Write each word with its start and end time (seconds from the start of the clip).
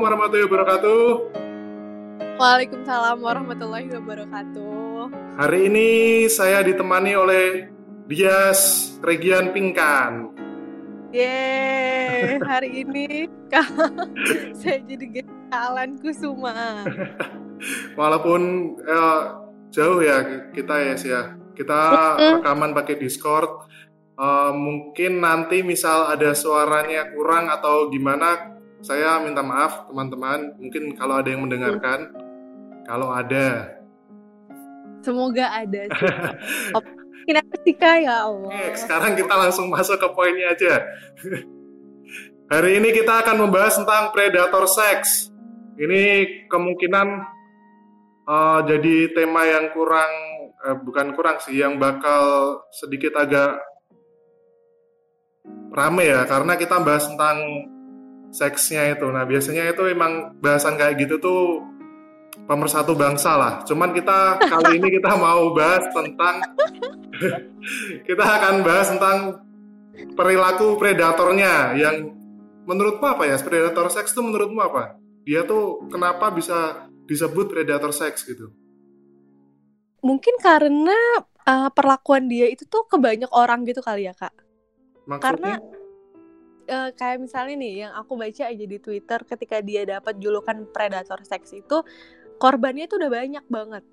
warahmatullahi 0.00 0.48
wabarakatuh. 0.48 1.04
Waalaikumsalam 2.40 3.20
warahmatullahi 3.20 3.88
wabarakatuh. 3.92 5.12
Hari 5.36 5.60
ini 5.68 5.88
saya 6.32 6.64
ditemani 6.64 7.12
oleh 7.12 7.68
Dias 8.08 8.92
Regian 9.04 9.52
Pingkan. 9.52 10.32
Yeay, 11.12 12.40
hari 12.40 12.86
ini 12.86 13.28
saya 14.58 14.80
jadi 14.88 15.20
Alan 15.52 16.00
Kusuma. 16.00 16.86
Walaupun 18.00 18.40
eh, 18.80 19.22
jauh 19.68 20.00
ya 20.00 20.48
kita 20.56 20.74
ya 20.80 20.94
sih 20.96 21.12
ya. 21.12 21.36
Kita 21.52 22.16
rekaman 22.40 22.72
pakai 22.72 22.96
Discord. 22.96 23.68
Eh, 24.16 24.52
mungkin 24.56 25.20
nanti 25.20 25.60
misal 25.60 26.08
ada 26.08 26.32
suaranya 26.32 27.12
kurang 27.12 27.52
atau 27.52 27.92
gimana, 27.92 28.59
saya 28.80 29.20
minta 29.20 29.44
maaf 29.44 29.88
teman-teman. 29.88 30.56
Mungkin 30.56 30.96
kalau 30.96 31.20
ada 31.20 31.28
yang 31.28 31.44
mendengarkan, 31.44 32.12
kalau 32.88 33.12
ada. 33.12 33.76
Semoga 35.00 35.46
ada. 35.52 35.88
Kenapa 37.24 37.54
sih 37.64 37.76
ya 38.04 38.28
Allah? 38.28 38.52
Oke, 38.52 38.76
sekarang 38.76 39.12
kita 39.16 39.34
langsung 39.36 39.68
masuk 39.68 39.96
ke 40.00 40.08
poinnya 40.12 40.52
aja. 40.52 40.84
Hari 42.52 42.82
ini 42.82 42.90
kita 42.90 43.22
akan 43.22 43.46
membahas 43.46 43.78
tentang 43.78 44.10
predator 44.10 44.66
seks. 44.66 45.30
Ini 45.78 46.26
kemungkinan 46.50 47.08
uh, 48.26 48.60
jadi 48.66 49.14
tema 49.14 49.46
yang 49.46 49.70
kurang, 49.70 50.10
uh, 50.66 50.76
bukan 50.82 51.14
kurang 51.14 51.38
sih, 51.40 51.62
yang 51.62 51.78
bakal 51.78 52.58
sedikit 52.74 53.16
agak 53.16 53.54
rame 55.70 56.10
ya, 56.10 56.26
karena 56.26 56.58
kita 56.58 56.82
bahas 56.82 57.06
tentang 57.06 57.38
seksnya 58.30 58.94
itu. 58.94 59.06
Nah 59.10 59.26
biasanya 59.26 59.70
itu 59.70 59.82
emang 59.90 60.38
bahasan 60.38 60.78
kayak 60.78 61.02
gitu 61.02 61.18
tuh 61.18 61.42
pemersatu 62.46 62.94
bangsa 62.94 63.36
lah. 63.36 63.52
Cuman 63.66 63.94
kita 63.94 64.38
kali 64.40 64.78
ini 64.78 64.88
kita 64.98 65.14
mau 65.18 65.50
bahas 65.54 65.86
tentang 65.90 66.42
kita 68.08 68.24
akan 68.24 68.54
bahas 68.62 68.88
tentang 68.90 69.18
perilaku 70.14 70.78
predatornya 70.78 71.76
yang 71.76 72.14
menurutmu 72.64 73.06
apa 73.06 73.26
ya? 73.26 73.36
Predator 73.38 73.90
seks 73.90 74.14
itu 74.14 74.22
menurutmu 74.22 74.60
apa? 74.62 74.96
Dia 75.26 75.44
tuh 75.44 75.86
kenapa 75.90 76.30
bisa 76.32 76.90
disebut 77.06 77.50
predator 77.50 77.90
seks 77.90 78.24
gitu? 78.24 78.50
Mungkin 80.00 80.40
karena 80.40 80.96
uh, 81.44 81.68
perlakuan 81.74 82.30
dia 82.30 82.48
itu 82.48 82.64
tuh 82.64 82.88
ke 82.88 82.96
banyak 82.96 83.28
orang 83.34 83.68
gitu 83.68 83.84
kali 83.84 84.08
ya 84.08 84.14
kak. 84.16 84.32
Maksudnya? 85.04 85.20
Karena 85.20 85.52
uh, 86.68 86.90
kayak 86.92 87.24
misalnya 87.24 87.56
nih 87.56 87.74
yang 87.86 87.92
aku 87.96 88.18
baca 88.18 88.44
aja 88.50 88.64
di 88.66 88.78
Twitter 88.82 89.20
ketika 89.24 89.62
dia 89.64 89.86
dapat 89.86 90.18
julukan 90.18 90.66
predator 90.68 91.22
seks 91.24 91.56
itu 91.56 91.80
korbannya 92.36 92.88
itu 92.88 92.96
udah 93.00 93.10
banyak 93.12 93.44
banget. 93.48 93.84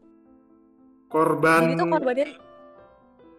korban 1.07 1.59
Jadi 1.63 1.73
tuh 1.79 1.87
korbannya 1.87 2.27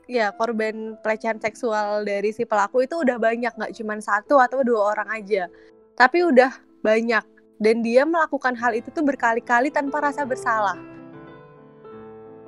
ya 0.09 0.33
korban 0.33 0.97
pelecehan 1.05 1.37
seksual 1.37 2.09
dari 2.09 2.33
si 2.33 2.49
pelaku 2.49 2.89
itu 2.89 2.97
udah 2.97 3.21
banyak 3.21 3.53
nggak 3.53 3.73
cuma 3.77 4.01
satu 4.01 4.41
atau 4.41 4.65
dua 4.65 4.97
orang 4.97 5.09
aja. 5.21 5.53
Tapi 5.93 6.25
udah 6.25 6.53
banyak 6.81 7.25
dan 7.59 7.83
dia 7.83 8.07
melakukan 8.07 8.55
hal 8.57 8.73
itu 8.73 8.89
tuh 8.95 9.05
berkali-kali 9.05 9.69
tanpa 9.69 10.01
rasa 10.01 10.25
bersalah. 10.25 10.79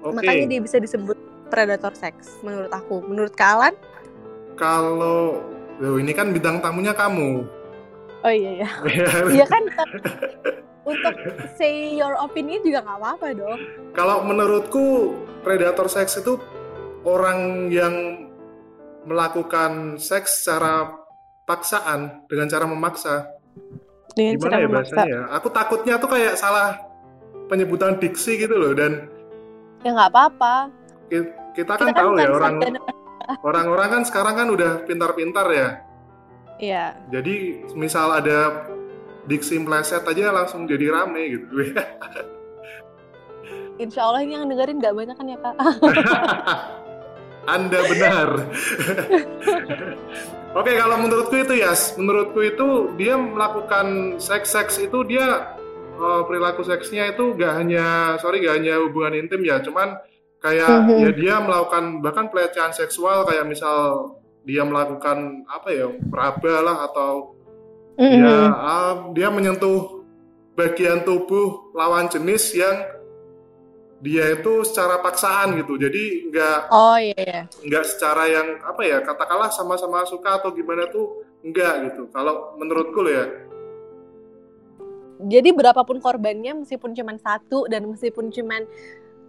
Oke. 0.01 0.17
Makanya 0.17 0.47
dia 0.57 0.61
bisa 0.63 0.81
disebut 0.81 1.19
predator 1.53 1.93
seks 1.93 2.41
menurut 2.41 2.73
aku. 2.73 3.05
Menurut 3.05 3.35
Kalan? 3.37 3.77
Kalau 4.57 5.43
Loh, 5.81 5.97
ini 5.97 6.13
kan 6.13 6.31
bidang 6.31 6.61
tamunya 6.61 6.93
kamu. 6.93 7.45
Oh 8.21 8.29
iya 8.29 8.65
ya. 8.65 8.69
Iya 9.33 9.47
kan 9.49 9.65
untuk 10.83 11.15
say 11.55 11.95
your 11.95 12.17
opinion 12.17 12.61
juga 12.61 12.85
nggak 12.85 12.99
apa-apa 13.01 13.27
dong. 13.33 13.61
Kalau 13.93 14.21
menurutku 14.23 15.13
predator 15.41 15.89
seks 15.89 16.21
itu 16.21 16.37
orang 17.03 17.71
yang 17.71 17.95
melakukan 19.03 19.97
seks 19.97 20.45
secara 20.45 20.93
paksaan 21.45 22.29
dengan 22.29 22.47
cara 22.47 22.65
memaksa. 22.65 23.25
Dengan 24.13 24.37
Gimana 24.37 24.45
cara 24.45 24.61
ya 24.61 24.69
memaksa. 24.69 24.95
bahasanya? 24.95 25.09
ya? 25.09 25.23
Aku 25.33 25.49
takutnya 25.49 25.95
tuh 25.97 26.11
kayak 26.13 26.35
salah 26.37 26.77
penyebutan 27.49 27.97
diksi 27.97 28.37
gitu 28.37 28.53
loh 28.53 28.77
dan 28.77 29.09
Ya 29.81 29.97
nggak 29.97 30.13
apa-apa. 30.13 30.69
ki- 31.09 31.33
kita 31.57 31.73
Kita 31.73 31.89
kan 31.89 31.97
tahu 31.97 32.13
ya 32.15 32.29
orang. 32.29 32.55
Orang-orang 33.45 33.89
kan 34.01 34.03
sekarang 34.07 34.35
kan 34.35 34.49
udah 34.51 34.85
pintar-pintar 34.85 35.47
ya. 35.53 35.69
Iya. 36.61 36.85
Jadi 37.09 37.65
misal 37.73 38.21
ada 38.21 38.69
diksi 39.25 39.61
meleset 39.61 40.05
aja 40.05 40.33
langsung 40.33 40.69
jadi 40.69 40.93
rame 40.93 41.39
gitu. 41.39 41.49
Insya 43.81 44.05
Allah 44.05 44.29
ini 44.29 44.37
yang 44.37 44.45
dengerin 44.45 44.77
nggak 44.77 44.93
banyak 44.93 45.17
kan 45.17 45.27
ya 45.29 45.39
kak? 45.41 45.57
Anda 47.49 47.81
benar. 47.89 48.29
Oke, 50.61 50.73
kalau 50.77 50.97
menurutku 51.01 51.41
itu 51.41 51.55
ya, 51.63 51.73
menurutku 51.97 52.41
itu 52.45 52.93
dia 53.01 53.17
melakukan 53.17 54.21
seks-seks 54.21 54.77
itu 54.83 55.07
dia 55.09 55.57
eh, 55.97 56.23
perilaku 56.29 56.67
seksnya 56.67 57.15
itu 57.15 57.33
gak 57.39 57.55
hanya, 57.57 58.19
sorry 58.19 58.45
gak 58.45 58.61
hanya 58.61 58.83
hubungan 58.83 59.25
intim 59.25 59.41
ya, 59.47 59.63
cuman 59.63 59.97
kayak 60.41 60.89
Mhm. 60.89 60.99
ya 60.99 61.11
dia 61.13 61.35
melakukan 61.39 61.85
bahkan 62.01 62.27
pelecehan 62.29 62.73
seksual 62.73 63.25
kayak 63.25 63.45
misal 63.45 64.09
dia 64.43 64.65
melakukan 64.65 65.45
apa 65.47 65.69
ya 65.69 65.87
meraba 66.03 66.55
lah 66.61 66.77
atau 66.89 67.37
dia 67.95 68.25
Mhm. 68.25 68.49
ah, 68.51 68.93
dia 69.13 69.29
menyentuh 69.29 70.01
bagian 70.57 71.05
tubuh 71.05 71.73
lawan 71.73 72.09
jenis 72.09 72.53
yang 72.53 72.77
dia 74.01 74.33
itu 74.33 74.65
secara 74.65 74.97
paksaan 74.99 75.61
gitu 75.61 75.77
jadi 75.77 76.33
nggak 76.33 76.59
Oh 76.73 76.97
iya. 76.97 77.13
iya. 77.15 77.41
nggak 77.61 77.85
secara 77.85 78.25
yang 78.27 78.57
apa 78.65 78.81
ya 78.81 79.05
katakanlah 79.05 79.53
sama-sama 79.53 80.09
suka 80.09 80.41
atau 80.41 80.49
gimana 80.51 80.89
tuh 80.89 81.21
enggak 81.45 81.93
gitu 81.93 82.09
kalau 82.09 82.57
menurutku 82.57 83.01
loh 83.01 83.13
ya 83.13 83.27
Jadi 85.21 85.53
berapapun 85.53 86.01
korbannya 86.01 86.65
meskipun 86.65 86.97
cuma 86.97 87.13
satu 87.21 87.69
dan 87.69 87.85
meskipun 87.85 88.33
cuma 88.33 88.65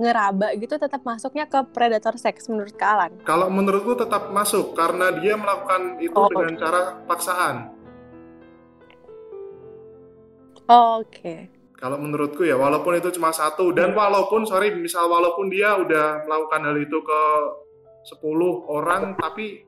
ngeraba 0.01 0.57
gitu 0.57 0.75
tetap 0.75 1.01
masuknya 1.01 1.45
ke 1.45 1.61
predator 1.69 2.17
seks 2.17 2.49
menurut 2.49 2.73
Kak 2.73 2.89
Alan. 2.89 3.11
kalau 3.21 3.47
menurutku 3.47 3.93
tetap 3.93 4.27
masuk 4.29 4.73
karena 4.73 5.13
dia 5.15 5.37
melakukan 5.37 5.95
itu 5.99 6.11
Oh. 6.11 6.25
dengan 6.27 6.57
cara 6.57 6.81
paksaan 7.03 7.77
Oh, 10.67 11.03
Oke. 11.03 11.51
kalau 11.75 11.97
menurutku 11.97 12.41
ya 12.41 12.55
walaupun 12.55 12.95
itu 12.95 13.11
cuma 13.11 13.29
satu 13.31 13.69
dan 13.71 13.91
walaupun 13.91 14.45
sorry 14.45 14.71
misal 14.71 15.05
walaupun 15.05 15.49
dia 15.49 15.75
udah 15.75 16.23
melakukan 16.23 16.61
hal 16.63 16.77
itu 16.77 16.97
ke 16.97 17.21
10 18.07 18.21
orang 18.67 19.13
tapi 19.15 19.65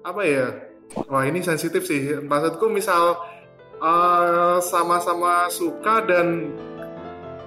apa 0.00 0.22
ya 0.22 0.46
wah 1.04 1.22
ini 1.22 1.42
sensitif 1.42 1.82
sih 1.82 2.16
maksudku 2.16 2.66
misal 2.66 3.18
eh, 3.74 4.58
sama-sama 4.62 5.46
suka 5.48 6.00
dan 6.02 6.54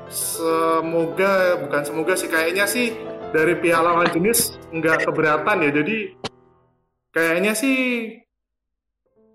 semoga 0.08 1.34
bukan 1.60 1.82
semoga 1.82 2.14
sih 2.14 2.28
kayaknya 2.28 2.66
sih 2.66 2.94
dari 3.30 3.54
pihak 3.54 3.80
lawan 3.80 4.08
jenis 4.10 4.56
nggak 4.70 5.04
keberatan 5.04 5.62
ya 5.62 5.72
jadi 5.74 5.98
kayaknya 7.10 7.52
sih 7.52 7.78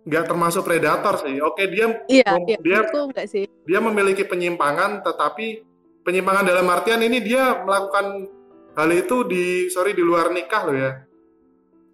nggak 0.02 0.24
termasuk 0.26 0.62
predator 0.62 1.20
sih 1.20 1.36
oke 1.38 1.60
dia 1.66 1.86
Iya, 2.06 2.24
Oh, 2.30 2.40
iya. 2.42 2.56
dia- 2.58 2.86
enggak 2.88 3.26
sih. 3.26 3.44
dia 3.62 3.78
memiliki 3.78 4.24
penyimpangan 4.24 5.00
tetapi 5.00 5.60
penyimpangan 6.00 6.44
dalam 6.44 6.66
artian 6.66 7.00
ini 7.00 7.20
dia 7.20 7.60
melakukan 7.60 8.26
hal 8.72 8.90
itu 8.90 9.22
di 9.24 9.44
sorry 9.68 9.92
di 9.92 10.00
luar 10.00 10.30
nikah 10.30 10.62
loh 10.64 10.76
ya 10.76 10.92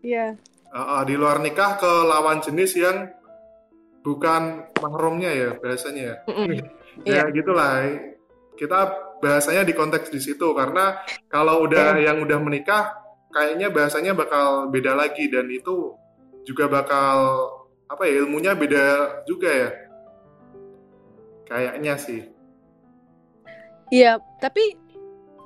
Iya. 0.00 0.26
Uh, 0.70 0.78
uh, 0.78 1.02
di 1.02 1.14
luar 1.14 1.40
nikah 1.40 1.74
ke 1.74 1.88
lawan 2.04 2.38
jenis 2.38 2.76
yang 2.76 3.10
bukan 4.00 4.70
mahramnya 4.78 5.30
ya 5.32 5.50
bahasanya 5.56 6.02
ya 6.04 6.16
ya 6.46 6.64
Iya. 7.02 7.22
gitulah 7.32 7.82
kita 8.56 8.92
bahasanya 9.20 9.62
di 9.62 9.72
konteks 9.76 10.08
di 10.10 10.20
situ 10.20 10.52
karena 10.56 11.00
kalau 11.28 11.64
udah 11.64 12.00
yang 12.00 12.20
udah 12.20 12.40
menikah 12.40 12.96
kayaknya 13.32 13.68
bahasanya 13.68 14.12
bakal 14.16 14.72
beda 14.72 14.96
lagi 14.96 15.28
dan 15.28 15.48
itu 15.52 15.92
juga 16.48 16.66
bakal 16.66 17.48
apa 17.86 18.02
ya 18.08 18.24
ilmunya 18.24 18.52
beda 18.56 18.84
juga 19.28 19.50
ya. 19.50 19.70
Kayaknya 21.46 21.94
sih. 21.94 22.22
Iya, 23.94 24.18
tapi 24.42 24.74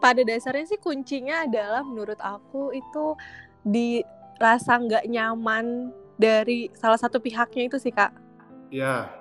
pada 0.00 0.24
dasarnya 0.24 0.64
sih 0.64 0.80
kuncinya 0.80 1.44
adalah 1.44 1.84
menurut 1.84 2.16
aku 2.24 2.72
itu 2.72 3.12
di 3.60 4.00
rasa 4.40 4.80
nggak 4.80 5.04
nyaman 5.12 5.92
dari 6.16 6.72
salah 6.72 6.96
satu 6.96 7.20
pihaknya 7.20 7.68
itu 7.68 7.76
sih 7.76 7.92
kak. 7.92 8.12
ya 8.70 9.19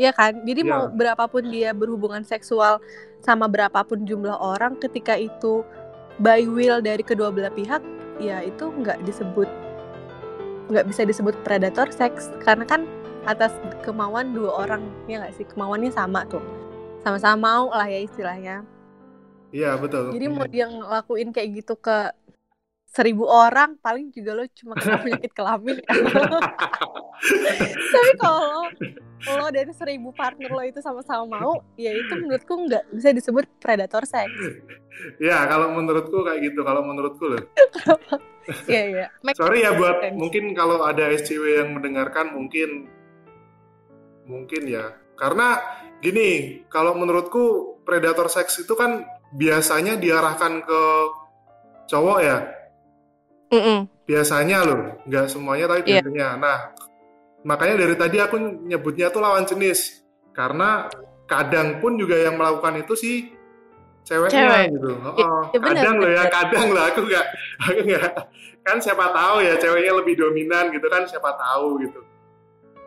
Iya 0.00 0.10
kan? 0.16 0.40
Jadi 0.44 0.64
Iya. 0.64 0.70
mau 0.72 0.84
berapapun 0.88 1.52
dia 1.52 1.70
berhubungan 1.76 2.24
seksual 2.24 2.80
sama 3.20 3.46
berapapun 3.46 4.08
jumlah 4.08 4.34
orang 4.40 4.76
ketika 4.80 5.14
itu 5.16 5.62
by 6.20 6.44
will 6.48 6.80
dari 6.80 7.04
kedua 7.04 7.32
belah 7.32 7.52
pihak, 7.52 7.80
ya 8.20 8.40
itu 8.44 8.68
nggak 8.68 9.04
disebut 9.04 9.48
nggak 10.72 10.88
bisa 10.88 11.02
disebut 11.04 11.36
predator 11.44 11.88
seks 11.92 12.32
karena 12.40 12.64
kan 12.64 12.88
atas 13.28 13.52
kemauan 13.84 14.32
dua 14.32 14.66
orang 14.66 14.82
ya 15.04 15.20
nggak 15.20 15.34
sih 15.36 15.46
kemauannya 15.46 15.92
sama 15.92 16.24
tuh 16.26 16.40
sama-sama 17.04 17.36
mau 17.38 17.66
lah 17.70 17.86
ya 17.86 18.00
istilahnya 18.02 18.64
Iya 19.52 19.76
betul. 19.76 20.16
jadi 20.16 20.26
mau 20.32 20.48
dia 20.48 20.64
ngelakuin 20.64 21.28
kayak 21.28 21.48
gitu 21.60 21.76
ke 21.76 22.08
seribu 22.92 23.24
orang 23.24 23.80
paling 23.80 24.12
juga 24.12 24.36
lo 24.36 24.44
cuma 24.52 24.76
kena 24.76 25.00
penyakit 25.04 25.32
kelamin 25.32 25.80
tapi 27.88 28.10
kalau 28.20 28.68
lo 29.22 29.46
dan 29.48 29.72
seribu 29.72 30.12
partner 30.12 30.52
lo 30.52 30.60
itu 30.60 30.84
sama-sama 30.84 31.24
mau 31.24 31.64
ya 31.80 31.88
itu 31.96 32.12
menurutku 32.20 32.52
nggak 32.68 32.84
bisa 32.92 33.16
disebut 33.16 33.48
predator 33.58 34.04
seks 34.04 34.60
Ya 35.18 35.44
kalau 35.48 35.72
menurutku 35.72 36.24
kayak 36.24 36.52
gitu. 36.52 36.60
Kalau 36.62 36.82
menurutku 36.84 37.24
loh. 37.32 37.42
Iya 38.66 38.82
iya 38.90 39.06
Make 39.22 39.38
Sorry 39.38 39.62
ya 39.62 39.70
buat 39.78 40.02
sense. 40.02 40.18
mungkin 40.18 40.50
kalau 40.58 40.82
ada 40.82 41.14
SCW 41.14 41.62
yang 41.62 41.78
mendengarkan 41.78 42.34
mungkin 42.34 42.90
mungkin 44.26 44.62
ya. 44.66 44.98
Karena 45.14 45.62
gini, 46.02 46.62
kalau 46.66 46.98
menurutku 46.98 47.78
predator 47.86 48.26
seks 48.26 48.66
itu 48.66 48.74
kan 48.74 49.06
biasanya 49.30 49.94
diarahkan 49.94 50.66
ke 50.66 50.82
cowok 51.86 52.18
ya. 52.18 52.36
Mm-mm. 53.52 53.78
Biasanya 54.08 54.58
loh, 54.64 54.80
nggak 55.04 55.26
semuanya 55.28 55.68
tapi 55.68 55.84
Iya. 55.84 56.00
biasanya. 56.00 56.28
Nah, 56.40 56.58
makanya 57.44 57.74
dari 57.84 57.94
tadi 58.00 58.16
aku 58.18 58.36
nyebutnya 58.66 59.12
tuh 59.12 59.20
lawan 59.20 59.44
jenis. 59.44 60.02
Karena 60.32 60.88
kadang 61.28 61.78
pun 61.84 62.00
juga 62.00 62.16
yang 62.16 62.40
melakukan 62.40 62.80
itu 62.80 62.96
sih 62.96 63.16
ceweknya 64.02 64.48
Cewek. 64.48 64.64
gitu. 64.74 64.90
Oh, 64.98 65.14
iya 65.52 65.58
benar, 65.60 65.74
kadang 65.78 65.94
loh 66.00 66.10
ya, 66.10 66.24
kadang 66.32 66.66
loh 66.72 66.82
aku 66.88 67.00
nggak, 67.06 67.26
aku 67.60 67.80
nggak. 67.86 68.10
Kan 68.62 68.76
siapa 68.80 69.06
tahu 69.12 69.36
ya 69.44 69.54
ceweknya 69.60 69.92
lebih 70.00 70.14
dominan 70.18 70.72
gitu 70.72 70.86
kan 70.88 71.04
siapa 71.04 71.36
tahu 71.36 71.78
gitu. 71.84 72.00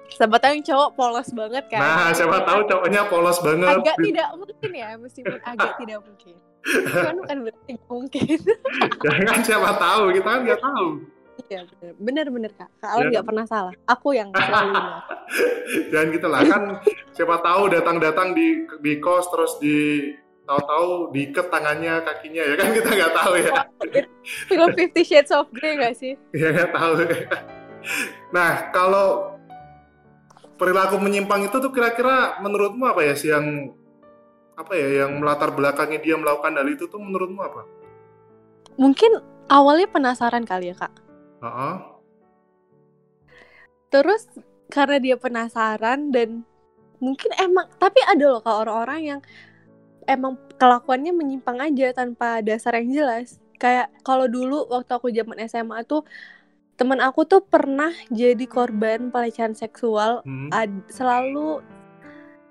Siapa 0.08 0.38
tahu 0.38 0.52
yang 0.54 0.64
cowok 0.64 0.90
polos 0.94 1.30
banget 1.32 1.66
kan? 1.68 1.82
Nah, 1.82 2.10
siapa 2.12 2.38
tahu 2.42 2.60
cowoknya 2.66 3.02
polos 3.08 3.38
banget. 3.40 3.74
agak 3.74 3.98
tidak 4.00 4.28
mungkin 4.34 4.72
ya 4.72 4.90
meskipun 4.96 5.40
agak 5.42 5.72
tidak 5.82 6.00
mungkin. 6.02 6.36
Kan 6.88 7.14
bukan 7.16 7.38
berarti 7.44 7.74
mungkin. 7.86 8.38
Jangan 9.00 9.40
siapa 9.42 9.72
tahu, 9.76 10.04
kita 10.12 10.28
kan 10.28 10.42
nggak 10.44 10.62
tahu. 10.62 10.88
iya 11.46 11.60
benar. 11.68 11.94
Benar 12.00 12.26
benar 12.32 12.52
kak. 12.56 12.70
Kak 12.80 12.90
Alan 12.90 13.04
Ya. 13.04 13.12
nggak 13.12 13.26
pernah 13.28 13.46
salah. 13.46 13.74
Aku 13.86 14.08
yang 14.12 14.30
selalu 14.32 14.72
benar 14.72 15.02
Jangan 15.92 16.08
gitu 16.10 16.28
lah 16.28 16.42
kan 16.44 16.64
siapa 17.12 17.36
tahu 17.40 17.62
datang-datang 17.70 18.28
di 18.32 18.48
di 18.80 18.94
kos 18.98 19.28
terus 19.28 19.54
di 19.60 19.78
tahu-tahu 20.42 21.10
diikat 21.12 21.50
tangannya 21.50 22.02
kakinya 22.02 22.42
ya 22.42 22.54
kan? 22.56 22.68
Kita 22.72 22.90
nggak 22.94 23.14
tahu 23.14 23.34
ya. 23.36 23.52
Film 24.48 24.70
Fifty 24.74 25.02
Shades 25.04 25.30
of 25.30 25.52
Grey 25.52 25.76
nggak 25.76 25.94
sih? 25.94 26.14
Ya 26.32 26.50
nggak 26.50 26.72
tahu. 26.72 26.94
Nah 28.32 28.52
kalau 28.72 29.35
perilaku 30.56 30.96
menyimpang 31.00 31.48
itu 31.48 31.58
tuh 31.60 31.72
kira-kira 31.72 32.40
menurutmu 32.40 32.88
apa 32.88 33.02
ya 33.04 33.14
sih 33.16 33.32
yang 33.32 33.76
apa 34.56 34.72
ya 34.72 35.04
yang 35.06 35.20
melatar 35.20 35.52
belakangi 35.52 36.00
dia 36.00 36.16
melakukan 36.16 36.56
hal 36.56 36.68
itu 36.72 36.88
tuh 36.88 37.00
menurutmu 37.00 37.44
apa? 37.44 37.68
mungkin 38.80 39.20
awalnya 39.52 39.88
penasaran 39.88 40.44
kali 40.48 40.72
ya 40.72 40.76
kak 40.76 40.94
Heeh. 41.44 41.76
terus 43.92 44.28
karena 44.72 44.98
dia 45.00 45.16
penasaran 45.20 46.12
dan 46.12 46.44
mungkin 47.00 47.32
emang 47.40 47.68
tapi 47.80 48.00
ada 48.04 48.26
loh 48.32 48.42
kak 48.44 48.56
orang-orang 48.68 49.02
yang 49.04 49.20
emang 50.08 50.40
kelakuannya 50.56 51.12
menyimpang 51.12 51.60
aja 51.60 51.92
tanpa 51.92 52.40
dasar 52.40 52.80
yang 52.80 52.92
jelas 52.92 53.40
kayak 53.60 53.92
kalau 54.04 54.28
dulu 54.28 54.68
waktu 54.68 54.92
aku 54.92 55.08
zaman 55.12 55.40
SMA 55.48 55.84
tuh 55.88 56.04
temen 56.76 57.00
aku 57.00 57.24
tuh 57.24 57.40
pernah 57.42 57.92
jadi 58.10 58.44
korban 58.46 59.08
pelecehan 59.08 59.52
seksual 59.52 60.20
Hmm. 60.22 60.52
ad- 60.52 60.84
selalu 60.88 61.64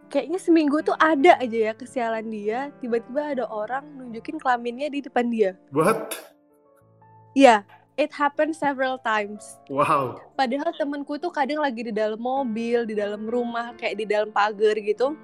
kayaknya 0.07 0.39
seminggu 0.39 0.81
tuh 0.81 0.97
ada 0.97 1.37
aja 1.37 1.59
ya 1.61 1.73
kesialan 1.73 2.25
dia 2.27 2.73
tiba-tiba 2.79 3.37
ada 3.37 3.45
orang 3.45 3.85
nunjukin 3.95 4.37
kelaminnya 4.37 4.89
di 4.89 5.01
depan 5.01 5.29
dia 5.29 5.53
What? 5.71 6.17
Iya, 7.35 7.67
it 7.97 8.15
happened 8.15 8.55
several 8.55 8.97
times 8.99 9.59
Wow. 9.67 10.23
padahal 10.33 10.73
temenku 10.73 11.19
tuh 11.19 11.29
kadang 11.29 11.61
lagi 11.61 11.83
di 11.83 11.93
dalam 11.93 12.17
mobil 12.17 12.87
di 12.87 12.95
dalam 12.95 13.27
rumah 13.27 13.75
kayak 13.75 13.97
di 13.99 14.07
dalam 14.07 14.31
pagar 14.31 14.73
gitu 14.75 15.19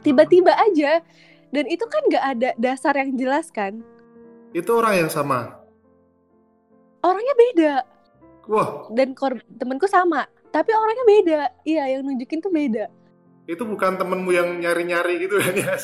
tiba-tiba 0.00 0.52
aja 0.52 1.00
dan 1.48 1.64
itu 1.64 1.84
kan 1.84 2.02
nggak 2.06 2.24
ada 2.28 2.50
dasar 2.56 2.92
yang 2.92 3.16
jelas 3.16 3.48
kan 3.48 3.80
Itu 4.50 4.76
orang 4.76 4.94
yang 4.98 5.10
sama. 5.10 5.60
orangnya 6.98 7.34
beda 7.36 7.74
Wah, 8.48 8.88
dan 8.96 9.12
kor- 9.12 9.44
temenku 9.60 9.84
sama 9.84 10.24
tapi 10.48 10.72
orangnya 10.72 11.04
beda. 11.04 11.40
Iya 11.68 11.84
yang 11.92 12.02
nunjukin 12.08 12.40
tuh 12.40 12.48
beda. 12.48 12.88
Itu 13.44 13.64
bukan 13.68 13.96
temenmu 14.00 14.30
yang 14.32 14.48
nyari-nyari 14.60 15.20
gitu 15.24 15.36
kan 15.40 15.54
ya? 15.56 15.76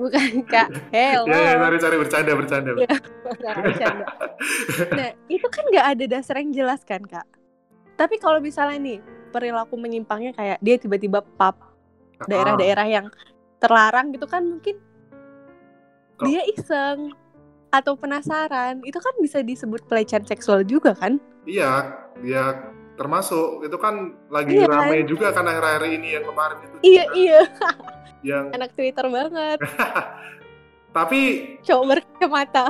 bukan 0.00 0.30
kak. 0.48 0.68
Hello 0.96 1.28
Ya, 1.28 1.38
ya, 1.52 1.54
cari-cari 1.60 1.96
bercanda, 2.00 2.32
bercanda. 2.32 2.70
Iya. 2.72 2.88
Nggak, 3.36 3.54
bercanda. 3.60 4.04
nah 4.98 5.08
itu 5.28 5.46
kan 5.50 5.64
nggak 5.68 5.86
ada 5.92 6.04
dasar 6.08 6.34
yang 6.40 6.50
jelas 6.54 6.80
kan 6.86 7.02
kak? 7.04 7.26
Tapi 8.00 8.16
kalau 8.16 8.40
misalnya 8.40 8.80
nih 8.80 8.98
perilaku 9.28 9.76
menyimpangnya 9.76 10.32
kayak 10.32 10.58
dia 10.64 10.76
tiba-tiba 10.80 11.20
pap 11.36 11.58
Ah, 12.20 12.28
daerah-daerah 12.28 12.84
yang 12.84 13.06
terlarang 13.60 14.12
gitu 14.12 14.28
kan 14.28 14.44
mungkin 14.44 14.76
dia 16.20 16.44
iseng 16.48 17.12
atau 17.72 17.96
penasaran. 17.96 18.80
Itu 18.84 19.00
kan 19.00 19.14
bisa 19.20 19.40
disebut 19.40 19.84
pelecehan 19.88 20.24
seksual 20.24 20.64
juga 20.64 20.92
kan 20.96 21.16
Iya, 21.48 21.70
ya 22.20 22.44
termasuk 23.00 23.64
itu 23.64 23.76
kan 23.80 24.12
lagi 24.28 24.60
Iya, 24.60 24.68
ramai 24.68 25.08
juga 25.08 25.32
kan 25.32 25.48
akhir-akhir 25.48 25.88
ini 25.88 26.20
yang 26.20 26.24
kemarin 26.28 26.58
itu. 26.68 26.76
iya 26.84 27.04
iya 27.16 27.40
Yang 28.20 28.44
anak 28.52 28.70
Twitter 28.76 29.06
banget 29.08 29.58
tapi 30.96 31.20
cowok 31.64 31.84
berkacamata 31.96 32.66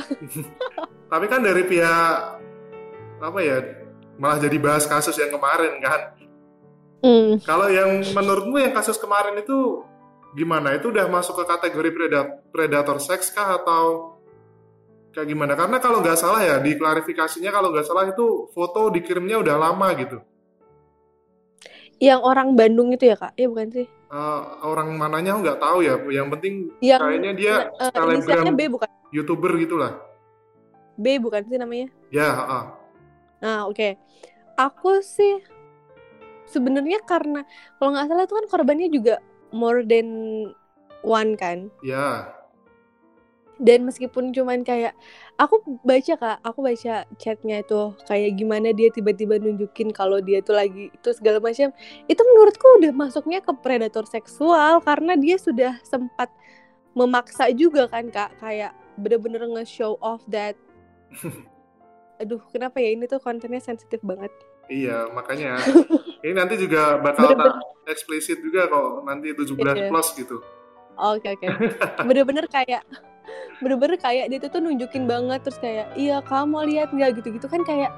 tapi 1.13 1.25
kan 1.27 1.43
dari 1.43 1.67
pihak 1.67 2.15
apa 3.19 3.39
ya 3.43 3.59
malah 4.21 4.39
jadi 4.39 4.55
bahas 4.63 4.85
kasus 4.87 5.17
yang 5.19 5.33
kemarin 5.35 5.81
kan. 5.83 6.01
hmm. 7.03 7.43
Kalau 7.43 7.67
yang 7.73 8.05
menurutmu 8.13 8.61
yang 8.61 8.77
kasus 8.77 9.01
kemarin 9.01 9.35
itu 9.41 9.83
gimana? 10.37 10.77
Itu 10.77 10.93
udah 10.93 11.09
masuk 11.09 11.41
ke 11.41 11.45
kategori 11.49 11.91
predator, 11.91 12.39
predator 12.53 12.97
seks 13.01 13.33
kah 13.33 13.57
atau 13.59 14.10
kayak 15.11 15.29
gimana? 15.29 15.53
Karena 15.59 15.77
kalau 15.83 15.99
nggak 16.03 16.19
salah 16.19 16.41
ya 16.43 16.57
di 16.63 16.75
klarifikasinya 16.75 17.51
kalau 17.51 17.71
nggak 17.75 17.87
salah 17.87 18.07
itu 18.09 18.51
foto 18.55 18.91
dikirimnya 18.91 19.41
udah 19.43 19.57
lama 19.59 19.89
gitu. 19.99 20.19
yang 22.01 22.25
orang 22.25 22.57
Bandung 22.57 22.89
itu 22.97 23.13
ya 23.13 23.17
kak 23.21 23.37
iya 23.37 23.45
bukan 23.45 23.69
sih 23.77 23.85
Eh, 24.11 24.41
orang 24.67 24.99
mananya 24.99 25.39
nggak 25.39 25.63
tahu 25.63 25.87
ya. 25.87 25.95
Yang 26.11 26.29
penting 26.35 26.55
yang 26.83 26.99
kayaknya 26.99 27.33
dia 27.39 27.55
eh, 27.79 27.91
selebgram 27.95 28.59
B 28.59 28.67
bukan 28.67 28.91
youtuber 29.15 29.55
gitulah. 29.55 30.03
B 30.99 31.23
bukan 31.23 31.47
sih 31.47 31.55
namanya 31.55 31.87
Ya, 32.11 32.27
ah. 32.27 32.65
Nah, 33.39 33.71
oke. 33.71 33.95
Aku 34.59 34.99
sih 34.99 35.39
sebenarnya 36.45 36.99
karena 37.07 37.47
kalau 37.79 37.95
nggak 37.95 38.11
salah 38.11 38.27
itu 38.27 38.35
kan 38.35 38.47
korbannya 38.51 38.91
juga 38.91 39.23
more 39.55 39.87
than 39.87 40.09
one 41.07 41.39
kan. 41.39 41.71
ya, 41.87 42.27
Dan 43.61 43.85
meskipun 43.85 44.33
cuman 44.33 44.65
kayak 44.65 44.97
aku 45.37 45.61
baca 45.83 46.15
Kak, 46.17 46.39
aku 46.41 46.65
baca 46.65 46.95
chatnya 47.15 47.61
itu 47.61 47.81
kayak 48.05 48.35
gimana 48.35 48.73
dia 48.73 48.89
tiba-tiba 48.89 49.37
nunjukin 49.37 49.93
kalau 49.93 50.17
dia 50.19 50.41
tuh 50.41 50.57
lagi 50.57 50.89
itu 50.89 51.09
segala 51.13 51.39
macam. 51.39 51.69
Itu 52.07 52.21
menurutku 52.25 52.81
udah 52.81 52.91
masuknya 52.91 53.39
ke 53.39 53.53
predator 53.55 54.05
seksual 54.05 54.81
karena 54.81 55.13
dia 55.15 55.37
sudah 55.37 55.77
sempat 55.83 56.33
memaksa 56.91 57.53
juga 57.53 57.85
kan 57.87 58.09
Kak, 58.09 58.41
kayak 58.41 58.73
bener-bener 58.97 59.45
nge-show 59.47 60.01
off 60.01 60.25
that 60.27 60.57
Aduh, 62.17 62.41
kenapa 62.49 62.77
ya 62.79 62.93
ini 62.93 63.05
tuh 63.05 63.17
kontennya 63.17 63.61
sensitif 63.61 64.01
banget. 64.01 64.29
iya 64.69 65.09
makanya 65.11 65.57
ini 66.23 66.31
nanti 66.31 66.55
juga 66.55 66.95
bakal 66.97 67.33
tak 67.33 67.59
eksplisit 67.89 68.39
juga 68.39 68.69
kok 68.69 69.03
nanti 69.03 69.33
17 69.33 69.57
Iya. 69.57 69.89
plus 69.89 70.09
gitu. 70.15 70.37
Oke 70.95 71.33
oke. 71.33 71.47
Bener-bener 72.09 72.45
kayak 72.47 72.85
bener-bener 73.61 74.01
kayak 74.01 74.33
dia 74.33 74.39
tuh, 74.41 74.51
tuh 74.57 74.61
nunjukin 74.65 75.05
banget 75.05 75.45
terus 75.45 75.59
kayak 75.61 75.93
iya 75.95 76.25
kamu 76.25 76.67
lihat 76.71 76.91
nggak? 76.95 77.21
Gitu-gitu 77.21 77.47
kan 77.47 77.63
kayak 77.65 77.93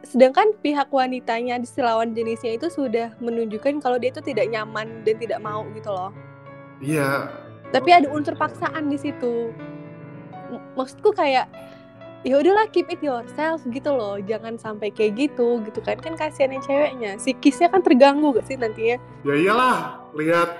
sedangkan 0.00 0.56
pihak 0.64 0.88
wanitanya 0.88 1.60
di 1.60 1.68
si 1.68 1.84
lawan 1.84 2.16
jenisnya 2.16 2.56
itu 2.56 2.72
sudah 2.72 3.12
menunjukkan 3.20 3.84
kalau 3.84 4.00
dia 4.00 4.08
itu 4.08 4.24
tidak 4.24 4.48
nyaman 4.48 5.04
dan 5.04 5.20
tidak 5.20 5.38
mau 5.44 5.62
gitu 5.76 5.92
loh. 5.92 6.10
Iya, 6.80 7.28
Tapi 7.70 7.92
ada 7.92 8.08
unsur 8.08 8.32
paksaan 8.34 8.88
di 8.88 8.96
situ. 8.96 9.52
M- 10.50 10.64
Maksudku 10.74 11.12
kayak 11.12 11.46
ya 12.24 12.34
udahlah 12.40 12.66
keep 12.72 12.88
it 12.88 12.98
yourself 13.04 13.60
gitu 13.68 13.92
loh. 13.92 14.16
Jangan 14.18 14.56
sampai 14.56 14.88
kayak 14.88 15.20
gitu 15.20 15.60
gitu 15.68 15.84
kan. 15.84 16.00
Kan 16.00 16.16
kasihan 16.16 16.56
yang 16.56 16.64
ceweknya. 16.64 17.12
Psikisnya 17.20 17.68
kan 17.68 17.84
terganggu 17.84 18.32
gak 18.32 18.48
sih 18.48 18.56
nantinya? 18.56 18.96
Ya 19.22 19.34
iyalah 19.36 20.00
lihat 20.16 20.50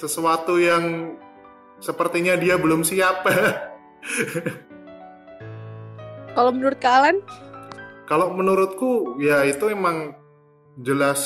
sesuatu 0.00 0.58
yang 0.58 1.14
sepertinya 1.82 2.34
dia 2.34 2.54
belum 2.54 2.80
siap. 2.80 3.26
kalau 6.32 6.50
menurut 6.50 6.78
kalian 6.78 7.18
Kalau 8.02 8.28
menurutku 8.30 9.16
ya 9.18 9.40
itu 9.42 9.68
emang 9.68 10.12
jelas 10.76 11.20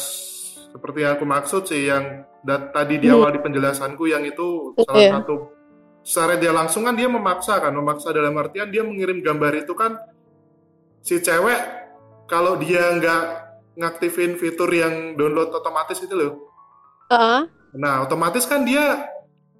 seperti 0.70 1.02
yang 1.02 1.16
aku 1.16 1.24
maksud 1.24 1.62
sih 1.64 1.88
yang 1.88 2.22
dat- 2.42 2.70
tadi 2.70 3.00
di 3.00 3.08
Hmm. 3.08 3.16
awal 3.16 3.32
di 3.32 3.40
penjelasanku 3.40 4.06
yang 4.06 4.22
itu 4.22 4.76
salah 4.78 5.00
Iya. 5.00 5.10
satu 5.18 5.36
secara 6.00 6.36
dia 6.36 6.52
langsung 6.52 6.84
kan 6.84 6.94
dia 6.94 7.08
memaksa 7.08 7.58
kan 7.58 7.72
memaksa 7.72 8.12
dalam 8.12 8.36
artian 8.36 8.68
dia 8.68 8.84
mengirim 8.84 9.18
gambar 9.18 9.56
itu 9.56 9.72
kan 9.72 9.98
si 11.00 11.18
cewek 11.18 11.58
kalau 12.26 12.54
dia 12.56 12.86
nggak 12.92 13.22
ngaktifin 13.74 14.36
fitur 14.36 14.68
yang 14.68 15.16
download 15.16 15.50
otomatis 15.50 15.98
itu 15.98 16.12
loh 16.12 16.32
Heeh. 17.08 17.40
Nah, 17.72 18.02
otomatis 18.02 18.44
kan 18.44 18.62
dia 18.62 19.10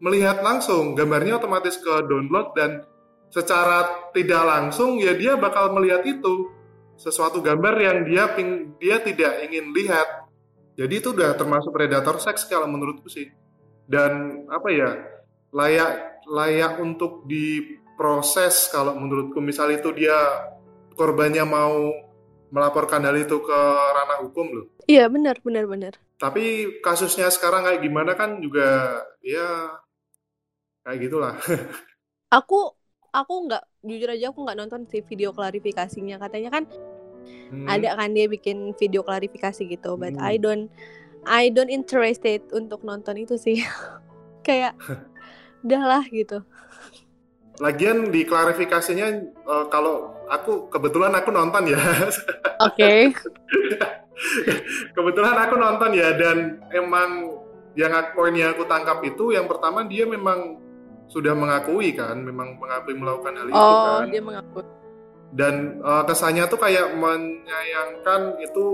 melihat 0.01 0.45
langsung, 0.45 0.93
gambarnya 0.93 1.41
otomatis 1.41 1.81
ke 1.81 1.95
download 2.05 2.53
dan 2.53 2.85
secara 3.33 4.11
tidak 4.15 4.43
langsung 4.45 5.01
ya 5.01 5.17
dia 5.17 5.35
bakal 5.37 5.75
melihat 5.75 6.05
itu 6.07 6.53
sesuatu 6.97 7.45
gambar 7.45 7.75
yang 7.77 7.99
dia 8.09 8.25
ping, 8.33 8.77
dia 8.81 9.01
tidak 9.01 9.45
ingin 9.45 9.73
lihat. 9.77 10.29
Jadi 10.77 10.95
itu 11.01 11.13
udah 11.13 11.37
termasuk 11.37 11.73
predator 11.73 12.21
seks 12.21 12.49
kalau 12.49 12.69
menurutku 12.69 13.09
sih. 13.09 13.29
Dan 13.87 14.45
apa 14.49 14.69
ya 14.73 14.91
layak 15.53 16.21
layak 16.27 16.81
untuk 16.83 17.25
diproses 17.25 18.69
kalau 18.69 18.97
menurutku 18.99 19.39
misal 19.41 19.71
itu 19.73 19.93
dia 19.95 20.17
korbannya 20.97 21.45
mau 21.47 21.93
melaporkan 22.51 23.05
hal 23.05 23.17
itu 23.17 23.37
ke 23.41 23.61
ranah 23.95 24.21
hukum 24.25 24.47
loh. 24.53 24.67
Iya 24.89 25.09
benar 25.13 25.41
benar 25.45 25.65
benar. 25.69 25.93
Tapi 26.17 26.79
kasusnya 26.81 27.29
sekarang 27.29 27.69
kayak 27.69 27.85
gimana 27.85 28.13
kan 28.17 28.41
juga 28.41 29.01
ya 29.21 29.77
kayak 30.87 30.99
gitulah. 31.03 31.35
Aku 32.39 32.71
aku 33.11 33.35
nggak 33.49 33.65
jujur 33.83 34.09
aja 34.13 34.31
aku 34.31 34.45
nggak 34.45 34.59
nonton 34.59 34.83
sih 34.87 35.03
video 35.03 35.35
klarifikasinya 35.35 36.17
katanya 36.19 36.51
kan 36.53 36.65
Hmm. 37.51 37.67
ada 37.67 37.99
kan 37.99 38.15
dia 38.15 38.31
bikin 38.31 38.71
video 38.79 39.03
klarifikasi 39.03 39.67
gitu 39.67 39.99
but 39.99 40.15
Hmm. 40.15 40.23
I 40.23 40.39
don't 40.39 40.71
I 41.27 41.51
don't 41.51 41.67
interested 41.71 42.47
untuk 42.55 42.87
nonton 42.87 43.19
itu 43.19 43.35
sih 43.35 43.67
kayak 44.47 44.79
udahlah 45.61 46.07
gitu 46.07 46.47
Lagian 47.59 48.15
di 48.15 48.23
klarifikasinya 48.23 49.07
eh, 49.27 49.65
kalau 49.73 50.15
aku 50.29 50.71
kebetulan 50.71 51.19
aku 51.19 51.35
nonton 51.35 51.67
ya. 51.67 51.79
oke 52.67 53.11
kebetulan 54.95 55.37
aku 55.37 55.55
nonton 55.57 55.91
ya 55.93 56.15
dan 56.15 56.63
emang 56.71 57.33
yang 57.75 57.91
aku- 57.91 58.13
poin 58.17 58.33
yang 58.33 58.55
aku 58.55 58.65
tangkap 58.65 59.03
itu 59.03 59.35
yang 59.35 59.51
pertama 59.51 59.83
dia 59.83 60.07
memang 60.07 60.63
sudah 61.07 61.33
mengakui 61.33 61.95
kan, 61.95 62.19
memang 62.19 62.59
mengakui 62.59 62.95
melakukan 62.95 63.33
hal 63.39 63.47
itu 63.47 63.57
oh 63.57 64.03
kan. 64.03 64.11
dia 64.11 64.23
mengaku 64.23 64.61
dan 65.33 65.55
eh, 65.79 66.03
kesannya 66.07 66.45
tuh 66.47 66.59
kayak 66.59 66.95
menyayangkan 66.97 68.41
itu 68.41 68.65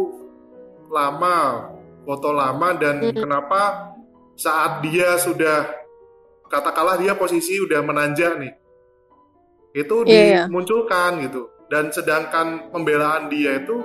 lama 0.88 1.68
foto 2.04 2.30
lama 2.30 2.68
dan 2.76 3.00
Mm. 3.00 3.16
kenapa 3.16 3.92
saat 4.34 4.80
dia 4.82 5.16
sudah 5.16 5.70
katakanlah 6.48 7.00
dia 7.00 7.14
posisi 7.14 7.56
udah 7.56 7.80
menanjak 7.80 8.36
nih 8.36 8.52
itu 9.72 10.04
Iya, 10.04 10.12
iya. 10.12 10.42
dimunculkan 10.44 11.24
gitu 11.24 11.48
dan 11.72 11.88
sedangkan 11.88 12.68
pembelaan 12.68 13.32
dia 13.32 13.56
itu 13.64 13.80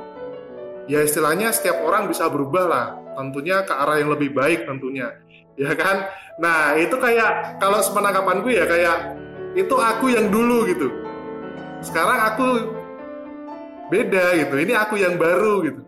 ya 0.87 0.99
istilahnya 0.99 1.55
setiap 1.55 1.79
orang 1.83 2.11
bisa 2.11 2.27
berubah 2.27 2.65
lah 2.67 2.87
tentunya 3.15 3.63
ke 3.63 3.71
arah 3.71 3.99
yang 3.99 4.11
lebih 4.11 4.35
baik 4.35 4.67
tentunya 4.67 5.15
ya 5.63 5.73
kan? 5.73 6.05
Nah 6.37 6.77
itu 6.77 6.93
kayak 6.95 7.57
kalau 7.57 7.81
sepenangkapanku 7.81 8.53
ya 8.53 8.69
kayak 8.69 9.17
itu 9.57 9.73
aku 9.73 10.13
yang 10.13 10.29
dulu 10.29 10.69
gitu. 10.69 10.93
Sekarang 11.81 12.19
aku 12.29 12.47
beda 13.89 14.37
gitu. 14.37 14.53
Ini 14.53 14.73
aku 14.77 15.01
yang 15.01 15.17
baru 15.17 15.65
gitu. 15.65 15.81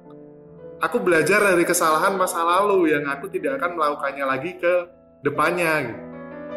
Aku 0.80 0.98
belajar 1.04 1.44
dari 1.44 1.68
kesalahan 1.68 2.16
masa 2.16 2.40
lalu 2.42 2.96
yang 2.96 3.04
aku 3.06 3.28
tidak 3.30 3.60
akan 3.60 3.76
melakukannya 3.78 4.26
lagi 4.26 4.52
ke 4.58 4.74
depannya 5.22 5.92
gitu. 5.92 6.02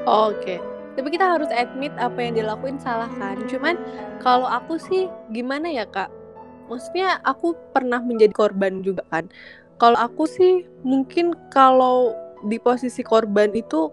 Oke. 0.08 0.56
Tapi 0.92 1.08
kita 1.08 1.24
harus 1.24 1.48
admit 1.52 1.92
apa 1.96 2.20
yang 2.20 2.36
dilakuin 2.36 2.76
salah 2.76 3.08
kan? 3.16 3.40
Cuman 3.48 3.80
kalau 4.20 4.44
aku 4.44 4.76
sih 4.76 5.08
gimana 5.32 5.68
ya 5.68 5.88
kak? 5.88 6.12
Maksudnya 6.68 7.18
aku 7.26 7.56
pernah 7.74 7.98
menjadi 7.98 8.32
korban 8.32 8.84
juga 8.84 9.02
kan? 9.10 9.26
Kalau 9.80 9.98
aku 9.98 10.28
sih 10.28 10.68
mungkin 10.86 11.34
kalau 11.50 12.14
di 12.42 12.58
posisi 12.58 13.02
korban 13.02 13.50
itu 13.54 13.90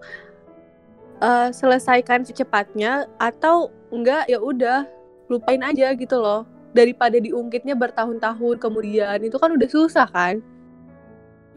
eh, 1.21 1.49
selesaikan 1.51 2.23
secepatnya 2.23 3.07
atau 3.19 3.69
enggak 3.91 4.29
ya 4.29 4.39
udah 4.39 4.87
lupain 5.29 5.61
aja 5.61 5.93
gitu 5.95 6.17
loh. 6.19 6.45
Daripada 6.69 7.17
diungkitnya 7.17 7.73
bertahun-tahun 7.73 8.61
kemudian 8.61 9.17
itu 9.25 9.37
kan 9.41 9.49
udah 9.53 9.69
susah 9.69 10.05
kan? 10.09 10.41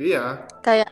Iya. 0.00 0.48
Kayak 0.64 0.90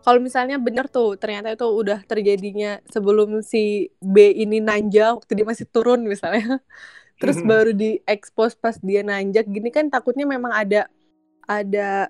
kalau 0.00 0.18
misalnya 0.18 0.56
bener 0.56 0.88
tuh 0.88 1.14
ternyata 1.20 1.52
itu 1.54 1.66
udah 1.68 2.02
terjadinya 2.08 2.80
sebelum 2.88 3.44
si 3.44 3.92
B 4.00 4.32
ini 4.32 4.58
nanjak 4.58 5.22
waktu 5.22 5.32
dia 5.38 5.46
masih 5.46 5.66
turun 5.70 6.02
misalnya. 6.04 6.58
Terus 7.20 7.44
Mhm. 7.44 7.46
baru 7.46 7.70
diekspos 7.76 8.56
pas 8.56 8.76
dia 8.80 9.04
nanjak 9.04 9.46
gini 9.48 9.68
kan 9.70 9.86
takutnya 9.92 10.24
memang 10.24 10.52
ada 10.52 10.88
ada 11.46 12.08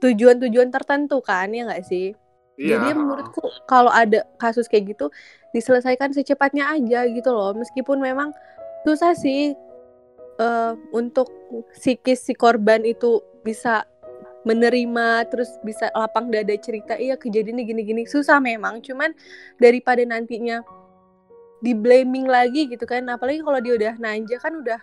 tujuan-tujuan 0.00 0.68
tertentu 0.72 1.20
kan 1.24 1.48
ya 1.52 1.68
nggak 1.68 1.84
sih 1.86 2.12
iya. 2.56 2.80
Jadi 2.80 2.88
menurutku 2.96 3.44
kalau 3.68 3.92
ada 3.92 4.24
kasus 4.40 4.68
kayak 4.68 4.96
gitu 4.96 5.12
diselesaikan 5.52 6.12
secepatnya 6.12 6.68
aja 6.72 7.08
gitu 7.08 7.30
loh. 7.32 7.52
Meskipun 7.56 8.00
memang 8.00 8.32
susah 8.84 9.16
sih 9.16 9.56
eh, 10.40 10.72
untuk 10.92 11.28
psikis 11.76 12.24
si 12.24 12.34
korban 12.36 12.84
itu 12.84 13.20
bisa 13.44 13.86
menerima 14.46 15.26
terus 15.26 15.50
bisa 15.66 15.90
lapang 15.90 16.30
dada 16.30 16.54
cerita 16.54 16.94
iya 16.96 17.18
kejadiannya 17.18 17.64
gini-gini. 17.66 18.02
Susah 18.06 18.38
memang 18.38 18.78
cuman 18.80 19.10
daripada 19.58 20.02
nantinya 20.06 20.62
di 21.64 21.72
blaming 21.72 22.28
lagi 22.28 22.68
gitu 22.68 22.84
kan 22.84 23.02
apalagi 23.08 23.40
kalau 23.40 23.58
dia 23.58 23.74
udah 23.74 23.94
nanja 23.96 24.36
kan 24.38 24.54
udah 24.60 24.80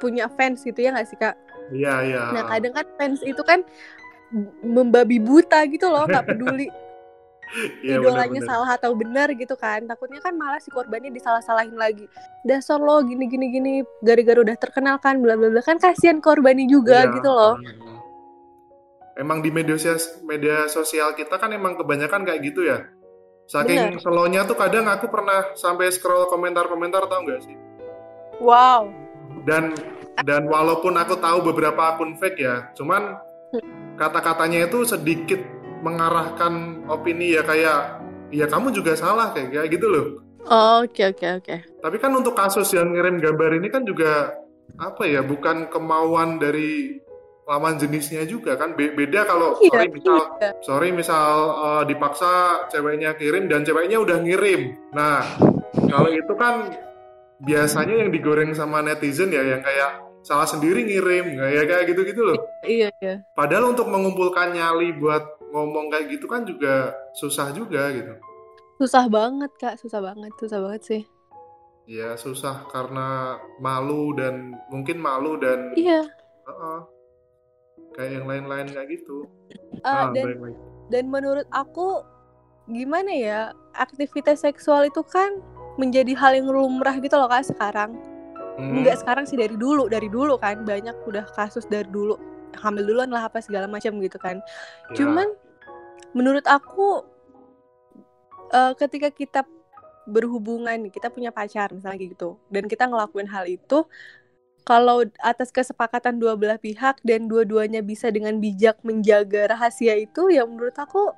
punya 0.00 0.26
fans 0.34 0.64
gitu 0.64 0.78
ya 0.82 0.94
nggak 0.94 1.08
sih 1.08 1.18
kak? 1.18 1.36
Iya 1.68 1.94
iya. 2.06 2.22
Nah 2.32 2.42
kadang 2.48 2.72
kan 2.72 2.86
fans 2.96 3.20
itu 3.22 3.42
kan 3.44 3.60
membabi 4.60 5.16
buta 5.18 5.64
gitu 5.66 5.88
loh, 5.88 6.04
nggak 6.04 6.26
peduli 6.32 6.68
Iya, 7.80 7.96
idolanya 7.96 8.28
benar-benar. 8.28 8.44
salah 8.44 8.70
atau 8.76 8.92
benar 8.92 9.32
gitu 9.32 9.56
kan. 9.56 9.80
Takutnya 9.80 10.20
kan 10.20 10.36
malah 10.36 10.60
si 10.60 10.68
korbannya 10.68 11.08
disalah-salahin 11.08 11.72
lagi. 11.72 12.04
Dasar 12.44 12.76
lo 12.76 13.00
gini 13.00 13.24
gini 13.24 13.48
gini 13.48 13.72
gara-gara 14.04 14.44
udah 14.44 14.56
terkenal 14.60 15.00
kan 15.00 15.16
bla 15.16 15.32
bla 15.32 15.48
bla 15.48 15.64
kan 15.64 15.80
kasihan 15.80 16.20
korbannya 16.20 16.68
juga 16.68 17.08
Iya. 17.08 17.12
gitu 17.16 17.30
loh. 17.32 17.56
Emang 19.16 19.40
di 19.40 19.48
media 19.48 19.74
sosial, 19.74 19.96
media 20.22 20.68
sosial 20.68 21.16
kita 21.16 21.40
kan 21.40 21.48
emang 21.50 21.74
kebanyakan 21.74 22.22
kayak 22.22 22.52
gitu 22.52 22.68
ya. 22.68 22.84
Saking 23.48 23.96
Bener. 23.96 24.00
slow-nya 24.04 24.44
tuh 24.44 24.52
kadang 24.52 24.84
aku 24.84 25.08
pernah 25.08 25.56
sampai 25.56 25.88
scroll 25.88 26.28
komentar-komentar 26.28 27.08
tau 27.08 27.24
nggak 27.24 27.40
sih? 27.42 27.56
Wow. 28.38 28.92
Dan 29.48 29.72
dan 30.20 30.44
walaupun 30.44 30.94
aku 30.94 31.16
tahu 31.16 31.40
beberapa 31.42 31.96
akun 31.96 32.12
fake 32.14 32.38
ya, 32.38 32.68
cuman 32.76 33.16
kata-katanya 33.98 34.70
itu 34.70 34.86
sedikit 34.86 35.42
mengarahkan 35.82 36.86
opini 36.86 37.34
ya 37.34 37.42
kayak 37.42 37.98
ya 38.30 38.46
kamu 38.46 38.70
juga 38.70 38.94
salah 38.94 39.30
kayak 39.30 39.52
kayak 39.52 39.68
gitu 39.74 39.86
loh. 39.86 40.06
Oke 40.80 41.04
oke 41.04 41.26
oke. 41.42 41.56
Tapi 41.82 41.96
kan 41.98 42.14
untuk 42.14 42.32
kasus 42.32 42.72
yang 42.72 42.94
ngirim 42.94 43.20
gambar 43.20 43.58
ini 43.58 43.68
kan 43.68 43.84
juga 43.84 44.32
apa 44.78 45.04
ya 45.04 45.20
bukan 45.20 45.68
kemauan 45.68 46.38
dari 46.38 46.96
lawan 47.44 47.80
jenisnya 47.80 48.28
juga 48.28 48.54
kan 48.54 48.76
Be- 48.76 48.92
beda 48.92 49.24
kalau 49.24 49.56
Iya. 49.58 49.72
sorry 49.72 49.88
misal 49.90 50.16
iya. 50.38 50.50
sorry 50.60 50.88
misal 50.92 51.32
eh, 51.58 51.82
dipaksa 51.88 52.32
ceweknya 52.68 53.16
kirim 53.16 53.48
dan 53.48 53.64
ceweknya 53.64 53.98
udah 53.98 54.20
ngirim. 54.20 54.76
Nah 54.92 55.24
kalau 55.88 56.08
itu 56.08 56.32
kan 56.36 56.70
biasanya 57.38 58.04
yang 58.04 58.10
digoreng 58.10 58.52
sama 58.52 58.82
netizen 58.82 59.30
ya 59.30 59.40
yang 59.42 59.62
kayak 59.62 60.04
salah 60.28 60.44
sendiri 60.44 60.84
ngirim 60.84 61.40
kayak 61.40 61.64
kayak 61.64 61.84
gitu-gitu 61.88 62.20
loh. 62.22 62.36
Iya 62.60 62.92
iya. 63.00 63.24
Padahal 63.32 63.72
untuk 63.72 63.88
mengumpulkan 63.88 64.52
nyali 64.52 64.92
buat 64.92 65.24
ngomong 65.48 65.88
kayak 65.88 66.12
gitu 66.12 66.28
kan 66.28 66.44
juga 66.44 66.92
susah 67.16 67.48
juga 67.50 67.88
gitu. 67.90 68.12
Susah 68.76 69.08
banget 69.08 69.48
kak, 69.56 69.80
susah 69.80 70.04
banget, 70.04 70.28
susah 70.36 70.60
banget 70.60 70.82
sih. 70.84 71.02
Ya 71.88 72.12
susah 72.14 72.68
karena 72.68 73.40
malu 73.56 74.12
dan 74.12 74.52
mungkin 74.68 75.00
malu 75.00 75.40
dan 75.40 75.72
Iya. 75.72 76.04
Heeh. 76.44 76.80
kayak 77.90 78.12
yang 78.14 78.26
lain-lain 78.28 78.68
kayak 78.68 78.88
gitu. 78.92 79.24
Eh, 79.50 79.80
Ah, 79.82 80.12
dan 80.12 80.22
baik, 80.28 80.38
baik. 80.38 80.56
dan 80.86 81.04
menurut 81.08 81.48
aku 81.50 82.04
gimana 82.68 83.10
ya 83.10 83.40
aktivitas 83.72 84.44
seksual 84.44 84.86
itu 84.86 85.00
kan 85.02 85.40
menjadi 85.74 86.12
hal 86.14 86.36
yang 86.36 86.46
lumrah 86.46 86.94
gitu 86.94 87.16
loh 87.16 87.26
kak 87.26 87.42
sekarang. 87.42 87.96
Hmm, 88.58 88.82
Enggak 88.82 88.98
sekarang 89.06 89.24
sih 89.30 89.38
dari 89.38 89.54
dulu, 89.54 89.86
dari 89.86 90.10
dulu 90.10 90.34
kan. 90.36 90.66
Banyak 90.66 91.06
udah 91.06 91.24
kasus 91.32 91.64
dari 91.70 91.86
dulu. 91.86 92.18
Hamil 92.58 92.82
duluan 92.90 93.12
lah 93.14 93.30
apa 93.30 93.38
segala 93.38 93.70
macam 93.70 93.94
gitu 94.02 94.18
kan. 94.18 94.42
ya. 94.90 94.94
Cuman 94.98 95.30
menurut 96.10 96.42
aku 96.50 97.06
eh, 98.50 98.72
ketika 98.74 99.08
kita 99.14 99.40
berhubungan 100.08 100.88
kita 100.88 101.12
punya 101.12 101.28
pacar 101.28 101.68
misalnya 101.68 102.00
gitu 102.00 102.40
dan 102.48 102.64
kita 102.64 102.88
ngelakuin 102.88 103.28
hal 103.28 103.44
itu 103.44 103.84
kalau 104.64 105.04
atas 105.20 105.52
kesepakatan 105.52 106.16
dua 106.16 106.32
belah 106.32 106.56
pihak 106.56 107.00
dan 107.04 107.28
dua-duanya 107.28 107.84
bisa 107.84 108.08
dengan 108.08 108.40
bijak 108.40 108.80
menjaga 108.84 109.52
rahasia 109.52 109.96
itu 110.00 110.32
ya 110.32 110.48
menurut 110.48 110.76
aku 110.76 111.12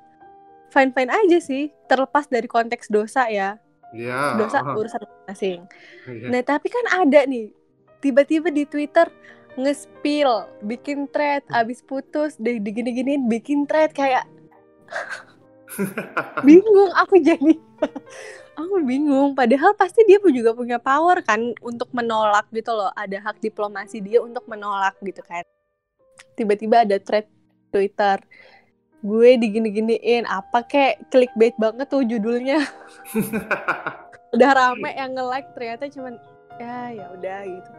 fine 0.71 0.91
fine 0.95 1.11
aja 1.11 1.39
sih. 1.39 1.71
Terlepas 1.87 2.31
dari 2.31 2.47
konteks 2.47 2.87
dosa 2.87 3.27
ya 3.27 3.59
Iya. 3.91 4.39
dosa 4.39 4.63
oh, 4.63 4.79
urusan 4.79 5.03
masing 5.27 5.67
iya. 6.07 6.27
nah 6.31 6.41
tapi 6.43 6.71
kan 6.71 6.85
ada 7.03 7.27
nih 7.27 7.51
tiba-tiba 7.99 8.47
di 8.47 8.63
Twitter 8.63 9.11
nge-spill 9.59 10.47
bikin 10.63 11.11
thread 11.11 11.43
abis 11.51 11.83
putus 11.83 12.39
di 12.39 12.63
digini-giniin 12.63 13.27
bikin 13.27 13.67
thread 13.67 13.91
kayak 13.91 14.23
bingung 16.47 16.91
aku 16.95 17.19
jadi 17.19 17.59
aku 18.61 18.83
bingung. 18.83 19.33
Padahal 19.33 19.73
pasti 19.75 20.03
dia 20.05 20.21
pun 20.21 20.31
juga 20.31 20.53
punya 20.53 20.77
power 20.77 21.23
kan 21.23 21.39
untuk 21.63 21.89
menolak 21.95 22.47
gitu 22.51 22.71
loh. 22.73 22.91
Ada 22.93 23.21
hak 23.21 23.41
diplomasi 23.41 24.03
dia 24.03 24.19
untuk 24.21 24.45
menolak 24.47 24.97
gitu 25.01 25.21
kan. 25.25 25.43
Tiba-tiba 26.37 26.85
ada 26.85 26.97
thread 27.01 27.27
Twitter 27.71 28.19
gue 29.01 29.29
digini-giniin 29.41 30.29
apa 30.29 30.61
kek 30.65 31.09
clickbait 31.09 31.57
banget 31.57 31.89
tuh 31.89 32.05
judulnya 32.05 32.61
udah 34.33 34.51
rame 34.53 34.93
yang 34.93 35.11
nge-like 35.17 35.49
ternyata 35.57 35.89
cuman 35.89 36.15
ya 36.61 36.93
ya 36.93 37.05
udah 37.17 37.39
gitu 37.45 37.71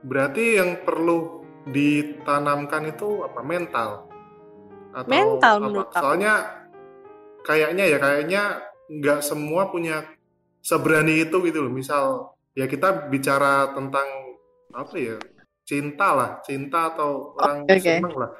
Berarti 0.00 0.56
yang 0.56 0.80
perlu 0.84 1.44
ditanamkan 1.68 2.88
itu 2.88 3.24
apa? 3.24 3.40
Mental. 3.44 4.08
Atau 4.96 5.10
Mental 5.12 5.54
apa? 5.60 5.64
menurut 5.64 5.88
aku. 5.92 6.00
Soalnya 6.00 6.34
kayaknya 7.44 7.84
ya 7.88 7.98
kayaknya 8.00 8.42
nggak 8.90 9.20
semua 9.20 9.68
punya 9.68 10.08
seberani 10.64 11.20
itu 11.28 11.36
gitu 11.44 11.68
loh. 11.68 11.72
Misal 11.72 12.32
ya 12.56 12.64
kita 12.64 13.12
bicara 13.12 13.76
tentang 13.76 14.08
apa 14.72 14.94
ya? 14.96 15.16
Cinta 15.68 16.16
lah, 16.16 16.30
cinta 16.42 16.90
atau 16.96 17.36
orang 17.36 17.68
oke. 17.68 17.78
seneng 17.78 18.14
lah. 18.16 18.30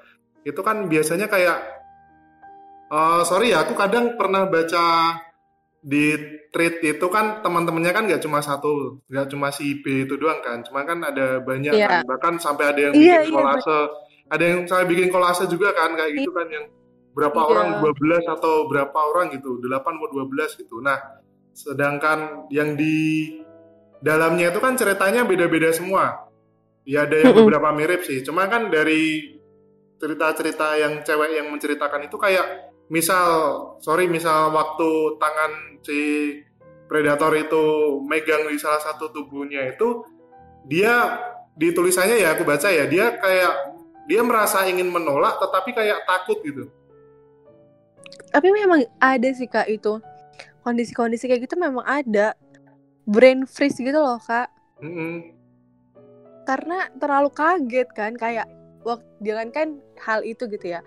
Itu 0.42 0.64
kan 0.64 0.88
biasanya 0.88 1.28
kayak 1.28 1.79
eh 2.90 3.22
sorry 3.22 3.54
ya, 3.54 3.62
aku 3.62 3.78
kadang 3.78 4.18
pernah 4.18 4.50
baca 4.50 5.14
di 5.80 6.12
tweet 6.52 6.82
itu 6.84 7.06
kan 7.08 7.40
teman-temannya 7.40 7.92
kan 7.94 8.04
nggak 8.04 8.20
cuma 8.20 8.42
satu, 8.42 9.00
nggak 9.08 9.30
cuma 9.32 9.48
si 9.48 9.80
B 9.80 10.04
itu 10.04 10.18
doang 10.20 10.42
kan, 10.44 10.60
cuma 10.66 10.84
kan 10.84 11.00
ada 11.00 11.40
banyak 11.40 11.72
Iya. 11.72 11.88
kan, 11.88 12.00
bahkan 12.04 12.34
sampai 12.36 12.64
ada 12.74 12.80
yang 12.90 12.94
Iya, 12.98 13.24
bikin 13.24 13.32
iya, 13.32 13.36
kolase, 13.38 13.78
ada 14.28 14.44
yang 14.44 14.60
sampai 14.68 14.86
bikin 14.90 15.08
kolase 15.08 15.44
juga 15.48 15.72
kan 15.72 15.96
kayak 15.96 16.12
gitu 16.20 16.30
kan 16.34 16.46
yang 16.52 16.66
berapa 17.16 17.38
Iya. 17.38 17.46
orang 17.48 17.68
12 17.80 18.24
atau 18.28 18.54
berapa 18.68 18.98
orang 18.98 19.32
gitu, 19.32 19.56
8 19.62 19.96
atau 19.96 20.08
12 20.12 20.52
gitu. 20.60 20.82
Nah, 20.84 20.98
sedangkan 21.56 22.50
yang 22.52 22.76
di 22.76 23.30
dalamnya 24.04 24.52
itu 24.52 24.60
kan 24.60 24.76
ceritanya 24.76 25.24
beda-beda 25.24 25.70
semua. 25.72 26.26
Ya 26.84 27.06
ada 27.06 27.14
yang 27.14 27.36
beberapa 27.36 27.70
mirip 27.72 28.02
sih, 28.04 28.20
cuma 28.26 28.50
kan 28.50 28.68
dari 28.68 29.32
cerita-cerita 30.00 30.76
yang 30.80 31.04
cewek 31.04 31.40
yang 31.40 31.46
menceritakan 31.52 32.08
itu 32.08 32.16
kayak 32.16 32.69
misal 32.90 33.26
sorry 33.78 34.10
misal 34.10 34.50
waktu 34.50 35.16
tangan 35.22 35.52
si 35.86 36.00
predator 36.90 37.30
itu 37.38 37.96
megang 38.02 38.50
di 38.50 38.58
salah 38.58 38.82
satu 38.82 39.14
tubuhnya 39.14 39.62
itu 39.70 40.02
dia 40.66 41.22
di 41.54 41.70
tulisannya 41.70 42.18
ya 42.18 42.34
aku 42.34 42.42
baca 42.42 42.66
ya 42.66 42.90
dia 42.90 43.14
kayak 43.14 43.52
dia 44.10 44.26
merasa 44.26 44.66
ingin 44.66 44.90
menolak 44.90 45.38
tetapi 45.38 45.70
kayak 45.70 46.02
takut 46.02 46.42
gitu. 46.42 46.66
Tapi 48.34 48.50
memang 48.50 48.82
ada 48.98 49.28
sih 49.30 49.46
kak 49.46 49.70
itu. 49.70 50.02
Kondisi-kondisi 50.66 51.30
kayak 51.30 51.46
gitu 51.46 51.54
memang 51.54 51.86
ada. 51.86 52.34
Brain 53.06 53.46
freeze 53.46 53.78
gitu 53.78 53.94
loh 53.94 54.18
kak. 54.18 54.50
Mm-mm. 54.80 55.36
karena 56.48 56.88
terlalu 56.96 57.30
kaget 57.36 57.88
kan 57.92 58.16
kayak 58.16 58.48
waktu 58.80 59.06
jangan 59.20 59.48
kan 59.52 59.68
hal 60.00 60.24
itu 60.24 60.48
gitu 60.50 60.66
ya. 60.74 60.80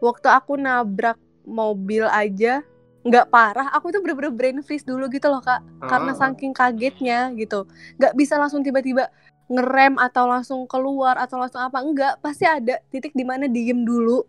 Waktu 0.00 0.30
aku 0.30 0.56
nabrak 0.56 1.18
mobil 1.44 2.04
aja 2.06 2.60
nggak 3.00 3.32
parah. 3.32 3.72
Aku 3.72 3.88
tuh 3.88 4.04
bener-bener 4.04 4.28
brain 4.28 4.58
freeze 4.60 4.84
dulu 4.84 5.08
gitu 5.08 5.32
loh 5.32 5.40
kak. 5.40 5.64
Karena 5.80 6.12
Ah. 6.12 6.18
saking 6.28 6.52
kagetnya 6.52 7.32
gitu. 7.32 7.64
Nggak 7.96 8.12
bisa 8.12 8.36
langsung 8.36 8.60
tiba-tiba 8.60 9.08
ngerem 9.48 9.96
atau 9.96 10.28
langsung 10.28 10.68
keluar 10.68 11.16
atau 11.16 11.40
langsung 11.40 11.64
apa. 11.64 11.80
Enggak 11.80 12.20
pasti 12.20 12.44
ada 12.44 12.76
titik 12.92 13.16
di 13.16 13.24
mana 13.24 13.48
diem 13.48 13.84
dulu. 13.84 14.24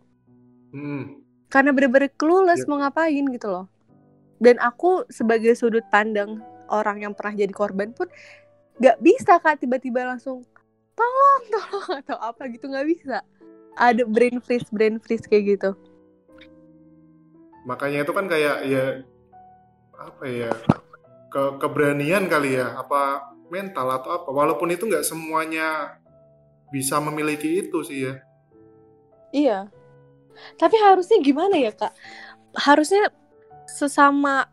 Mm. 0.71 1.19
karena 1.52 1.76
bener-bener 1.76 2.08
clueless 2.15 2.63
Ya. 2.63 2.67
mau 2.71 2.80
ngapain 2.80 3.28
gitu 3.28 3.52
loh. 3.52 3.67
Dan 4.39 4.56
aku 4.63 5.04
sebagai 5.12 5.52
sudut 5.52 5.84
pandang 5.91 6.39
orang 6.71 7.04
yang 7.04 7.12
pernah 7.12 7.36
jadi 7.36 7.52
korban 7.52 7.91
pun 7.91 8.08
nggak 8.80 9.04
bisa 9.04 9.36
kak 9.36 9.60
tiba-tiba 9.60 10.08
langsung 10.08 10.47
tolong 10.95 11.43
tolong 11.52 12.00
atau 12.00 12.15
apa 12.24 12.47
gitu. 12.47 12.71
Nggak 12.71 12.88
bisa. 12.88 13.19
Ada 13.76 14.08
brain 14.08 14.39
freeze 14.39 14.71
brain 14.71 14.95
freeze 14.95 15.28
kayak 15.28 15.60
gitu 15.60 15.76
makanya 17.67 18.04
itu 18.04 18.12
kan 18.12 18.26
kayak 18.26 18.65
ya 18.65 18.86
apa 20.02 20.24
ya 20.26 20.52
ke 21.32 21.62
keberanian 21.62 22.26
kali 22.28 22.58
ya 22.58 22.76
apa 22.76 23.32
mental 23.52 23.88
atau 23.91 24.10
apa. 24.15 24.30
Walaupun 24.32 24.71
itu 24.71 24.88
nggak 24.88 25.04
semuanya 25.06 26.00
bisa 26.71 26.97
memiliki 27.04 27.67
itu 27.67 27.84
sih 27.84 28.08
ya. 28.08 28.15
Iya. 29.36 29.60
Tapi 30.56 30.76
harusnya 30.80 31.19
gimana 31.19 31.60
ya 31.60 31.76
kak? 31.76 31.91
Harusnya 32.56 33.12
sesama 33.67 34.47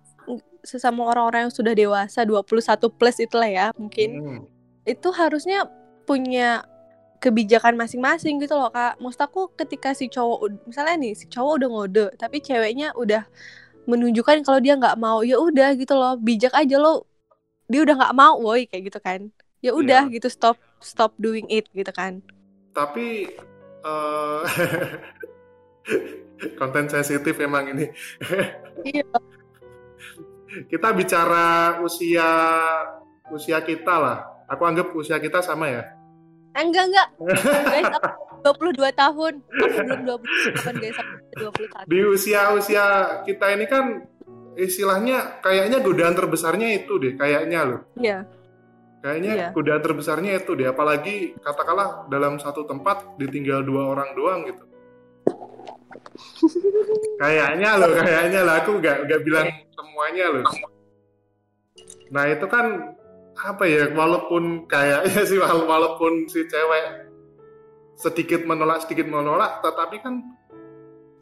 sesama 0.67 1.07
orang-orang 1.07 1.49
yang 1.49 1.55
sudah 1.55 1.73
dewasa 1.73 2.27
21 2.27 2.91
plus 2.99 3.17
itulah 3.23 3.49
ya 3.49 3.71
mungkin. 3.79 4.11
Hmm. 4.19 4.43
itu 4.89 5.13
harusnya 5.13 5.69
punya 6.09 6.65
kebijakan 7.19 7.75
masing-masing 7.75 8.39
gitu 8.39 8.55
loh 8.55 8.71
kak. 8.71 8.97
Maksud 9.03 9.21
aku 9.21 9.51
ketika 9.59 9.93
si 9.93 10.07
cowok 10.07 10.67
misalnya 10.71 10.95
nih 10.99 11.13
si 11.19 11.27
cowok 11.27 11.53
udah 11.63 11.69
ngode 11.69 12.07
tapi 12.15 12.39
ceweknya 12.39 12.95
udah 12.95 13.27
menunjukkan 13.91 14.47
kalau 14.47 14.61
dia 14.63 14.79
nggak 14.79 14.97
mau 14.97 15.21
ya 15.27 15.37
udah 15.39 15.75
gitu 15.75 15.95
loh. 15.99 16.15
Bijak 16.17 16.55
aja 16.55 16.79
lo 16.79 17.05
dia 17.67 17.85
udah 17.85 17.95
nggak 17.99 18.15
mau 18.17 18.39
woi 18.39 18.71
kayak 18.71 18.91
gitu 18.91 18.99
kan. 19.03 19.21
Ya 19.59 19.75
udah 19.75 20.07
gitu 20.09 20.31
stop 20.31 20.57
stop 20.79 21.13
doing 21.19 21.45
it 21.51 21.67
gitu 21.75 21.91
kan. 21.91 22.23
Tapi 22.73 23.27
eh 23.83 24.43
konten 26.59 26.87
sensitif 26.87 27.35
emang 27.43 27.75
ini. 27.75 27.87
Iya. 28.87 29.05
Kita 30.71 30.95
bicara 30.95 31.77
usia 31.83 32.31
usia 33.35 33.59
kita 33.67 33.95
lah. 33.99 34.19
Aku 34.49 34.65
anggap 34.65 34.95
usia 34.97 35.19
kita 35.21 35.45
sama 35.45 35.69
ya 35.69 35.98
enggak 36.63 36.85
enggak. 36.91 37.09
Guys 37.67 37.93
aku 37.95 38.11
22 38.75 38.93
tahun. 38.95 39.35
Aku 39.43 39.77
belum 39.83 40.01
20 40.07 40.63
tahun 40.63 40.75
guys. 40.79 40.97
Aku 40.99 41.13
21 41.55 41.91
di 41.91 41.99
usia 42.07 42.41
usia 42.55 42.85
kita 43.23 43.47
ini 43.55 43.67
kan 43.67 43.85
istilahnya 44.59 45.39
kayaknya 45.39 45.79
godaan 45.79 46.19
terbesarnya 46.19 46.83
itu 46.83 46.99
deh 46.99 47.15
kayaknya 47.15 47.61
loh. 47.63 47.81
Iya. 47.95 48.27
Kayaknya 48.99 49.33
Iya. 49.39 49.49
godaan 49.55 49.83
terbesarnya 49.83 50.43
itu 50.43 50.59
deh 50.59 50.67
apalagi 50.67 51.39
katakanlah 51.39 52.11
dalam 52.11 52.43
satu 52.43 52.67
tempat 52.67 53.15
ditinggal 53.23 53.63
dua 53.63 53.95
orang 53.95 54.11
doang 54.19 54.43
gitu. 54.51 54.65
Kayaknya 57.19 57.71
loh 57.79 57.91
kayaknya 57.95 58.41
lah. 58.43 58.55
Aku 58.67 58.83
nggak 58.83 59.07
nggak 59.07 59.21
bilang 59.23 59.47
semuanya 59.71 60.27
loh. 60.35 60.45
Nah 62.11 62.25
itu 62.27 62.47
kan 62.51 62.98
apa 63.39 63.65
ya 63.65 63.87
walaupun 63.91 64.67
kayaknya 64.67 65.23
sih 65.31 65.39
wala- 65.39 65.63
walaupun 65.63 66.27
si 66.27 66.43
cewek 66.45 67.07
sedikit 67.95 68.43
menolak 68.43 68.83
sedikit 68.83 69.07
menolak 69.07 69.59
tetapi 69.61 69.97
kan 69.99 70.23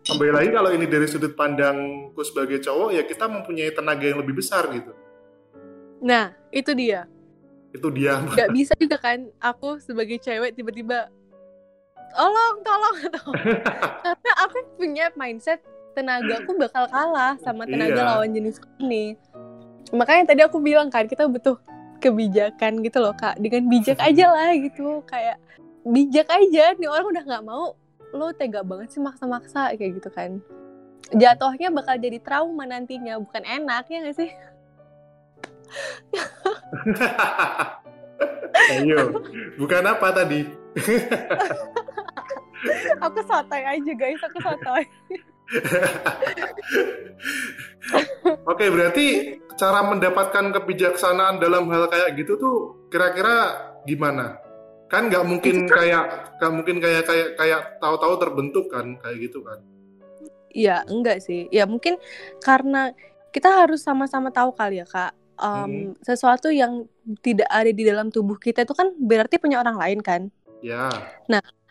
kembali 0.02 0.32
lagi 0.32 0.48
kalau 0.50 0.70
ini 0.70 0.86
dari 0.86 1.04
sudut 1.04 1.32
pandangku 1.32 2.20
sebagai 2.22 2.60
cowok 2.60 2.90
ya 2.90 3.02
kita 3.02 3.26
mempunyai 3.26 3.68
tenaga 3.70 4.06
yang 4.06 4.22
lebih 4.22 4.38
besar 4.38 4.64
gitu. 4.70 4.92
Nah 5.98 6.30
itu 6.48 6.70
dia. 6.72 7.10
Itu 7.74 7.90
dia. 7.90 8.22
Nggak 8.22 8.50
bisa 8.54 8.72
juga 8.78 8.96
kan 8.96 9.26
aku 9.36 9.82
sebagai 9.82 10.16
cewek 10.16 10.54
tiba-tiba 10.54 11.10
tolong 12.14 12.62
tolong. 12.62 12.96
Karena 14.04 14.32
aku 14.40 14.56
punya 14.78 15.10
mindset 15.12 15.58
tenagaku 15.92 16.54
bakal 16.54 16.86
kalah 16.86 17.34
sama 17.42 17.66
tenaga 17.66 17.98
Iya. 17.98 18.06
lawan 18.06 18.30
jenis 18.30 18.56
ini. 18.78 19.16
Makanya 19.90 20.30
tadi 20.30 20.40
aku 20.44 20.62
bilang 20.62 20.86
kan 20.86 21.04
kita 21.04 21.26
butuh 21.26 21.58
kebijakan 21.98 22.84
gitu 22.84 23.00
loh 23.02 23.14
kak. 23.16 23.38
Dengan 23.40 23.68
bijak 23.68 23.98
aja 24.00 24.32
lah 24.32 24.52
gitu. 24.56 25.02
Kayak 25.08 25.38
bijak 25.86 26.28
aja. 26.30 26.74
Nih 26.76 26.88
orang 26.88 27.06
udah 27.12 27.24
nggak 27.24 27.44
mau 27.46 27.74
lo 28.14 28.32
tega 28.32 28.62
banget 28.62 28.92
sih 28.96 29.02
maksa-maksa 29.02 29.76
kayak 29.76 29.92
gitu 30.00 30.10
kan. 30.12 30.40
Jatuhnya 31.14 31.70
bakal 31.70 32.02
jadi 32.02 32.18
trauma 32.18 32.66
nantinya 32.66 33.22
bukan 33.22 33.46
enak 33.46 33.86
ya 33.86 34.10
gak 34.10 34.18
sih? 34.18 34.26
Ayo, 38.74 39.22
bukan 39.60 39.84
apa 39.86 40.08
tadi? 40.10 40.50
aku 42.98 43.22
sotoy 43.22 43.62
aja 43.62 43.92
guys. 43.94 44.18
Aku 44.26 44.42
sotoy 44.42 44.82
Oke, 48.50 48.66
berarti 48.68 49.38
cara 49.56 49.86
mendapatkan 49.86 50.52
kebijaksanaan 50.52 51.38
dalam 51.40 51.70
hal 51.70 51.88
kayak 51.88 52.18
gitu 52.18 52.36
tuh 52.36 52.56
kira-kira 52.90 53.54
gimana? 53.86 54.42
kan 54.86 55.10
nggak 55.10 55.26
mungkin 55.26 55.66
kayak 55.66 56.38
nggak 56.38 56.52
mungkin 56.54 56.76
kayak 56.78 57.02
kayak 57.10 57.28
kayak 57.34 57.60
tahu-tahu 57.82 58.22
terbentuk 58.22 58.70
kan 58.70 58.94
kayak 59.02 59.18
gitu 59.18 59.42
kan 59.42 59.58
Iya, 60.56 60.88
enggak 60.88 61.20
sih. 61.20 61.52
Ya 61.52 61.68
mungkin 61.68 62.00
karena 62.40 62.96
kita 63.28 63.52
harus 63.52 63.84
sama-sama 63.84 64.32
tahu 64.32 64.56
kali 64.56 64.80
ya, 64.80 64.88
Kak. 64.88 65.12
Um, 65.36 65.92
Sesuatu 66.00 66.48
yang 66.48 66.88
tidak 67.20 67.44
ada 67.52 67.68
di 67.68 67.84
dalam 67.84 68.08
tubuh 68.08 68.40
kita 68.40 68.64
itu 68.64 68.72
kan 68.72 68.96
berarti 68.96 69.36
punya 69.36 69.60
orang 69.60 69.76
lain 69.76 70.00
kan. 70.00 70.32
ya 70.64 70.88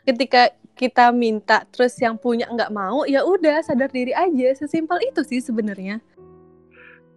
Ketika 0.06 0.54
kita 0.76 1.10
minta 1.16 1.64
terus 1.72 1.96
yang 1.98 2.20
punya 2.20 2.46
nggak 2.52 2.70
mau, 2.70 3.08
ya 3.08 3.24
udah 3.24 3.64
sadar 3.64 3.90
diri 3.90 4.12
aja. 4.12 4.54
Sesimpel 4.60 5.00
itu 5.08 5.24
sih 5.24 5.40
sebenarnya. 5.40 6.04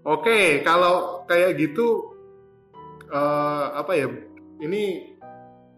oke 0.07 0.63
kalau 0.65 1.27
kayak 1.29 1.59
gitu 1.61 2.15
eh, 3.13 3.67
apa 3.77 3.93
ya 3.93 4.09
ini 4.63 5.13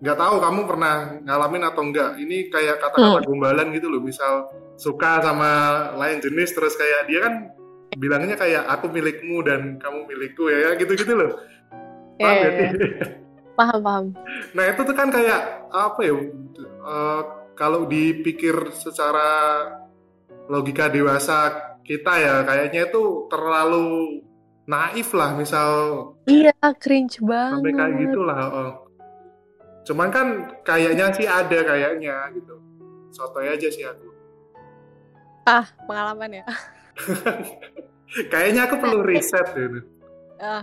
nggak 0.00 0.16
tahu 0.16 0.36
kamu 0.38 0.60
pernah 0.70 0.94
ngalamin 1.26 1.64
atau 1.66 1.82
enggak 1.82 2.14
ini 2.16 2.46
kayak 2.46 2.78
kata-kata 2.78 3.26
gombalan 3.26 3.68
gitu 3.74 3.90
loh 3.90 3.98
misal 3.98 4.48
suka 4.78 5.20
sama 5.20 5.50
lain 5.98 6.22
jenis 6.22 6.54
terus 6.54 6.78
kayak 6.78 7.10
dia 7.10 7.20
kan 7.26 7.34
bilangnya 7.98 8.38
kayak 8.38 8.64
aku 8.70 8.86
milikmu 8.88 9.42
dan 9.42 9.82
kamu 9.82 10.06
milikku 10.08 10.46
ya 10.48 10.78
gitu-gitu 10.78 11.12
loh 11.16 11.32
Paham 12.20 12.36
sih? 12.52 12.68
Paham, 13.56 13.80
paham. 13.80 14.04
Nah 14.52 14.64
itu 14.68 14.80
tuh 14.84 14.92
kan 14.96 15.08
kayak 15.08 15.40
apa 15.72 16.00
ya? 16.04 16.12
eh, 16.80 17.22
kalau 17.54 17.84
dipikir 17.84 18.54
secara 18.72 19.28
logika 20.46 20.88
dewasa 20.88 21.50
kita 21.80 22.12
ya 22.16 22.34
kayaknya 22.42 22.86
itu 22.86 23.26
terlalu 23.26 24.20
naif 24.66 25.10
lah 25.10 25.34
misal 25.34 25.70
Iya, 26.26 26.54
cringe 26.78 27.18
sampai 27.18 27.72
kayak 27.74 27.74
banget. 27.74 28.00
gitu 28.06 28.20
lah. 28.22 28.40
oh. 28.46 28.72
Cuman 29.82 30.08
kan 30.12 30.26
kayaknya 30.62 31.10
sih 31.10 31.26
ada 31.26 31.58
kayaknya 31.64 32.30
gitu. 32.36 32.54
Sotoy 33.10 33.50
aja 33.50 33.66
sih 33.66 33.82
aku. 33.82 34.06
Ah, 35.42 35.66
pengalaman 35.88 36.30
ya. 36.30 36.44
Kayaknya 38.30 38.66
aku 38.66 38.74
perlu 38.78 39.02
riset 39.02 39.46
gitu. 39.50 39.82
Ah, 40.38 40.62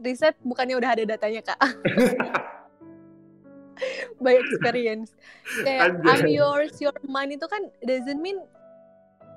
riset 0.00 0.36
bukannya 0.40 0.76
udah 0.76 0.90
ada 0.92 1.04
datanya, 1.04 1.40
Kak. 1.44 1.60
By 4.24 4.40
experience. 4.40 5.12
Kayak 5.62 6.00
Anjay. 6.02 6.10
I'm 6.10 6.26
yours, 6.30 6.74
your 6.80 6.96
mine 7.06 7.36
itu 7.36 7.46
kan 7.46 7.68
doesn't 7.84 8.20
mean 8.20 8.40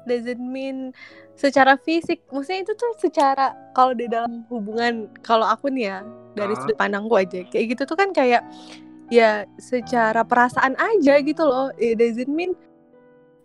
doesn't 0.08 0.42
mean 0.42 0.96
secara 1.36 1.78
fisik. 1.80 2.24
Maksudnya 2.34 2.66
itu 2.66 2.74
tuh 2.76 2.92
secara 2.98 3.54
kalau 3.76 3.94
di 3.94 4.10
dalam 4.10 4.44
hubungan 4.50 5.12
kalau 5.22 5.46
aku 5.46 5.70
nih 5.70 5.92
ya 5.92 5.98
dari 6.34 6.54
Ah. 6.56 6.60
sudut 6.60 6.78
pandangku 6.80 7.14
aja 7.16 7.44
kayak 7.48 7.76
gitu 7.76 7.84
tuh 7.86 7.98
kan 8.00 8.10
kayak 8.16 8.42
ya 9.12 9.44
secara 9.60 10.24
perasaan 10.26 10.74
aja 10.80 11.20
gitu 11.22 11.44
loh. 11.46 11.70
It 11.78 12.00
doesn't 12.00 12.32
mean 12.32 12.56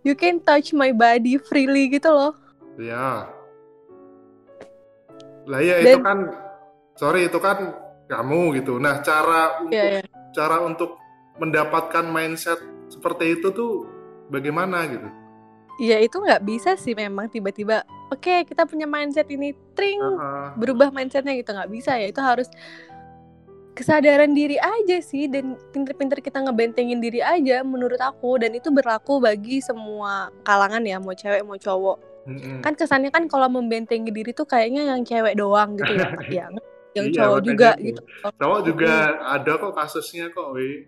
you 0.05 0.13
can 0.17 0.41
touch 0.41 0.73
my 0.77 0.93
body 0.93 1.37
freely 1.41 1.91
gitu 1.93 2.09
loh. 2.13 2.33
Ya. 2.81 3.29
Lah 5.45 5.61
ya 5.61 5.85
itu 5.85 6.01
kan 6.01 6.33
sorry 6.97 7.29
itu 7.29 7.39
kan 7.41 7.77
kamu 8.09 8.61
gitu. 8.61 8.77
Nah, 8.77 9.01
cara 9.01 9.65
untuk 9.65 9.73
Iya, 9.73 9.85
iya. 10.01 10.03
Cara 10.35 10.61
untuk 10.61 10.99
mendapatkan 11.39 12.05
mindset 12.11 12.59
seperti 12.91 13.39
itu 13.39 13.55
tuh 13.55 13.87
bagaimana 14.29 14.85
gitu? 14.91 15.09
Ya 15.83 15.99
itu 15.99 16.23
nggak 16.23 16.47
bisa 16.47 16.79
sih 16.79 16.95
memang 16.95 17.27
tiba-tiba 17.27 17.83
oke 18.15 18.47
kita 18.47 18.63
punya 18.63 18.87
mindset 18.87 19.27
ini 19.27 19.51
tring 19.75 19.99
Aha. 19.99 20.55
berubah 20.55 20.95
mindsetnya 20.95 21.35
gitu 21.35 21.51
nggak 21.51 21.71
bisa 21.71 21.99
ya 21.99 22.07
itu 22.07 22.23
harus 22.23 22.47
kesadaran 23.75 24.31
diri 24.39 24.55
aja 24.55 25.03
sih 25.03 25.27
dan 25.27 25.59
pinter-pinter 25.75 26.23
kita 26.23 26.39
ngebentengin 26.47 27.03
diri 27.03 27.19
aja 27.19 27.67
menurut 27.67 27.99
aku 27.99 28.39
dan 28.39 28.55
itu 28.55 28.71
berlaku 28.71 29.19
bagi 29.19 29.59
semua 29.59 30.31
kalangan 30.47 30.87
ya 30.87 31.03
mau 31.03 31.11
cewek 31.11 31.43
mau 31.43 31.59
cowok 31.59 31.99
Mm-mm. 32.31 32.63
kan 32.63 32.79
kesannya 32.79 33.11
kan 33.11 33.27
kalau 33.27 33.51
membentengi 33.51 34.15
diri 34.15 34.31
tuh 34.31 34.47
kayaknya 34.47 34.95
yang 34.95 35.03
cewek 35.03 35.35
doang 35.35 35.75
gitu 35.75 35.91
ya 35.91 36.09
ya 36.39 36.47
yang 36.95 37.07
Iya, 37.07 37.17
cowok 37.17 37.41
juga 37.43 37.71
itu. 37.77 37.85
gitu 37.91 38.03
Cowok 38.39 38.61
juga 38.65 38.93
ada 39.21 39.53
kok 39.55 39.73
kasusnya 39.73 40.31
kok, 40.31 40.55
weh. 40.55 40.87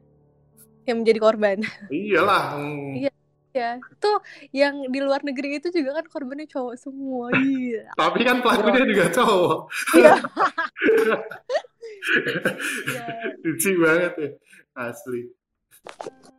yang 0.85 1.03
menjadi 1.03 1.19
korban 1.19 1.59
Iyalah. 1.89 2.45
mm. 2.57 2.93
Iya. 2.97 3.13
ya 3.53 3.73
tuh 3.97 4.21
yang 4.53 4.85
di 4.87 5.01
luar 5.01 5.25
negeri 5.25 5.57
itu 5.57 5.73
juga 5.73 5.97
kan 5.97 6.07
korbannya 6.07 6.45
cowok 6.45 6.77
semua 6.77 7.33
iya 7.43 7.89
Tapi 7.95 8.21
kan 8.21 8.39
pelakunya 8.39 8.85
juga 8.85 9.05
cowok. 9.11 9.59
Iya. 9.97 10.15
Iya. 12.87 13.05
Lucu 13.43 13.71
banget 13.79 14.13
ya, 14.15 14.29
asli. 14.77 15.21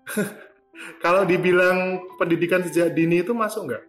Kalau 1.03 1.25
dibilang 1.25 1.80
pendidikan 2.15 2.62
sejak 2.62 2.93
dini 2.93 3.19
itu 3.19 3.34
masuk 3.34 3.65
nggak? 3.65 3.84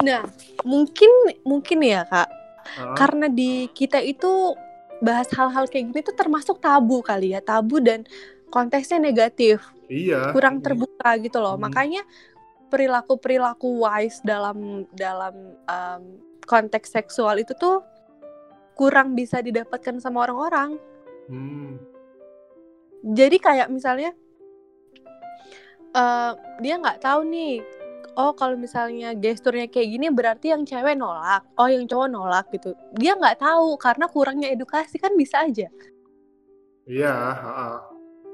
Nah, 0.00 0.22
mungkin 0.62 1.10
mungkin 1.42 1.82
ya 1.82 2.06
kak, 2.06 2.28
Karena 2.94 3.26
di 3.26 3.66
kita 3.72 3.98
itu 4.02 4.54
bahas 4.98 5.30
hal-hal 5.30 5.70
kayak 5.70 5.94
gini 5.94 6.00
tuh 6.02 6.16
termasuk 6.16 6.58
tabu 6.58 7.02
kali 7.02 7.34
ya, 7.34 7.40
tabu 7.42 7.78
dan 7.78 8.02
konteksnya 8.50 8.98
negatif, 8.98 9.62
Iya. 9.86 10.34
kurang 10.34 10.60
terbuka 10.60 11.16
gitu 11.22 11.38
loh. 11.38 11.54
Hmm. 11.54 11.68
Makanya 11.70 12.02
perilaku-perilaku 12.68 13.80
wise 13.80 14.20
dalam 14.26 14.84
dalam 14.92 15.56
um, 15.64 16.02
konteks 16.44 16.92
seksual 16.92 17.40
itu 17.40 17.56
tuh 17.56 17.80
kurang 18.76 19.16
bisa 19.16 19.40
didapatkan 19.40 19.98
sama 20.00 20.28
orang-orang. 20.28 20.76
Hmm. 21.28 21.80
Jadi 23.04 23.36
kayak 23.38 23.68
misalnya 23.70 24.12
eh 25.88 26.32
dia 26.60 26.74
nggak 26.76 27.00
tahu 27.00 27.24
nih, 27.24 27.64
oh 28.18 28.34
kalau 28.34 28.58
misalnya 28.58 29.14
gesturnya 29.14 29.70
kayak 29.70 29.88
gini 29.94 30.06
berarti 30.10 30.50
yang 30.50 30.66
cewek 30.66 30.98
nolak, 30.98 31.46
oh 31.54 31.70
yang 31.70 31.86
cowok 31.86 32.08
nolak 32.10 32.50
gitu. 32.50 32.74
Dia 32.98 33.14
nggak 33.14 33.38
tahu 33.38 33.78
karena 33.78 34.10
kurangnya 34.10 34.50
edukasi 34.50 34.98
kan 34.98 35.14
bisa 35.14 35.46
aja. 35.46 35.70
Iya, 36.88 37.14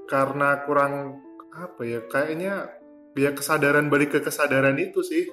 karena 0.09 0.65
kurang 0.65 1.21
apa 1.53 1.85
ya? 1.85 2.01
Kayaknya 2.09 2.73
ya 3.15 3.31
kesadaran 3.37 3.93
balik 3.93 4.17
ke 4.17 4.25
kesadaran 4.25 4.81
itu 4.81 5.05
sih. 5.11 5.29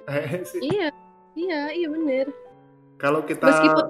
Iya, 0.60 0.92
iya, 1.40 1.62
iya 1.72 1.88
bener. 1.88 2.28
Kalau 3.00 3.24
kita 3.24 3.48
Meskipun 3.48 3.88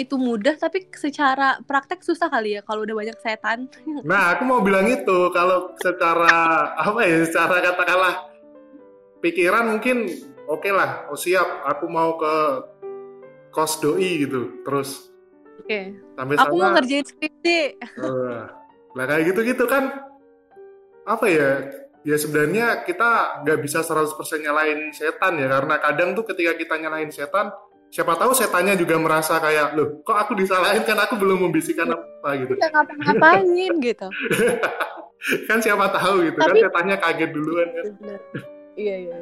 itu 0.00 0.16
mudah, 0.16 0.56
tapi 0.56 0.88
secara 0.96 1.60
praktek 1.60 2.00
susah 2.00 2.32
kali 2.32 2.56
ya 2.56 2.60
kalau 2.64 2.88
udah 2.88 2.96
banyak 2.96 3.18
setan. 3.20 3.68
Nah, 4.00 4.32
aku 4.32 4.42
mau 4.48 4.64
bilang 4.64 4.88
itu 4.88 5.28
kalau 5.28 5.76
secara 5.76 6.72
apa 6.72 7.00
ya, 7.04 7.20
secara 7.28 7.60
katakanlah 7.60 8.33
pikiran 9.24 9.72
mungkin 9.72 10.04
oke 10.44 10.68
lah, 10.68 11.08
oh 11.08 11.16
siap, 11.16 11.64
aku 11.64 11.88
mau 11.88 12.20
ke 12.20 12.34
kos 13.48 13.80
doi 13.80 14.20
gitu, 14.20 14.60
terus 14.60 15.08
Oke. 15.64 15.96
sampai 16.12 16.34
Aku 16.36 16.54
mau 16.54 16.68
sana, 16.68 16.74
ngerjain 16.76 17.06
skripsi. 17.06 17.60
lah 18.92 19.04
kayak 19.08 19.32
gitu-gitu 19.32 19.64
kan, 19.64 20.04
apa 21.02 21.26
ya, 21.26 21.50
ya 22.04 22.16
sebenarnya 22.20 22.84
kita 22.84 23.40
nggak 23.40 23.58
bisa 23.64 23.80
100% 23.80 24.12
nyalain 24.44 24.92
setan 24.92 25.40
ya, 25.40 25.48
karena 25.48 25.80
kadang 25.80 26.12
tuh 26.12 26.28
ketika 26.28 26.52
kita 26.54 26.74
nyalain 26.76 27.08
setan, 27.08 27.48
siapa 27.88 28.14
tahu 28.14 28.36
setannya 28.36 28.76
juga 28.76 29.00
merasa 29.00 29.40
kayak, 29.40 29.72
loh, 29.72 30.04
kok 30.04 30.18
aku 30.18 30.36
disalahin 30.36 30.84
kan 30.84 31.00
aku 31.00 31.16
belum 31.16 31.48
membisikkan 31.48 31.94
apa 31.94 32.28
gitu. 32.36 32.52
Udah 32.54 32.70
ngapa-ngapain 32.70 33.46
gitu. 33.80 34.06
kan 35.48 35.58
siapa 35.58 35.88
tahu 35.88 36.28
gitu, 36.28 36.36
kan 36.36 36.52
Tapi- 36.52 36.60
setannya 36.60 36.96
kaget 37.00 37.30
duluan 37.32 37.68
kan. 37.72 37.84
Bener. 37.96 38.20
Iya 38.74 38.96
iya. 39.06 39.18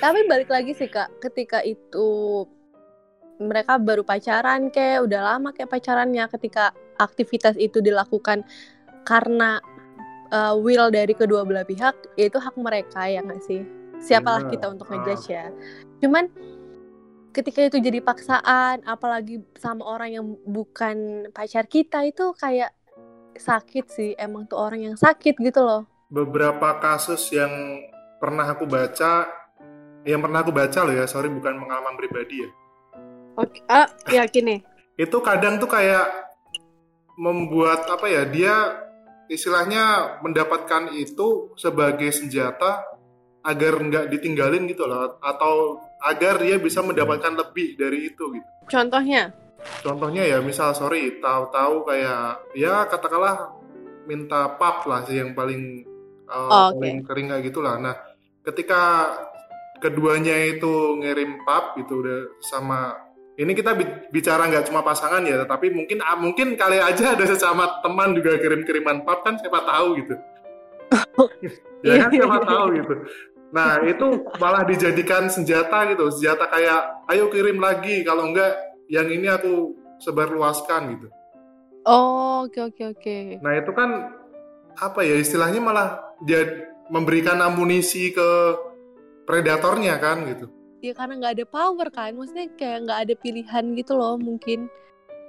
Tapi 0.00 0.28
balik 0.28 0.52
lagi 0.52 0.76
sih 0.76 0.92
kak, 0.92 1.24
ketika 1.24 1.64
itu 1.64 2.44
mereka 3.38 3.78
baru 3.78 4.02
pacaran 4.02 4.68
kayak 4.68 5.08
udah 5.08 5.20
lama 5.34 5.54
kayak 5.56 5.70
pacarannya, 5.72 6.26
ketika 6.28 6.74
aktivitas 6.98 7.54
itu 7.56 7.78
dilakukan 7.80 8.42
karena 9.06 9.62
uh, 10.34 10.52
will 10.58 10.90
dari 10.92 11.14
kedua 11.16 11.46
belah 11.48 11.64
pihak, 11.64 11.96
ya 12.18 12.28
itu 12.28 12.36
hak 12.36 12.58
mereka 12.60 13.08
ya 13.08 13.24
nggak 13.24 13.40
sih? 13.46 13.62
Siapalah 13.98 14.46
kita 14.50 14.68
untuk 14.70 14.90
Ah. 14.90 15.00
ngejudge 15.00 15.26
ya. 15.32 15.48
Cuman 15.98 16.28
ketika 17.32 17.66
itu 17.66 17.78
jadi 17.78 18.02
paksaan, 18.02 18.82
apalagi 18.84 19.42
sama 19.56 19.86
orang 19.86 20.10
yang 20.12 20.26
bukan 20.44 21.28
pacar 21.30 21.64
kita 21.70 22.04
itu 22.04 22.34
kayak 22.34 22.74
sakit 23.38 23.86
sih. 23.86 24.10
Emang 24.18 24.50
tuh 24.50 24.58
orang 24.58 24.92
yang 24.92 24.96
sakit 24.98 25.38
gitu 25.38 25.62
loh. 25.62 25.86
beberapa 26.08 26.80
kasus 26.80 27.28
yang 27.36 27.52
pernah 28.18 28.46
aku 28.46 28.66
baca 28.66 29.26
yang 30.02 30.20
pernah 30.20 30.42
aku 30.42 30.50
baca 30.50 30.78
loh 30.82 30.94
ya 30.94 31.06
sorry 31.06 31.26
bukan 31.28 31.58
pengalaman 31.58 31.94
pribadi 31.94 32.42
ya 32.42 32.50
Oke, 33.38 33.62
ah, 33.70 33.86
yakin 34.10 34.44
nih. 34.44 34.60
itu 35.06 35.16
kadang 35.22 35.62
tuh 35.62 35.70
kayak 35.70 36.10
membuat 37.14 37.86
apa 37.86 38.06
ya 38.06 38.22
dia 38.26 38.54
istilahnya 39.26 40.16
mendapatkan 40.20 40.90
itu 40.90 41.52
sebagai 41.54 42.10
senjata 42.10 42.82
agar 43.42 43.78
nggak 43.78 44.10
ditinggalin 44.10 44.66
gitu 44.66 44.86
loh 44.86 45.18
atau 45.20 45.78
agar 46.02 46.38
dia 46.38 46.58
bisa 46.58 46.82
mendapatkan 46.82 47.34
lebih 47.34 47.74
dari 47.74 48.10
itu 48.10 48.24
gitu 48.34 48.48
Contohnya? 48.66 49.30
contohnya 49.82 50.22
ya 50.22 50.38
misal 50.38 50.70
sorry 50.70 51.18
tahu-tahu 51.18 51.82
kayak 51.84 52.54
ya 52.54 52.86
katakanlah 52.86 53.50
minta 54.06 54.54
pap 54.54 54.86
lah 54.86 55.02
sih 55.02 55.18
yang 55.18 55.34
paling 55.34 55.82
uh, 56.26 56.48
Oh, 56.48 56.66
oke. 56.72 56.78
paling 56.78 57.02
kering 57.02 57.26
kayak 57.28 57.44
gitulah. 57.44 57.74
Nah, 57.76 57.94
ketika 58.48 59.12
keduanya 59.78 60.34
itu 60.48 60.98
ngirim 60.98 61.44
pap 61.46 61.78
gitu 61.78 62.02
udah 62.02 62.20
sama 62.50 63.08
ini 63.38 63.54
kita 63.54 63.70
bi- 63.78 64.10
bicara 64.10 64.50
nggak 64.50 64.66
cuma 64.66 64.82
pasangan 64.82 65.22
ya, 65.22 65.46
tapi 65.46 65.70
mungkin 65.70 66.02
ah, 66.02 66.18
mungkin 66.18 66.58
kali 66.58 66.82
aja 66.82 67.14
ada 67.14 67.22
sesama 67.22 67.78
teman 67.86 68.10
juga 68.18 68.34
kirim-kiriman 68.34 69.06
pap 69.06 69.22
kan 69.22 69.38
siapa 69.38 69.62
tahu 69.62 70.02
gitu. 70.02 70.14
ya 71.86 72.02
kan 72.02 72.10
siapa 72.10 72.38
tahu 72.42 72.64
gitu. 72.74 72.94
Nah, 73.54 73.80
itu 73.86 74.26
malah 74.42 74.66
dijadikan 74.66 75.30
senjata 75.30 75.86
gitu, 75.94 76.10
senjata 76.10 76.50
kayak 76.50 77.06
ayo 77.14 77.30
kirim 77.30 77.62
lagi 77.62 78.02
kalau 78.02 78.34
enggak 78.34 78.58
yang 78.90 79.06
ini 79.06 79.30
aku 79.30 79.78
sebarluaskan 80.02 80.98
gitu. 80.98 81.06
Oh, 81.86 82.42
oke 82.42 82.58
oke 82.74 82.82
oke. 82.90 83.38
Nah 83.38 83.52
itu 83.54 83.70
kan 83.70 84.18
apa 84.82 85.00
ya 85.06 85.14
istilahnya 85.14 85.62
malah 85.62 86.02
dia 86.26 86.68
memberikan 86.88 87.38
amunisi 87.44 88.12
ke 88.12 88.30
predatornya 89.28 90.00
kan 90.00 90.24
gitu. 90.24 90.48
Ya 90.80 90.94
karena 90.94 91.18
nggak 91.18 91.34
ada 91.40 91.46
power 91.46 91.88
kan, 91.90 92.14
maksudnya 92.14 92.48
kayak 92.54 92.88
nggak 92.88 93.00
ada 93.08 93.14
pilihan 93.18 93.64
gitu 93.74 93.92
loh 93.98 94.14
mungkin 94.16 94.70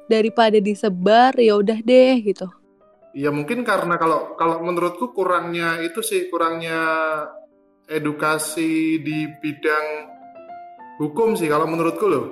daripada 0.10 0.58
disebar 0.58 1.36
ya 1.38 1.58
udah 1.60 1.80
deh 1.82 2.16
gitu. 2.22 2.48
Ya 3.18 3.34
mungkin 3.34 3.66
karena 3.66 3.98
kalau 3.98 4.38
kalau 4.38 4.62
menurutku 4.62 5.12
kurangnya 5.12 5.82
itu 5.82 6.06
sih 6.06 6.30
kurangnya 6.30 6.78
edukasi 7.90 9.02
di 9.02 9.26
bidang 9.42 10.14
hukum 11.02 11.34
sih 11.34 11.50
kalau 11.50 11.66
menurutku 11.66 12.06
loh. 12.06 12.26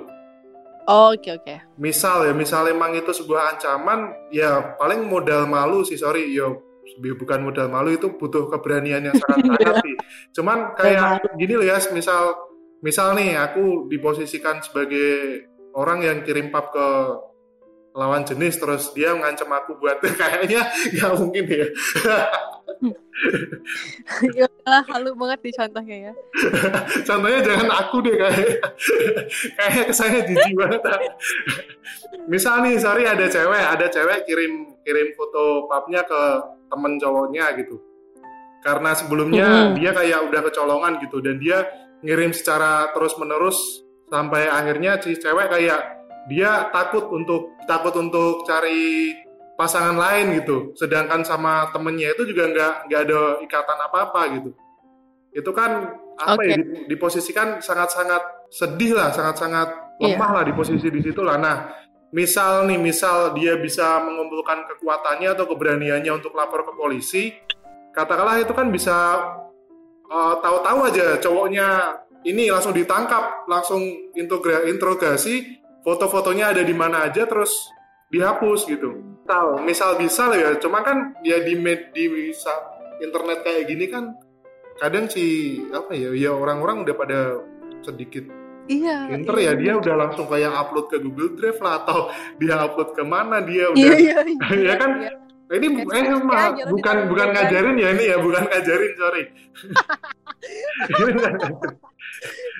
Oh, 0.88 1.12
Oke 1.12 1.36
oke. 1.36 1.76
Misal 1.76 2.30
ya 2.30 2.32
misal 2.32 2.64
emang 2.72 2.96
itu 2.96 3.12
sebuah 3.12 3.58
ancaman 3.58 4.08
ya 4.32 4.78
paling 4.80 5.04
modal 5.04 5.44
malu 5.44 5.84
sih 5.84 6.00
sorry 6.00 6.32
yo 6.32 6.67
bukan 6.96 7.40
modal 7.44 7.68
malu 7.68 7.92
itu 7.92 8.08
butuh 8.16 8.48
keberanian 8.48 9.12
yang 9.12 9.16
sangat 9.16 9.44
sangat 9.60 9.76
sih. 9.84 9.96
Cuman 10.40 10.58
kayak 10.74 11.24
gini 11.36 11.52
loh 11.58 11.66
ya 11.66 11.76
misal 11.92 12.34
misal 12.80 13.18
nih 13.18 13.34
aku 13.34 13.90
diposisikan 13.90 14.62
sebagai 14.62 15.42
orang 15.74 16.02
yang 16.02 16.18
kirim 16.22 16.48
pap 16.54 16.70
ke 16.70 16.88
lawan 17.98 18.22
jenis 18.22 18.54
terus 18.62 18.94
dia 18.94 19.10
mengancam 19.10 19.50
aku 19.50 19.74
buat 19.82 19.98
kayaknya 20.20 20.62
nggak 20.94 21.12
mungkin 21.18 21.44
ya 21.50 21.66
ya 24.38 24.46
udahlah, 24.46 24.84
halu 24.94 25.10
banget 25.18 25.38
di 25.42 25.50
contohnya 25.50 25.96
ya. 26.06 26.12
contohnya 27.02 27.40
jangan 27.42 27.68
aku 27.74 27.96
deh 28.06 28.14
kayak 28.14 28.62
kayak 29.58 29.84
kesannya 29.90 30.20
jijik 30.30 30.54
banget 30.54 30.82
misal 32.30 32.62
nih 32.62 32.78
sorry 32.78 33.02
ada 33.02 33.26
cewek 33.26 33.64
ada 33.66 33.86
cewek 33.90 34.22
kirim 34.30 34.78
kirim 34.86 35.10
foto 35.18 35.66
papnya 35.66 36.06
ke 36.06 36.22
temen 36.68 36.96
cowoknya 36.96 37.56
gitu 37.56 37.76
karena 38.58 38.90
sebelumnya 38.92 39.46
Mhm. 39.70 39.74
dia 39.74 39.90
kayak 39.92 40.20
udah 40.24 40.40
kecolongan 40.44 40.92
gitu 41.00 41.18
dan 41.18 41.38
dia 41.38 41.64
ngirim 42.00 42.30
secara 42.30 42.90
terus 42.90 43.14
menerus 43.16 43.58
sampai 44.06 44.46
akhirnya 44.46 44.98
si 44.98 45.14
cewek 45.14 45.48
kayak 45.48 45.80
dia 46.26 46.68
takut 46.70 47.08
untuk 47.08 47.56
takut 47.64 47.94
untuk 47.96 48.44
cari 48.44 49.14
pasangan 49.54 49.94
lain 49.94 50.38
gitu 50.38 50.70
sedangkan 50.74 51.22
sama 51.22 51.66
temennya 51.68 52.12
itu 52.12 52.22
juga 52.24 52.46
nggak 52.46 52.72
nggak 52.86 53.00
ada 53.02 53.20
ikatan 53.42 53.78
apa 53.80 53.98
apa 54.06 54.20
gitu 54.36 54.50
itu 55.30 55.50
kan 55.50 55.70
apa 56.14 56.34
Oke. 56.34 56.46
ya 56.46 56.56
di- 56.56 56.86
diposisikan 56.88 57.58
sangat-sangat 57.58 58.22
sedih 58.48 58.94
lah 58.94 59.10
sangat-sangat 59.10 59.68
Iya. 59.98 60.14
lemah 60.14 60.30
lah 60.30 60.42
di 60.42 60.52
posisi 60.52 60.86
di 60.88 61.00
situ 61.00 61.20
lah 61.20 61.36
nah 61.36 61.56
misal 62.12 62.64
nih 62.64 62.80
misal 62.80 63.36
dia 63.36 63.56
bisa 63.60 64.00
mengumpulkan 64.00 64.64
kekuatannya 64.64 65.28
atau 65.36 65.44
keberaniannya 65.44 66.12
untuk 66.16 66.32
lapor 66.32 66.64
ke 66.64 66.72
polisi 66.72 67.24
katakanlah 67.92 68.40
itu 68.40 68.52
kan 68.56 68.72
bisa 68.72 68.96
eh, 70.08 70.34
tahu-tahu 70.40 70.78
aja 70.88 71.20
cowoknya 71.20 71.68
ini 72.24 72.50
langsung 72.50 72.72
ditangkap 72.74 73.46
langsung 73.46 73.84
integra- 74.16 74.66
interogasi 74.66 75.60
foto-fotonya 75.84 76.56
ada 76.56 76.62
di 76.64 76.74
mana 76.74 77.06
aja 77.06 77.24
terus 77.24 77.70
dihapus 78.08 78.66
gitu. 78.66 79.20
Tahu 79.28 79.60
misal 79.62 80.00
bisa 80.00 80.32
loh 80.32 80.38
ya 80.40 80.50
cuma 80.56 80.80
kan 80.80 81.12
ya 81.20 81.44
di 81.44 81.54
med 81.60 81.92
di 81.92 82.08
internet 83.04 83.44
kayak 83.44 83.68
gini 83.68 83.86
kan 83.92 84.16
kadang 84.80 85.06
si 85.10 85.58
apa 85.68 85.92
ya 85.92 86.14
ya 86.16 86.30
orang-orang 86.32 86.86
udah 86.86 86.94
pada 86.96 87.20
sedikit 87.84 88.24
Iya. 88.68 88.96
pinter 89.08 89.34
iya, 89.40 89.52
ya 89.56 89.60
dia 89.60 89.72
udah 89.80 89.94
langsung 89.96 90.26
kayak 90.28 90.52
upload 90.52 90.86
ke 90.92 90.96
Google 91.00 91.32
Drive 91.40 91.58
lah 91.64 91.82
atau 91.82 92.12
dia 92.36 92.54
upload 92.60 92.92
ke 92.92 93.02
mana 93.02 93.40
dia 93.40 93.72
Iya 93.72 93.72
udah 93.72 93.96
iya 93.96 94.18
iya. 94.28 94.46
Ya 94.68 94.74
kan? 94.76 94.90
iya. 95.00 95.12
ini 95.56 95.66
Kayak 95.80 95.88
eh 95.88 96.04
seperti 96.12 96.28
mah 96.28 96.44
bukan 96.68 96.96
bukan 97.08 97.28
ngajarin 97.32 97.76
ya 97.80 97.88
ini 97.96 98.04
ya 98.12 98.16
bukan 98.20 98.44
ngajarin 98.52 98.92
sorry 99.00 99.24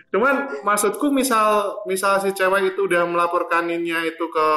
cuman 0.08 0.64
maksudku 0.64 1.12
misal 1.12 1.76
misal 1.84 2.16
si 2.24 2.32
cewek 2.32 2.72
itu 2.72 2.88
udah 2.88 3.04
melaporkaninnya 3.04 4.08
itu 4.08 4.24
ke 4.32 4.48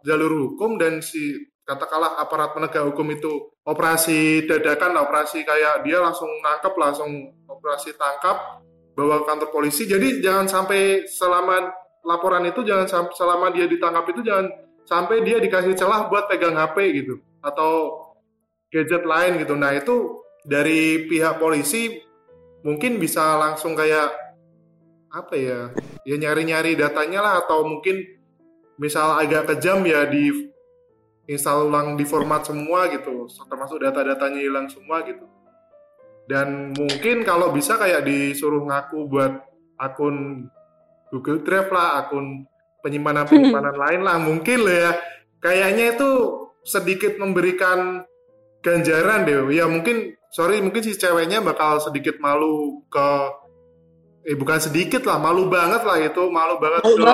jalur 0.00 0.32
hukum 0.48 0.80
dan 0.80 1.04
si 1.04 1.36
katakanlah 1.64 2.16
aparat 2.20 2.56
penegak 2.56 2.88
hukum 2.88 3.12
itu 3.12 3.52
operasi 3.64 4.44
dadakan 4.48 5.00
operasi 5.04 5.44
kayak 5.44 5.84
dia 5.84 6.00
langsung 6.00 6.28
nangkep 6.40 6.72
langsung 6.76 7.08
operasi 7.48 7.96
tangkap 7.96 8.64
bawa 8.94 9.22
ke 9.22 9.24
kantor 9.26 9.50
polisi. 9.50 9.84
Jadi 9.84 10.22
jangan 10.22 10.46
sampai 10.46 11.04
selama 11.10 11.70
laporan 12.06 12.46
itu 12.46 12.62
jangan 12.62 13.10
selama 13.12 13.50
dia 13.50 13.66
ditangkap 13.66 14.06
itu 14.14 14.20
jangan 14.22 14.46
sampai 14.86 15.26
dia 15.26 15.42
dikasih 15.42 15.74
celah 15.74 16.06
buat 16.08 16.30
pegang 16.30 16.54
HP 16.54 17.04
gitu 17.04 17.18
atau 17.42 18.00
gadget 18.70 19.02
lain 19.04 19.42
gitu. 19.42 19.54
Nah 19.58 19.74
itu 19.74 20.22
dari 20.46 21.10
pihak 21.10 21.42
polisi 21.42 21.98
mungkin 22.64 22.96
bisa 23.02 23.36
langsung 23.36 23.74
kayak 23.76 24.12
apa 25.14 25.34
ya 25.36 25.60
ya 26.02 26.16
nyari-nyari 26.18 26.74
datanya 26.74 27.22
lah 27.22 27.34
atau 27.44 27.66
mungkin 27.66 28.02
misal 28.78 29.14
agak 29.18 29.54
kejam 29.54 29.86
ya 29.86 30.06
di 30.06 30.50
install 31.30 31.70
ulang 31.70 31.96
di 31.96 32.04
format 32.06 32.46
semua 32.46 32.86
gitu. 32.92 33.26
Termasuk 33.26 33.82
data-datanya 33.82 34.38
hilang 34.38 34.68
semua 34.70 35.02
gitu 35.02 35.33
dan 36.24 36.72
mungkin 36.72 37.20
kalau 37.22 37.52
bisa 37.52 37.76
kayak 37.76 38.04
disuruh 38.08 38.64
ngaku 38.64 39.08
buat 39.08 39.32
akun 39.76 40.48
Google 41.12 41.44
Drive 41.44 41.68
lah 41.70 42.04
akun 42.04 42.48
penyimpanan-penyimpanan 42.80 43.76
lain 43.84 44.00
lah 44.02 44.16
mungkin 44.20 44.58
lah 44.64 44.76
ya. 44.76 44.90
Kayaknya 45.44 45.84
itu 45.98 46.10
sedikit 46.64 47.20
memberikan 47.20 48.08
ganjaran 48.64 49.28
deh 49.28 49.44
ya 49.52 49.68
mungkin 49.68 50.16
sorry 50.32 50.64
mungkin 50.64 50.80
si 50.80 50.96
ceweknya 50.96 51.44
bakal 51.44 51.84
sedikit 51.84 52.16
malu 52.16 52.80
ke 52.88 53.08
eh 54.24 54.32
bukan 54.32 54.56
sedikit 54.56 55.04
lah 55.04 55.20
malu 55.20 55.52
banget 55.52 55.84
lah 55.84 56.00
itu 56.00 56.32
malu 56.32 56.56
banget 56.56 56.80
Malu 56.80 57.04
ke 57.04 57.12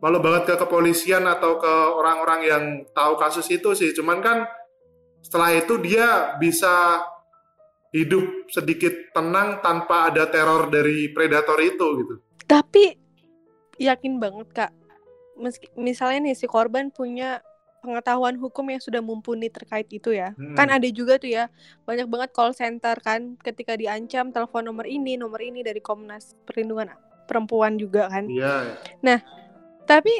malu 0.00 0.18
banget 0.20 0.42
ke 0.48 0.54
kepolisian 0.60 1.24
atau 1.24 1.56
ke 1.60 1.74
orang-orang 1.96 2.40
yang 2.44 2.64
tahu 2.92 3.16
kasus 3.16 3.48
itu 3.48 3.72
sih. 3.72 3.92
Cuman 3.96 4.20
kan 4.20 4.44
setelah 5.24 5.56
itu 5.56 5.80
dia 5.80 6.36
bisa 6.36 7.00
hidup 7.96 8.52
sedikit 8.52 8.92
tenang 9.16 9.64
tanpa 9.64 10.12
ada 10.12 10.28
teror 10.28 10.68
dari 10.68 11.08
predator 11.10 11.56
itu 11.64 11.86
gitu 12.04 12.14
Tapi 12.46 12.94
yakin 13.80 14.22
banget 14.22 14.48
kak, 14.54 14.72
meski 15.34 15.66
misalnya 15.74 16.30
nih 16.30 16.36
si 16.38 16.46
korban 16.46 16.94
punya 16.94 17.42
pengetahuan 17.82 18.34
hukum 18.38 18.66
yang 18.70 18.82
sudah 18.82 18.98
mumpuni 18.98 19.50
terkait 19.50 19.86
itu 19.90 20.14
ya. 20.14 20.34
Hmm. 20.34 20.54
Kan 20.54 20.70
ada 20.70 20.86
juga 20.90 21.18
tuh 21.18 21.30
ya, 21.30 21.50
banyak 21.86 22.06
banget 22.06 22.30
call 22.34 22.54
center 22.54 22.94
kan 23.02 23.34
ketika 23.42 23.74
diancam 23.74 24.30
telepon 24.30 24.66
nomor 24.66 24.86
ini, 24.86 25.14
nomor 25.18 25.42
ini 25.42 25.62
dari 25.62 25.78
Komnas 25.78 26.34
Perlindungan 26.46 26.90
Perempuan 27.26 27.74
juga 27.78 28.06
kan. 28.06 28.30
iya 28.30 28.78
Tapi 29.86 30.14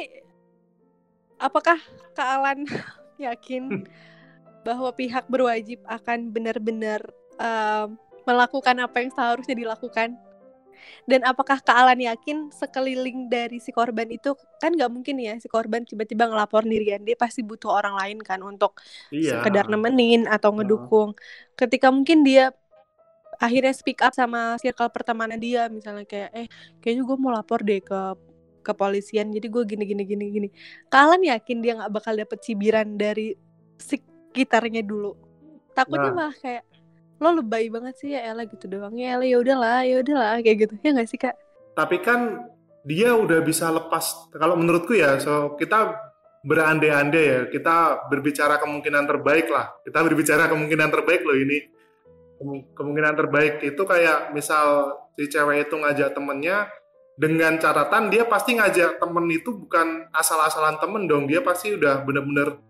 apakah 1.39 1.79
Kak 2.15 2.27
Alan 2.27 2.63
yakin 3.25 3.87
bahwa 4.67 4.91
pihak 4.91 5.27
berwajib 5.31 5.79
akan 5.87 6.31
benar-benar 6.31 7.03
em, 7.39 7.87
melakukan 8.27 8.75
apa 8.83 8.97
yang 9.01 9.11
seharusnya 9.13 9.55
dilakukan? 9.55 10.17
Dan 11.03 11.23
apakah 11.27 11.59
Kak 11.59 11.73
Alan 11.73 11.99
yakin 11.99 12.53
sekeliling 12.53 13.27
dari 13.27 13.59
si 13.59 13.73
korban 13.73 14.07
itu 14.07 14.37
kan 14.61 14.71
nggak 14.71 14.91
mungkin 14.91 15.19
ya 15.19 15.35
si 15.41 15.49
korban 15.51 15.83
tiba-tiba 15.83 16.29
ngelapor 16.29 16.63
sendirian 16.63 17.03
dia 17.03 17.17
pasti 17.17 17.43
butuh 17.43 17.71
orang 17.75 17.97
lain 17.97 18.17
kan 18.23 18.39
untuk 18.45 18.77
iya 19.11 19.41
sekedar 19.41 19.67
nemenin 19.67 20.29
atau 20.29 20.53
ngedukung. 20.55 21.17
Ketika 21.59 21.91
mungkin 21.91 22.23
dia 22.23 22.53
akhirnya 23.37 23.73
speak 23.73 24.01
up 24.01 24.13
sama 24.13 24.57
circle 24.57 24.89
pertemanan 24.89 25.37
dia 25.37 25.69
misalnya 25.69 26.05
kayak 26.09 26.29
eh 26.33 26.47
kayaknya 26.81 27.03
gue 27.05 27.17
mau 27.21 27.31
lapor 27.33 27.61
deh 27.61 27.81
ke 27.81 28.17
kepolisian 28.65 29.31
jadi 29.31 29.47
gue 29.47 29.63
gini 29.63 29.83
gini 29.87 30.03
gini 30.03 30.25
gini 30.33 30.49
kalian 30.89 31.37
yakin 31.37 31.57
dia 31.63 31.73
nggak 31.77 31.93
bakal 31.93 32.13
dapet 32.17 32.39
cibiran 32.43 32.97
dari 32.97 33.37
sekitarnya 33.79 34.81
dulu 34.83 35.13
takutnya 35.77 36.09
Nah. 36.11 36.15
malah 36.17 36.35
kayak 36.35 36.65
lo 37.17 37.29
lebay 37.41 37.69
banget 37.73 37.95
sih 37.97 38.09
ya 38.13 38.33
Ella 38.33 38.45
gitu 38.45 38.69
doang. 38.69 38.93
Ya 38.93 39.17
Ella 39.17 39.25
ya 39.25 39.37
udahlah 39.41 39.81
ya 39.83 39.95
udahlah 40.01 40.39
kayak 40.45 40.57
gitu. 40.69 40.73
Ya 40.85 40.89
nggak 40.93 41.09
sih 41.09 41.19
kak? 41.19 41.35
Tapi 41.73 41.97
kan 42.01 42.49
dia 42.87 43.13
udah 43.17 43.43
bisa 43.43 43.67
lepas 43.73 44.31
kalau 44.31 44.55
menurutku 44.55 44.95
ya 44.95 45.19
so 45.19 45.59
kita 45.59 45.97
berandai-andai 46.47 47.25
ya 47.27 47.39
kita 47.51 48.07
berbicara 48.07 48.61
kemungkinan 48.61 49.03
terbaik 49.03 49.49
lah. 49.49 49.73
Kita 49.83 49.99
berbicara 50.05 50.47
kemungkinan 50.47 50.89
terbaik 50.93 51.21
loh 51.25 51.37
ini. 51.37 51.59
Kemungkinan 52.77 53.13
terbaik 53.17 53.65
itu 53.65 53.81
kayak 53.81 54.31
misal 54.31 54.93
si 55.17 55.25
cewek 55.25 55.67
itu 55.67 55.75
ngajak 55.75 56.13
temennya 56.13 56.69
dengan 57.17 57.57
catatan 57.57 58.13
dia 58.13 58.29
pasti 58.29 58.53
ngajak 58.53 59.01
temen 59.01 59.25
itu 59.33 59.49
bukan 59.57 60.05
asal-asalan 60.13 60.77
temen 60.77 61.09
dong. 61.09 61.25
Dia 61.25 61.41
pasti 61.41 61.73
udah 61.73 62.05
bener-bener 62.05 62.61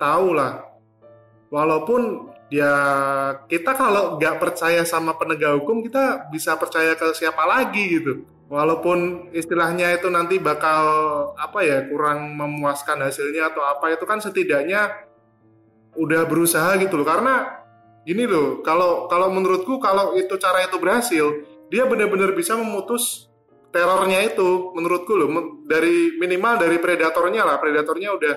tahu 0.00 0.32
lah 0.32 0.71
walaupun 1.52 2.32
ya 2.48 2.72
kita 3.44 3.76
kalau 3.76 4.16
nggak 4.16 4.40
percaya 4.40 4.88
sama 4.88 5.12
penegak 5.20 5.60
hukum 5.60 5.84
kita 5.84 6.32
bisa 6.32 6.56
percaya 6.56 6.96
ke 6.96 7.12
siapa 7.12 7.44
lagi 7.44 8.00
gitu. 8.00 8.24
Walaupun 8.52 9.32
istilahnya 9.32 9.96
itu 9.96 10.12
nanti 10.12 10.36
bakal 10.36 10.84
apa 11.40 11.64
ya 11.64 11.88
kurang 11.88 12.36
memuaskan 12.36 13.00
hasilnya 13.00 13.48
atau 13.48 13.64
apa 13.64 13.96
itu 13.96 14.04
kan 14.04 14.20
setidaknya 14.20 14.92
udah 15.96 16.28
berusaha 16.28 16.76
gitu 16.76 17.00
loh. 17.00 17.08
Karena 17.08 17.64
gini 18.04 18.28
loh 18.28 18.60
kalau 18.60 19.08
kalau 19.08 19.32
menurutku 19.32 19.80
kalau 19.80 20.12
itu 20.20 20.36
cara 20.36 20.68
itu 20.68 20.76
berhasil 20.76 21.24
dia 21.72 21.88
benar-benar 21.88 22.36
bisa 22.36 22.52
memutus 22.52 23.32
terornya 23.72 24.20
itu 24.20 24.76
menurutku 24.76 25.16
loh. 25.16 25.28
Dari 25.64 26.20
minimal 26.20 26.60
dari 26.60 26.76
predatornya 26.76 27.48
lah. 27.48 27.56
Predatornya 27.56 28.12
udah 28.12 28.34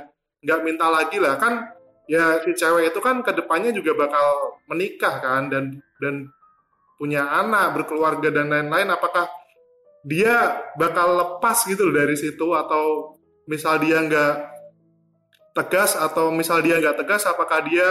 nggak 0.47 0.59
minta 0.63 0.87
lagi 0.87 1.19
lah. 1.19 1.35
Kan 1.35 1.75
ya 2.05 2.41
si 2.45 2.53
cewek 2.53 2.93
itu 2.93 2.99
kan 3.01 3.21
ke 3.25 3.31
depannya 3.33 3.73
juga 3.73 3.97
bakal 3.97 4.59
menikah 4.69 5.21
kan 5.21 5.49
dan 5.49 5.81
dan 5.97 6.29
punya 6.95 7.27
anak 7.27 7.75
berkeluarga 7.75 8.31
dan 8.31 8.49
lain-lain. 8.49 8.89
Apakah 8.91 9.27
dia 10.05 10.63
bakal 10.79 11.17
lepas 11.17 11.65
gitu 11.67 11.89
loh 11.89 11.95
dari 12.05 12.15
situ? 12.15 12.55
Atau 12.55 13.17
misal 13.49 13.81
dia 13.81 14.01
nggak 14.01 14.33
tegas 15.55 15.95
atau 15.95 16.29
misal 16.35 16.59
dia 16.59 16.81
nggak 16.83 16.99
tegas 16.99 17.23
apakah 17.23 17.63
dia 17.63 17.87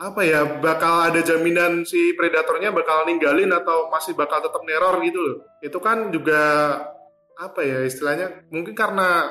apa 0.00 0.24
ya 0.24 0.46
bakal 0.62 1.12
ada 1.12 1.20
jaminan 1.20 1.84
si 1.84 2.16
predatornya 2.16 2.72
bakal 2.72 3.04
ninggalin 3.04 3.52
atau 3.52 3.92
masih 3.92 4.16
bakal 4.16 4.40
tetap 4.40 4.64
neror 4.64 4.96
gitu 5.04 5.20
loh? 5.20 5.36
Itu 5.60 5.76
kan 5.76 6.08
juga 6.08 6.40
apa 7.36 7.60
ya 7.60 7.84
istilahnya? 7.84 8.48
Mungkin 8.48 8.72
karena 8.72 9.28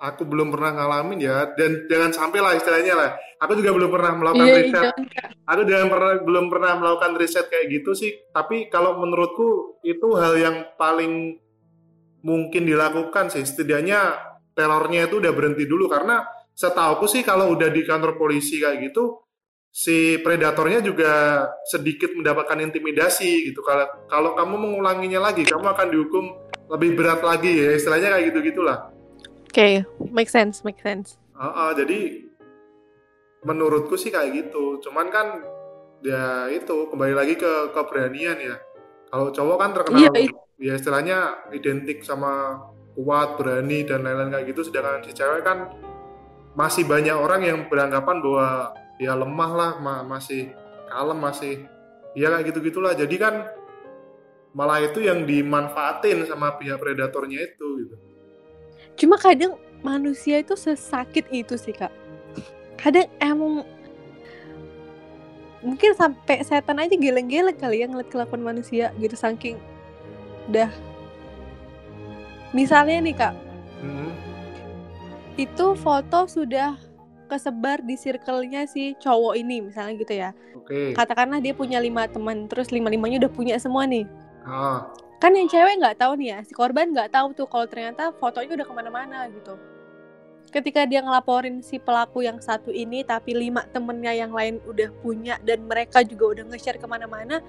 aku 0.00 0.22
belum 0.26 0.50
pernah 0.52 0.74
ngalamin 0.74 1.18
ya 1.22 1.54
dan 1.54 1.86
jangan 1.86 2.10
sampai 2.10 2.38
lah 2.42 2.52
istilahnya 2.58 2.94
lah 2.94 3.10
aku 3.38 3.58
juga 3.58 3.70
belum 3.74 3.90
pernah 3.90 4.12
melakukan 4.14 4.48
iya, 4.48 4.56
riset 4.60 4.84
iya. 4.84 5.24
aku 5.46 5.62
jangan 5.66 5.88
pernah 5.90 6.12
belum 6.22 6.46
pernah 6.50 6.72
melakukan 6.78 7.12
riset 7.18 7.46
kayak 7.48 7.66
gitu 7.70 7.90
sih 7.94 8.12
tapi 8.34 8.68
kalau 8.68 8.98
menurutku 9.00 9.80
itu 9.86 10.08
hal 10.18 10.34
yang 10.38 10.56
paling 10.76 11.38
mungkin 12.24 12.62
dilakukan 12.64 13.28
sih 13.30 13.44
setidaknya 13.44 14.16
terornya 14.54 15.10
itu 15.10 15.20
udah 15.20 15.32
berhenti 15.34 15.64
dulu 15.66 15.90
karena 15.90 16.24
setahu 16.54 17.04
sih 17.10 17.26
kalau 17.26 17.50
udah 17.52 17.68
di 17.68 17.82
kantor 17.82 18.14
polisi 18.14 18.62
kayak 18.62 18.90
gitu 18.90 19.24
si 19.74 20.22
predatornya 20.22 20.78
juga 20.86 21.42
sedikit 21.66 22.14
mendapatkan 22.14 22.62
intimidasi 22.62 23.50
gitu. 23.50 23.58
Kalau 23.66 23.90
kalau 24.06 24.30
kamu 24.38 24.54
mengulanginya 24.54 25.18
lagi, 25.18 25.42
kamu 25.42 25.66
akan 25.66 25.86
dihukum 25.90 26.24
lebih 26.70 26.94
berat 26.94 27.26
lagi 27.26 27.58
ya. 27.58 27.74
Istilahnya 27.74 28.14
kayak 28.14 28.24
gitu 28.30 28.54
gitulah. 28.54 28.93
Oke, 29.54 29.86
okay, 29.86 30.10
make 30.10 30.26
sense, 30.26 30.66
make 30.66 30.82
sense. 30.82 31.14
Uh, 31.38 31.46
uh, 31.46 31.70
jadi 31.78 32.26
menurutku 33.46 33.94
sih 33.94 34.10
kayak 34.10 34.34
gitu. 34.34 34.82
Cuman 34.82 35.14
kan 35.14 35.46
ya 36.02 36.50
itu 36.50 36.90
kembali 36.90 37.14
lagi 37.14 37.38
ke 37.38 37.70
keberanian 37.70 38.34
ya. 38.42 38.58
Kalau 39.14 39.30
cowok 39.30 39.56
kan 39.62 39.70
terkenal 39.70 40.10
yeah, 40.10 40.26
ya 40.58 40.74
istilahnya 40.74 41.18
identik 41.54 42.02
sama 42.02 42.66
kuat, 42.98 43.38
berani 43.38 43.86
dan 43.86 44.02
lain-lain 44.02 44.34
kayak 44.34 44.46
gitu. 44.50 44.66
Sedangkan 44.66 45.06
si 45.06 45.14
cewek 45.14 45.46
kan 45.46 45.70
masih 46.58 46.82
banyak 46.90 47.14
orang 47.14 47.46
yang 47.46 47.58
beranggapan 47.70 48.26
bahwa 48.26 48.74
ya 48.98 49.14
lemah 49.14 49.50
lah 49.54 49.72
ma 49.78 50.02
masih 50.02 50.50
kalem 50.90 51.22
masih 51.22 51.62
ya 52.18 52.34
kayak 52.34 52.50
gitu 52.50 52.58
gitulah 52.74 52.90
jadi 52.98 53.16
kan 53.22 53.54
malah 54.50 54.82
itu 54.82 54.98
yang 54.98 55.22
dimanfaatin 55.22 56.26
sama 56.26 56.58
pihak 56.58 56.82
predatornya 56.82 57.54
itu 57.54 57.86
gitu 57.86 58.13
cuma 58.94 59.18
kadang 59.18 59.58
manusia 59.84 60.40
itu 60.40 60.54
sesakit 60.56 61.28
itu 61.34 61.54
sih 61.58 61.74
kak 61.74 61.92
kadang 62.80 63.10
emang 63.20 63.66
mungkin 65.64 65.96
sampai 65.96 66.44
setan 66.44 66.80
aja 66.80 66.92
geleng-geleng 66.94 67.56
kali 67.56 67.82
ya 67.82 67.86
ngeliat 67.88 68.08
kelakuan 68.12 68.44
manusia 68.44 68.92
gitu 69.00 69.16
saking 69.16 69.56
dah 70.52 70.68
misalnya 72.52 73.00
nih 73.00 73.16
kak 73.16 73.34
hmm. 73.80 74.12
itu 75.40 75.66
foto 75.80 76.28
sudah 76.28 76.76
kesebar 77.26 77.82
di 77.82 77.96
circle-nya 77.96 78.68
si 78.68 78.94
cowok 79.00 79.34
ini 79.34 79.64
misalnya 79.64 79.92
gitu 79.98 80.14
ya. 80.14 80.30
Okay. 80.64 80.92
Katakanlah 80.94 81.40
dia 81.40 81.56
punya 81.56 81.80
lima 81.80 82.06
teman, 82.06 82.46
terus 82.46 82.70
lima 82.70 82.92
limanya 82.92 83.26
udah 83.26 83.32
punya 83.32 83.56
semua 83.58 83.88
nih. 83.88 84.06
Ah. 84.44 84.86
Kan 85.24 85.32
yang 85.32 85.48
cewek 85.48 85.80
nggak 85.80 85.96
tahu 85.96 86.20
nih 86.20 86.36
ya, 86.36 86.38
si 86.44 86.52
korban 86.52 86.92
nggak 86.92 87.08
tahu 87.08 87.32
tuh 87.32 87.48
kalau 87.48 87.64
ternyata 87.64 88.12
fotonya 88.20 88.60
udah 88.60 88.66
ke 88.68 88.74
mana-mana 88.76 89.24
gitu. 89.32 89.56
Ketika 90.52 90.84
dia 90.84 91.00
ngelaporin 91.00 91.64
si 91.64 91.80
pelaku 91.80 92.28
yang 92.28 92.44
satu 92.44 92.68
ini, 92.68 93.00
tapi 93.08 93.32
lima 93.32 93.64
temennya 93.72 94.12
yang 94.12 94.36
lain 94.36 94.60
udah 94.68 94.92
punya 95.00 95.40
dan 95.40 95.64
mereka 95.64 96.04
juga 96.04 96.36
udah 96.36 96.44
nge-share 96.52 96.76
ke 96.76 96.84
mana-mana, 96.84 97.40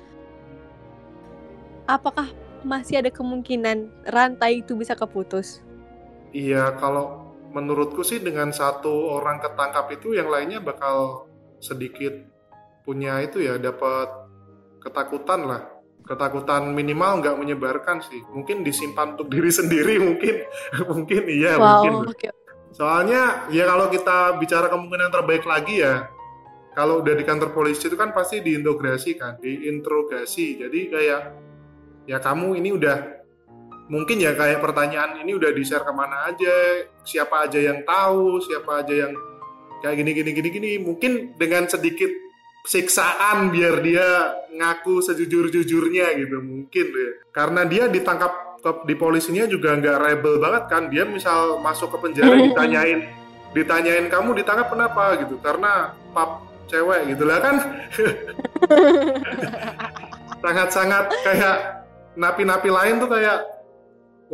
apakah 1.84 2.32
masih 2.64 3.04
ada 3.04 3.12
kemungkinan 3.12 4.08
rantai 4.08 4.64
itu 4.64 4.80
bisa 4.80 4.96
keputus? 4.96 5.60
Iya, 6.32 6.80
kalau 6.80 7.36
menurutku 7.52 8.08
sih 8.08 8.24
dengan 8.24 8.56
satu 8.56 9.20
orang 9.20 9.44
ketangkap 9.44 9.92
itu 9.92 10.16
yang 10.16 10.32
lainnya 10.32 10.64
bakal 10.64 11.28
sedikit 11.60 12.24
punya 12.88 13.20
itu 13.20 13.44
ya 13.44 13.60
dapat 13.60 14.08
ketakutan 14.80 15.44
lah 15.44 15.75
ketakutan 16.06 16.72
minimal 16.72 17.22
nggak 17.22 17.36
menyebarkan 17.38 18.02
sih. 18.06 18.22
Mungkin 18.32 18.62
disimpan 18.62 19.18
untuk 19.18 19.30
diri 19.30 19.50
sendiri 19.50 20.00
mungkin. 20.08 20.36
Mungkin 20.86 21.22
iya 21.30 21.58
wow, 21.58 21.84
mungkin. 21.84 22.14
okay. 22.14 22.32
soalnya 22.76 23.48
ya 23.56 23.64
kalau 23.72 23.88
kita 23.88 24.36
bicara 24.36 24.68
kemungkinan 24.68 25.08
terbaik 25.08 25.48
lagi 25.48 25.80
ya 25.80 26.12
kalau 26.76 27.00
udah 27.00 27.16
di 27.16 27.24
kantor 27.24 27.56
polisi 27.56 27.88
itu 27.88 27.96
kan 27.96 28.12
pasti 28.12 28.44
diintegrasi 28.44 29.16
kan 29.16 29.40
diinterogasi 29.40 30.60
jadi 30.60 30.80
kayak 30.92 31.22
ya 32.04 32.20
kamu 32.20 32.60
ini 32.60 32.76
udah 32.76 32.98
mungkin 33.88 34.20
ya 34.20 34.36
kayak 34.36 34.60
pertanyaan 34.60 35.24
ini 35.24 35.40
udah 35.40 35.56
di 35.56 35.64
share 35.64 35.88
ke 35.88 35.94
mana 35.96 36.28
aja 36.28 36.84
siapa 37.08 37.48
aja 37.48 37.64
yang 37.64 37.88
tahu 37.88 38.44
siapa 38.44 38.84
aja 38.84 39.08
yang 39.08 39.16
kayak 39.86 40.02
gini 40.02 40.12
gini 40.18 40.32
gini 40.34 40.50
gini. 40.50 40.72
Mungkin 40.82 41.38
dengan 41.38 41.70
sedikit 41.70 42.10
siksaan 42.66 43.54
biar 43.54 43.80
dia 43.86 44.34
ngaku 44.50 45.06
sejujur 45.06 45.54
jujurnya 45.54 46.18
gitu 46.18 46.42
mungkin 46.42 46.86
ya. 46.90 47.10
Karena 47.30 47.62
dia 47.64 47.86
ditangkap 47.86 48.58
di 48.90 48.98
polisinya 48.98 49.46
juga 49.46 49.78
nggak 49.78 49.98
rebel 50.02 50.42
banget 50.42 50.64
kan. 50.68 50.84
Dia 50.90 51.06
misal 51.06 51.62
masuk 51.62 51.94
ke 51.96 51.98
penjara 52.02 52.36
ditanyain 52.42 53.06
ditanyain 53.56 54.12
kamu 54.12 54.42
ditangkap 54.42 54.68
kenapa? 54.74 55.16
gitu. 55.22 55.38
Karena 55.40 55.94
pap 56.12 56.42
cewek 56.66 57.14
gitu 57.14 57.24
lah 57.24 57.40
kan. 57.40 57.56
Sangat-sangat 60.44 61.06
kayak 61.22 61.58
napi-napi 62.18 62.70
lain 62.74 62.98
tuh 62.98 63.10
kayak 63.14 63.46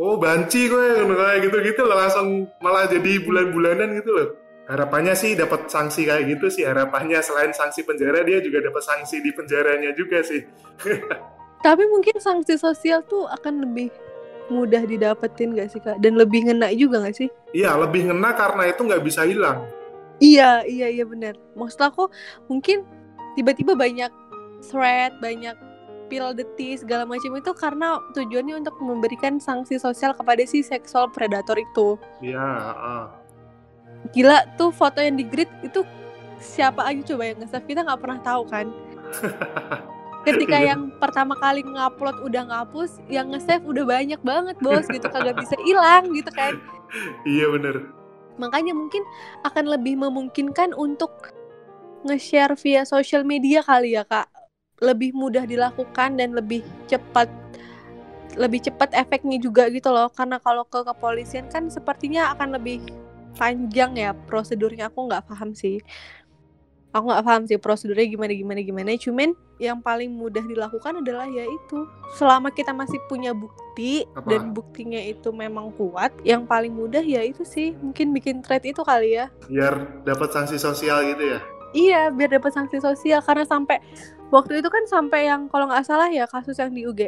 oh 0.00 0.16
banci 0.16 0.72
gue 0.72 1.04
kayak 1.04 1.38
gitu-gitu 1.44 1.84
loh. 1.84 2.00
Langsung 2.00 2.48
malah 2.64 2.88
jadi 2.88 3.20
bulan-bulanan 3.20 4.00
gitu 4.00 4.10
loh 4.10 4.41
harapannya 4.70 5.14
sih 5.18 5.34
dapat 5.34 5.66
sanksi 5.66 6.06
kayak 6.06 6.38
gitu 6.38 6.46
sih 6.46 6.64
harapannya 6.66 7.18
selain 7.18 7.50
sanksi 7.50 7.82
penjara 7.82 8.22
dia 8.22 8.38
juga 8.38 8.62
dapat 8.62 8.82
sanksi 8.82 9.18
di 9.18 9.30
penjaranya 9.34 9.90
juga 9.94 10.22
sih 10.22 10.46
tapi 11.66 11.84
mungkin 11.90 12.18
sanksi 12.18 12.58
sosial 12.58 13.02
tuh 13.06 13.26
akan 13.26 13.66
lebih 13.66 13.90
mudah 14.50 14.84
didapetin 14.86 15.54
gak 15.54 15.70
sih 15.72 15.80
kak 15.82 15.98
dan 16.02 16.14
lebih 16.14 16.46
ngena 16.46 16.70
juga 16.74 17.02
gak 17.02 17.16
sih 17.16 17.28
iya 17.54 17.74
lebih 17.74 18.10
ngena 18.10 18.34
karena 18.34 18.70
itu 18.70 18.80
nggak 18.86 19.02
bisa 19.02 19.26
hilang 19.26 19.66
iya 20.22 20.62
iya 20.66 20.86
iya 20.90 21.04
benar 21.06 21.34
maksud 21.58 21.82
aku 21.82 22.10
mungkin 22.46 22.86
tiba-tiba 23.34 23.74
banyak 23.74 24.10
thread 24.62 25.14
banyak 25.18 25.56
spill 26.12 26.36
detik 26.36 26.84
segala 26.84 27.08
macam 27.08 27.32
itu 27.40 27.50
karena 27.56 27.96
tujuannya 28.12 28.60
untuk 28.60 28.76
memberikan 28.84 29.40
sanksi 29.40 29.80
sosial 29.80 30.12
kepada 30.12 30.44
si 30.44 30.60
seksual 30.60 31.08
predator 31.08 31.56
itu. 31.56 31.96
Iya. 32.20 32.44
Uh. 32.76 33.21
Gila 34.10 34.50
tuh 34.58 34.74
foto 34.74 34.98
yang 34.98 35.14
di 35.14 35.22
grid 35.22 35.46
itu 35.62 35.86
siapa 36.42 36.82
aja 36.82 37.14
coba 37.14 37.22
yang 37.30 37.38
nge-save 37.38 37.66
kita 37.70 37.86
nggak 37.86 38.00
pernah 38.02 38.20
tahu 38.20 38.42
kan. 38.50 38.66
Ketika 40.26 40.58
yang 40.58 40.94
pertama 41.02 41.34
kali 41.38 41.66
ngupload 41.66 42.22
udah 42.22 42.42
ngapus, 42.46 43.02
yang 43.10 43.30
nge-save 43.30 43.62
udah 43.62 43.82
banyak 43.86 44.20
banget 44.22 44.56
bos 44.62 44.86
gitu 44.86 45.06
kagak 45.10 45.38
bisa 45.38 45.54
hilang 45.62 46.10
gitu 46.14 46.30
kan. 46.34 46.58
Iya 47.26 47.50
bener. 47.50 47.90
Makanya 48.38 48.74
mungkin 48.74 49.02
akan 49.46 49.70
lebih 49.70 49.98
memungkinkan 49.98 50.74
untuk 50.74 51.34
nge-share 52.02 52.58
via 52.58 52.82
social 52.82 53.22
media 53.22 53.62
kali 53.62 53.94
ya 53.94 54.02
kak 54.02 54.26
lebih 54.82 55.14
mudah 55.14 55.46
dilakukan 55.46 56.18
dan 56.18 56.34
lebih 56.34 56.66
cepat 56.90 57.30
lebih 58.34 58.64
cepat 58.66 58.90
efeknya 58.96 59.38
juga 59.38 59.70
gitu 59.70 59.92
loh 59.94 60.10
karena 60.10 60.42
kalau 60.42 60.66
ke 60.66 60.82
kepolisian 60.82 61.46
kan 61.46 61.70
sepertinya 61.70 62.34
akan 62.34 62.58
lebih 62.58 62.82
panjang 63.34 63.96
ya 63.96 64.10
prosedurnya 64.12 64.88
aku 64.88 65.08
nggak 65.08 65.24
paham 65.26 65.52
sih. 65.52 65.80
Aku 66.92 67.08
nggak 67.08 67.24
paham 67.24 67.42
sih 67.48 67.56
prosedurnya 67.56 68.04
gimana 68.04 68.32
gimana 68.32 68.60
gimana. 68.60 68.90
Cuman 68.94 69.32
yang 69.56 69.80
paling 69.80 70.12
mudah 70.12 70.44
dilakukan 70.44 71.00
adalah 71.00 71.24
ya 71.24 71.46
itu 71.46 71.88
selama 72.18 72.52
kita 72.52 72.76
masih 72.76 73.00
punya 73.08 73.32
bukti 73.32 74.04
Apa? 74.12 74.28
dan 74.28 74.52
buktinya 74.52 75.00
itu 75.00 75.32
memang 75.32 75.72
kuat 75.72 76.12
yang 76.20 76.44
paling 76.44 76.74
mudah 76.74 77.00
ya 77.00 77.24
itu 77.24 77.46
sih 77.46 77.72
mungkin 77.80 78.12
bikin 78.12 78.44
thread 78.44 78.60
itu 78.62 78.84
kali 78.84 79.16
ya. 79.16 79.32
Biar 79.48 80.04
dapat 80.04 80.28
sanksi 80.30 80.60
sosial 80.60 81.00
gitu 81.08 81.32
ya? 81.32 81.40
Iya 81.72 82.00
biar 82.12 82.36
dapat 82.36 82.52
sanksi 82.52 82.76
sosial. 82.76 83.24
Karena 83.24 83.48
sampai 83.48 83.80
waktu 84.28 84.60
itu 84.60 84.68
kan 84.68 84.84
sampai 84.84 85.32
yang 85.32 85.48
kalau 85.48 85.72
nggak 85.72 85.88
salah 85.88 86.12
ya 86.12 86.28
kasus 86.28 86.60
yang 86.60 86.72
di 86.72 86.84
UG 86.84 87.00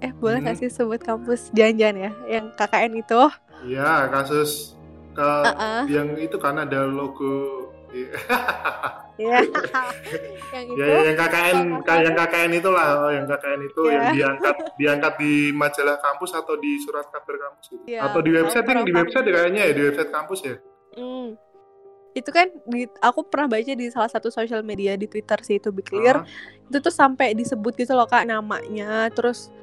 eh 0.00 0.10
boleh 0.16 0.40
nggak 0.40 0.56
Hmm. 0.58 0.64
sih 0.64 0.72
sebut 0.72 0.98
kampus 0.98 1.52
jangan-jangan 1.52 1.96
ya 2.08 2.10
yang 2.26 2.44
KKN 2.56 2.92
itu? 2.98 3.20
Iya 3.68 4.08
kasus 4.08 4.74
ke 5.10 5.30
Heeh. 5.46 5.82
yang 5.90 6.08
itu 6.16 6.36
kan 6.38 6.58
ada 6.58 6.86
logo 6.86 7.68
ya 9.18 9.42
yang 10.54 10.66
itu 10.70 10.78
ya 10.78 11.10
yang 11.10 11.16
KKN 11.18 11.56
yang 11.82 12.14
KKN 12.14 12.50
itulah 12.54 12.86
oh, 13.02 13.10
yang 13.10 13.26
KKN 13.26 13.60
itu 13.66 13.82
Ya. 13.84 13.92
yang 13.92 14.06
diangkat 14.14 14.54
diangkat 14.78 15.12
di 15.18 15.32
majalah 15.50 15.98
kampus 15.98 16.30
atau 16.32 16.54
di 16.54 16.78
surat 16.80 17.10
kabar 17.10 17.34
kampus 17.36 17.66
gitu. 17.74 17.82
Ya, 17.90 18.06
atau 18.06 18.22
di 18.22 18.30
website 18.30 18.62
yang 18.64 18.86
di 18.86 18.94
website 18.94 19.26
kayaknya 19.26 19.62
ya 19.66 19.72
di 19.74 19.82
website 19.90 20.10
kampus 20.10 20.40
ya 20.46 20.56
Hmm. 20.90 21.38
Itu 22.10 22.34
kan 22.34 22.50
di, 22.66 22.90
aku 22.98 23.22
pernah 23.30 23.46
baca 23.46 23.62
di 23.70 23.86
salah 23.94 24.10
satu 24.10 24.26
sosial 24.26 24.66
media 24.66 24.98
di 24.98 25.06
Twitter 25.06 25.38
sih 25.46 25.62
itu 25.62 25.70
be 25.70 25.86
clear. 25.86 26.18
Ah, 26.18 26.26
Itu 26.66 26.82
tuh 26.82 26.90
sampai 26.90 27.30
disebut 27.38 27.78
gitu 27.78 27.94
loh 27.94 28.10
Kak 28.10 28.26
namanya, 28.26 29.06
terus 29.14 29.54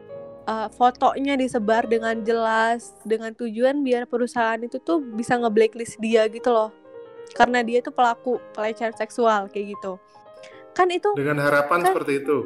uh, 0.47 0.71
fotonya 0.71 1.35
disebar 1.35 1.85
dengan 1.85 2.23
jelas 2.23 2.95
dengan 3.03 3.31
tujuan 3.31 3.83
biar 3.83 4.07
perusahaan 4.07 4.57
itu 4.57 4.79
tuh 4.79 5.03
bisa 5.03 5.35
nge-blacklist 5.35 5.99
dia 5.99 6.25
gitu 6.25 6.49
loh. 6.49 6.71
Karena 7.31 7.61
dia 7.61 7.83
tuh 7.83 7.91
pelaku 7.91 8.39
pelecehan 8.51 8.95
seksual 8.95 9.45
kayak 9.47 9.75
gitu. 9.75 9.99
Kan 10.71 10.87
itu 10.89 11.11
dengan 11.13 11.37
harapan 11.39 11.81
Kan- 11.81 11.89
seperti 11.89 12.13
itu 12.21 12.37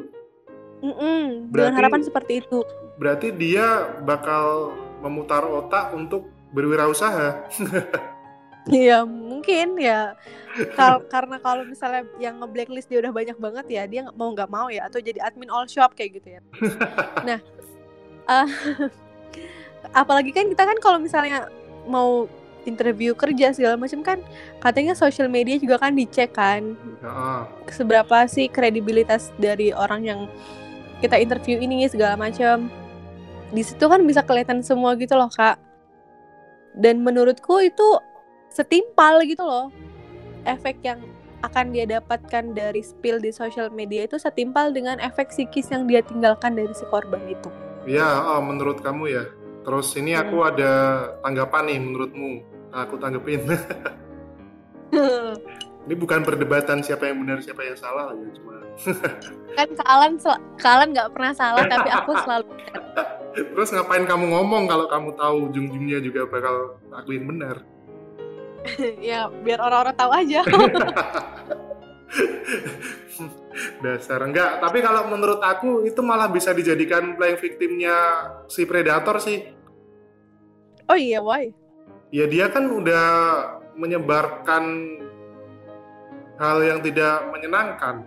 mm-mm, 0.80 1.48
dengan 1.48 1.52
Berarti- 1.52 1.76
harapan 1.76 2.00
seperti 2.02 2.32
itu. 2.40 2.58
berarti 2.92 3.28
dia 3.30 3.66
bakal 4.02 4.72
memutar 5.00 5.44
otak 5.44 5.92
untuk 5.92 6.26
berwirausaha 6.50 7.44
Iya 8.70 9.02
mungkin 9.02 9.74
ya 9.76 10.14
Kal- 10.72 11.02
karena 11.10 11.36
kalau 11.38 11.66
misalnya 11.66 12.06
yang 12.16 12.38
nge-blacklist 12.38 12.86
dia 12.86 13.02
udah 13.02 13.10
banyak 13.10 13.34
banget 13.36 13.66
ya 13.68 13.82
dia 13.84 14.00
mau 14.14 14.30
nggak 14.30 14.46
mau 14.46 14.70
ya 14.70 14.86
atau 14.86 14.96
jadi 14.96 15.18
admin 15.18 15.50
all 15.50 15.66
shop 15.66 15.92
kayak 15.92 16.22
gitu 16.22 16.38
ya. 16.38 16.40
nah, 17.28 17.38
eh, 18.28 18.48
apalagi 20.00 20.30
kan 20.30 20.46
kita 20.50 20.62
kan 20.62 20.78
kalau 20.78 20.98
misalnya 21.02 21.48
mau 21.88 22.30
interview 22.62 23.10
kerja 23.18 23.50
segala 23.50 23.74
macam 23.74 24.06
kan 24.06 24.22
katanya 24.62 24.94
social 24.94 25.26
media 25.26 25.58
juga 25.58 25.82
kan 25.82 25.98
dicek 25.98 26.30
kan 26.30 26.78
Heeh. 27.02 27.42
seberapa 27.74 28.22
sih 28.30 28.46
kredibilitas 28.46 29.34
dari 29.34 29.74
orang 29.74 30.06
yang 30.06 30.20
kita 31.02 31.18
interview 31.18 31.58
ini 31.58 31.90
segala 31.90 32.14
macam. 32.14 32.70
Di 33.50 33.62
situ 33.66 33.84
kan 33.84 34.06
bisa 34.06 34.22
kelihatan 34.22 34.62
semua 34.62 34.94
gitu 34.94 35.18
loh 35.18 35.28
kak. 35.28 35.58
Dan 36.78 37.02
menurutku 37.02 37.58
itu 37.58 37.98
setimpal 38.48 39.20
gitu 39.26 39.42
loh. 39.42 39.68
Efek 40.46 40.78
yang 40.86 41.02
akan 41.42 41.74
dia 41.74 41.84
dapatkan 41.98 42.54
dari 42.54 42.80
spill 42.86 43.18
di 43.18 43.34
social 43.34 43.68
media 43.74 44.06
itu 44.06 44.14
setimpal 44.16 44.70
dengan 44.70 45.02
efek 45.02 45.34
psikis 45.34 45.74
yang 45.74 45.90
dia 45.90 46.00
tinggalkan 46.06 46.54
dari 46.54 46.70
si 46.70 46.86
korban 46.86 47.20
itu. 47.26 47.50
Ya 47.88 48.36
oh, 48.36 48.42
menurut 48.42 48.78
kamu 48.80 49.04
ya 49.10 49.24
terus 49.62 49.94
ini 49.94 50.14
aku 50.18 50.42
Hmm. 50.42 50.50
ada 50.54 50.72
tanggapan 51.22 51.62
nih 51.70 51.78
menurutmu 51.82 52.30
aku 52.74 52.94
tanggepin 52.98 53.42
ini 55.82 55.94
bukan 55.98 56.22
perdebatan 56.22 56.82
siapa 56.82 57.10
yang 57.10 57.22
benar 57.26 57.42
siapa 57.42 57.62
yang 57.66 57.78
salah 57.78 58.14
ya 58.14 58.28
cuma 58.38 58.54
kan 59.54 59.68
kalian 59.74 60.14
kalian 60.58 60.88
nggak 60.94 61.10
pernah 61.14 61.32
salah 61.34 61.62
tapi 61.66 61.88
aku 61.90 62.10
selalu 62.26 62.50
terus 63.32 63.70
ngapain 63.72 64.04
kamu 64.04 64.24
ngomong 64.30 64.68
kalau 64.68 64.86
kamu 64.86 65.10
tahu 65.16 65.36
ujung-ujungnya 65.50 65.98
juga 66.04 66.28
bakal 66.28 66.76
aku 66.92 67.16
yang 67.16 67.26
benar 67.30 67.56
ya 69.10 69.26
biar 69.42 69.58
orang-orang 69.58 69.96
tahu 69.98 70.10
aja. 70.14 70.40
Dasar. 73.84 74.20
Enggak 74.24 74.60
tapi 74.60 74.78
kalau 74.80 75.08
menurut 75.08 75.40
aku 75.42 75.84
itu 75.84 76.00
malah 76.00 76.28
bisa 76.28 76.52
dijadikan 76.54 77.16
playing 77.16 77.40
victimnya 77.40 77.96
si 78.48 78.64
predator 78.64 79.20
sih. 79.20 79.42
Oh 80.90 80.98
iya 80.98 81.22
why? 81.22 81.62
ya 82.12 82.28
dia 82.28 82.52
kan 82.52 82.68
udah 82.68 83.04
menyebarkan 83.74 84.64
hal 86.36 86.58
yang 86.60 86.78
tidak 86.84 87.32
menyenangkan. 87.32 88.04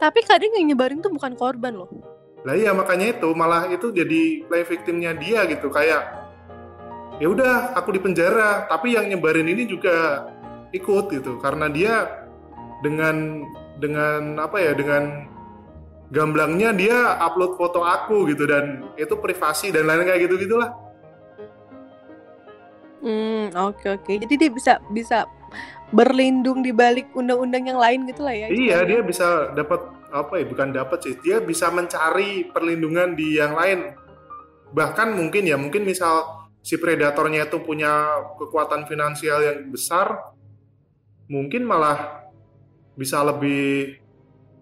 Tapi 0.00 0.24
kadang 0.24 0.56
yang 0.56 0.72
nyebarin 0.72 1.04
tuh 1.04 1.12
bukan 1.12 1.36
korban 1.36 1.76
loh. 1.76 1.92
lah 2.46 2.54
iya 2.54 2.70
makanya 2.70 3.18
itu 3.18 3.26
malah 3.34 3.66
itu 3.66 3.90
jadi 3.90 4.46
playing 4.46 4.68
victimnya 4.70 5.12
dia 5.18 5.44
gitu. 5.50 5.68
Kayak 5.68 6.30
ya 7.20 7.26
udah 7.28 7.74
aku 7.76 7.90
di 7.92 8.00
penjara 8.00 8.70
tapi 8.70 8.94
yang 8.94 9.10
nyebarin 9.10 9.50
ini 9.50 9.68
juga 9.68 10.28
ikut 10.72 11.04
gitu. 11.12 11.36
Karena 11.42 11.66
dia 11.68 12.24
dengan 12.84 13.46
dengan 13.80 14.40
apa 14.40 14.56
ya 14.60 14.72
dengan 14.72 15.28
gamblangnya 16.10 16.70
dia 16.76 17.18
upload 17.18 17.58
foto 17.58 17.82
aku 17.82 18.28
gitu 18.30 18.46
dan 18.46 18.86
itu 18.96 19.14
privasi 19.18 19.74
dan 19.74 19.88
lain 19.88 20.06
kayak 20.06 20.26
gitu 20.28 20.36
gitulah 20.40 20.72
Hmm, 23.06 23.54
oke 23.54 23.86
oke. 23.86 24.12
Jadi 24.18 24.34
dia 24.34 24.50
bisa 24.50 24.82
bisa 24.90 25.30
berlindung 25.94 26.66
di 26.66 26.74
balik 26.74 27.14
undang-undang 27.14 27.70
yang 27.70 27.78
lain 27.78 28.10
gitu 28.10 28.26
lah 28.26 28.34
ya. 28.34 28.50
iya 28.50 28.82
dia 28.82 28.98
bisa 29.06 29.54
dapat 29.54 29.78
apa 30.10 30.42
ya 30.42 30.44
bukan 30.50 30.74
dapat 30.74 30.98
sih 31.02 31.14
dia 31.22 31.38
bisa 31.38 31.70
mencari 31.70 32.50
perlindungan 32.50 33.14
di 33.14 33.38
yang 33.38 33.54
lain 33.54 33.94
bahkan 34.74 35.14
mungkin 35.14 35.46
ya 35.46 35.54
mungkin 35.54 35.86
misal 35.86 36.50
si 36.58 36.74
predatornya 36.74 37.46
itu 37.46 37.62
punya 37.62 38.18
kekuatan 38.34 38.90
finansial 38.90 39.38
yang 39.38 39.70
besar 39.70 40.34
mungkin 41.30 41.62
malah 41.62 42.25
bisa 42.98 43.22
lebih 43.22 44.00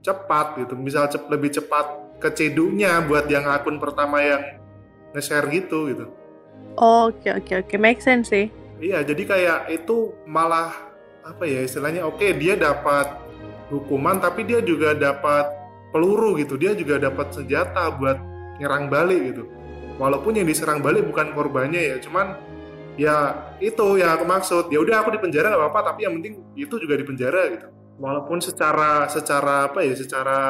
cepat 0.05 0.61
gitu 0.61 0.74
bisa 0.76 1.09
cep- 1.09 1.30
lebih 1.32 1.55
cepat 1.55 2.18
kecedunya 2.20 3.01
buat 3.07 3.24
yang 3.30 3.49
akun 3.49 3.80
pertama 3.80 4.20
yang 4.20 4.43
nge-share 5.14 5.49
gitu 5.49 5.89
gitu 5.89 6.07
Oke 6.74 7.30
oke 7.30 7.53
oke, 7.62 7.74
make 7.78 8.03
sense 8.03 8.35
sih. 8.35 8.51
Iya, 8.82 9.07
jadi 9.07 9.22
kayak 9.22 9.59
itu 9.70 10.11
malah 10.26 10.74
apa 11.22 11.47
ya 11.47 11.62
istilahnya? 11.62 12.03
Oke, 12.03 12.35
dia 12.35 12.59
dapat 12.59 13.14
hukuman, 13.70 14.18
tapi 14.18 14.43
dia 14.43 14.59
juga 14.59 14.91
dapat 14.91 15.55
peluru 15.95 16.35
gitu. 16.43 16.59
Dia 16.59 16.74
juga 16.74 16.99
dapat 16.99 17.30
senjata 17.30 17.95
buat 17.95 18.18
nyerang 18.59 18.91
balik 18.91 19.20
gitu. 19.30 19.47
Walaupun 20.03 20.35
yang 20.35 20.51
diserang 20.51 20.82
balik 20.82 21.07
bukan 21.07 21.30
korbannya 21.30 21.95
ya, 21.95 21.97
cuman 22.03 22.35
ya 22.99 23.14
itu 23.62 24.03
yang 24.03 24.18
aku 24.18 24.26
maksud. 24.26 24.66
Ya 24.74 24.82
udah 24.82 25.07
aku 25.07 25.14
di 25.14 25.22
penjara 25.22 25.55
nggak 25.55 25.62
apa-apa, 25.70 25.95
tapi 25.95 26.11
yang 26.11 26.18
penting 26.18 26.43
itu 26.59 26.74
juga 26.82 26.99
di 26.99 27.07
penjara 27.07 27.43
gitu. 27.55 27.66
Walaupun 27.95 28.43
secara 28.43 29.07
secara 29.07 29.71
apa 29.71 29.87
ya, 29.87 29.95
secara 29.95 30.41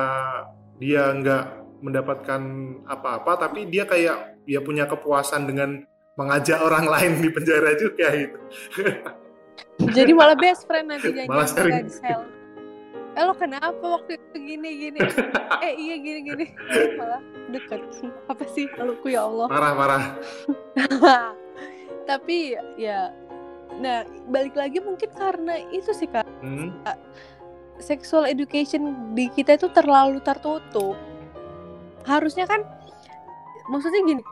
dia 0.81 1.13
nggak 1.13 1.45
mendapatkan 1.85 2.43
apa-apa, 2.89 3.49
tapi 3.49 3.69
dia 3.69 3.85
kayak 3.85 4.41
ya 4.49 4.65
punya 4.65 4.89
kepuasan 4.89 5.45
dengan 5.45 5.85
mengajak 6.17 6.59
orang 6.63 6.89
lain 6.95 7.21
di 7.21 7.29
penjara 7.29 7.77
juga 7.77 8.07
gitu. 8.17 8.39
Jadi 9.97 10.13
malah 10.15 10.39
best 10.39 10.67
friend 10.67 10.87
nanti 10.91 11.11
jangan 11.11 11.31
Malah 11.31 11.49
sering. 11.51 11.87
sel. 11.91 12.23
Eh 13.15 13.23
lo 13.23 13.35
kenapa 13.35 13.79
waktu 13.79 14.19
itu 14.19 14.37
gini 14.39 14.71
gini? 14.89 14.99
eh 15.67 15.73
iya 15.79 15.95
gini 15.99 16.21
gini. 16.27 16.47
Malah 16.99 17.23
deket. 17.55 17.81
Apa 18.27 18.45
sih 18.51 18.67
maluku 18.75 19.15
ya 19.15 19.27
Allah. 19.27 19.47
Parah 19.47 19.73
parah. 19.79 20.05
Tapi 22.05 22.59
ya, 22.75 23.15
nah 23.79 24.03
balik 24.29 24.59
lagi 24.59 24.83
mungkin 24.83 25.11
karena 25.15 25.63
itu 25.71 25.95
sih 25.95 26.11
kak. 26.11 26.27
Hmm. 26.43 26.75
Sexual 27.83 28.31
education 28.31 29.15
di 29.17 29.31
kita 29.33 29.59
itu 29.59 29.67
terlalu 29.73 30.23
tertutup. 30.23 30.95
Harusnya 32.07 32.47
kan, 32.47 32.63
maksudnya 33.71 34.03
gini. 34.05 34.23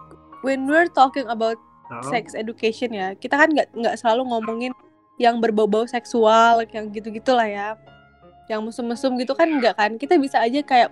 When 0.43 0.67
we're 0.67 0.91
talking 0.91 1.31
about 1.31 1.59
Nah, 1.93 2.09
sex 2.09 2.33
education 2.33 2.97
ya 2.97 3.13
kita 3.13 3.37
kan 3.37 3.53
nggak 3.53 3.69
nggak 3.77 3.97
selalu 4.01 4.25
ngomongin 4.33 4.73
yang 5.21 5.45
berbau-bau 5.45 5.85
seksual 5.85 6.65
yang 6.73 6.89
gitu-gitu 6.89 7.37
lah 7.37 7.45
ya 7.45 7.69
yang 8.49 8.65
mesum-mesum 8.65 9.13
gitu 9.21 9.37
kan 9.37 9.45
nggak 9.61 9.77
kan 9.77 10.01
kita 10.01 10.17
bisa 10.17 10.41
aja 10.41 10.65
kayak 10.65 10.89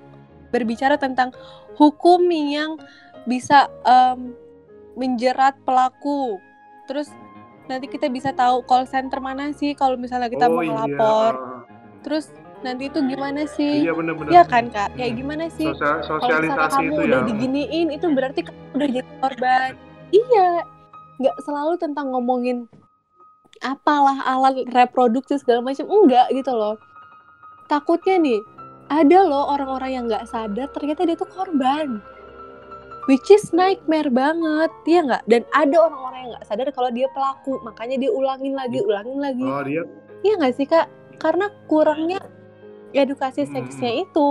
berbicara 0.53 1.01
tentang 1.01 1.33
hukum 1.81 2.21
yang 2.29 2.77
bisa 3.25 3.73
em, 3.89 4.37
menjerat 4.93 5.57
pelaku 5.65 6.37
terus 6.85 7.09
nanti 7.65 7.89
kita 7.89 8.13
bisa 8.13 8.37
tahu 8.37 8.61
call 8.69 8.85
center 8.85 9.25
mana 9.25 9.57
sih 9.57 9.73
kalau 9.73 9.97
misalnya 9.97 10.29
kita 10.29 10.53
mau 10.53 10.61
oh, 10.61 10.65
iya. 10.69 10.73
ngelapor 10.75 11.33
terus 12.05 12.29
nanti 12.61 12.89
itu 12.89 12.99
gimana 13.03 13.43
sih? 13.47 13.85
Iya 13.85 13.93
benar-benar. 13.93 14.31
Iya 14.31 14.43
kan 14.45 14.65
kak? 14.69 14.89
Kayak 14.95 15.13
Hmm. 15.13 15.21
gimana 15.21 15.45
sih? 15.49 15.67
Sosial- 15.67 15.79
kalau 15.79 16.19
misalnya 16.19 16.21
sosialisasi 16.21 16.75
kamu 16.77 16.87
itu 16.87 17.01
udah 17.01 17.21
ya. 17.21 17.27
diginiin 17.27 17.87
itu 17.91 18.07
berarti 18.11 18.41
kamu 18.45 18.61
udah 18.75 18.89
jadi 18.91 19.11
korban. 19.19 19.71
Iya. 20.11 20.49
Nggak 21.21 21.37
selalu 21.45 21.75
tentang 21.77 22.07
ngomongin 22.11 22.57
apalah 23.61 24.19
alat 24.25 24.65
reproduksi 24.69 25.37
segala 25.37 25.61
macam. 25.61 25.85
Enggak 25.85 26.33
gitu 26.33 26.53
loh. 26.53 26.77
Takutnya 27.67 28.17
nih 28.17 28.41
ada 28.89 29.19
loh 29.23 29.45
orang-orang 29.49 29.91
yang 29.93 30.05
nggak 30.09 30.27
sadar 30.27 30.67
ternyata 30.71 31.05
dia 31.05 31.15
tuh 31.15 31.29
korban. 31.29 32.01
Which 33.09 33.27
is 33.29 33.51
nightmare 33.51 34.09
banget 34.09 34.71
ya 34.85 35.01
nggak? 35.03 35.23
Dan 35.27 35.43
ada 35.51 35.77
orang-orang 35.79 36.19
yang 36.21 36.31
nggak 36.37 36.47
sadar 36.47 36.67
kalau 36.71 36.91
dia 36.91 37.09
pelaku 37.11 37.59
makanya 37.61 37.97
dia 37.99 38.11
ulangin 38.11 38.55
lagi 38.55 38.79
ulangin 38.81 39.19
lagi. 39.19 39.45
Oh 39.45 39.63
dia 39.63 39.83
iya 40.21 40.35
nggak 40.37 40.55
sih 40.55 40.67
kak? 40.67 40.87
Karena 41.17 41.49
kurangnya 41.67 42.21
edukasi 42.95 43.47
seksnya 43.47 43.93
Hmm. 43.93 44.05
itu. 44.05 44.31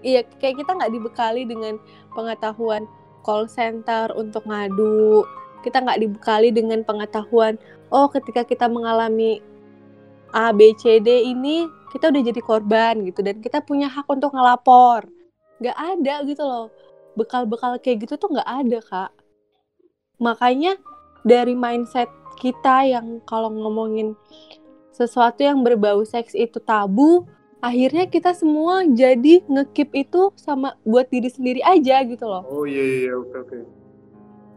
Iya 0.00 0.24
kayak 0.40 0.64
kita 0.64 0.70
nggak 0.80 0.92
dibekali 0.96 1.42
dengan 1.44 1.76
pengetahuan 2.16 2.88
call 3.20 3.44
center 3.46 4.10
untuk 4.16 4.48
ngadu. 4.48 5.28
Kita 5.60 5.84
nggak 5.84 6.00
dibekali 6.00 6.48
dengan 6.56 6.80
pengetahuan 6.82 7.60
oh 7.92 8.08
ketika 8.08 8.48
kita 8.48 8.64
mengalami 8.64 9.44
A 10.32 10.56
B 10.56 10.72
C 10.78 11.04
D 11.04 11.28
ini 11.28 11.68
kita 11.92 12.08
udah 12.08 12.22
jadi 12.22 12.40
korban 12.40 13.04
gitu. 13.04 13.20
Dan 13.20 13.44
kita 13.44 13.60
punya 13.60 13.92
hak 13.92 14.08
untuk 14.08 14.32
ngelapor. 14.32 15.04
Nggak 15.60 15.76
ada 15.76 16.14
gitu 16.24 16.42
loh. 16.46 16.66
Bekal-bekal 17.18 17.76
kayak 17.82 18.08
gitu 18.08 18.16
tuh 18.16 18.32
nggak 18.32 18.48
ada 18.48 18.78
kak. 18.80 19.12
Makanya 20.16 20.80
dari 21.20 21.52
mindset 21.52 22.08
kita 22.40 22.88
yang 22.88 23.20
kalau 23.28 23.52
ngomongin 23.52 24.16
sesuatu 24.96 25.44
yang 25.44 25.60
berbau 25.60 26.00
seks 26.08 26.32
itu 26.32 26.56
tabu 26.64 27.28
akhirnya 27.60 28.08
kita 28.08 28.32
semua 28.32 28.82
jadi 28.88 29.44
ngekip 29.44 29.92
itu 29.92 30.32
sama 30.36 30.74
buat 30.82 31.06
diri 31.12 31.28
sendiri 31.28 31.60
aja 31.60 32.00
gitu 32.08 32.24
loh. 32.24 32.42
Oh 32.48 32.64
iya 32.64 32.80
iya 32.80 32.98
iya, 33.08 33.12
oke 33.16 33.36
oke. 33.36 33.56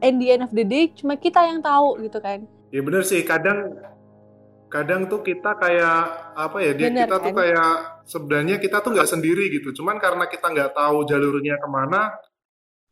And 0.04 0.20
the 0.20 0.36
end 0.36 0.44
of 0.44 0.52
the 0.52 0.64
day 0.68 0.92
cuma 0.92 1.16
kita 1.16 1.44
yang 1.48 1.60
tahu 1.64 2.00
gitu 2.04 2.20
kan. 2.20 2.48
Ya 2.72 2.80
bener 2.84 3.04
sih. 3.04 3.24
Kadang 3.24 3.80
kadang 4.68 5.06
tuh 5.06 5.22
kita 5.22 5.54
kayak 5.60 6.00
apa 6.34 6.58
ya 6.60 6.72
dia 6.74 6.88
Bener, 6.90 7.06
kita 7.06 7.16
tuh 7.22 7.32
kan? 7.32 7.40
kayak 7.46 7.72
sebenarnya 8.10 8.56
kita 8.58 8.78
tuh 8.82 8.92
nggak 8.96 9.10
sendiri 9.12 9.46
gitu. 9.52 9.70
Cuman 9.76 10.00
karena 10.00 10.26
kita 10.28 10.50
nggak 10.50 10.72
tahu 10.76 11.08
jalurnya 11.08 11.56
ke 11.60 11.68
mana 11.70 12.02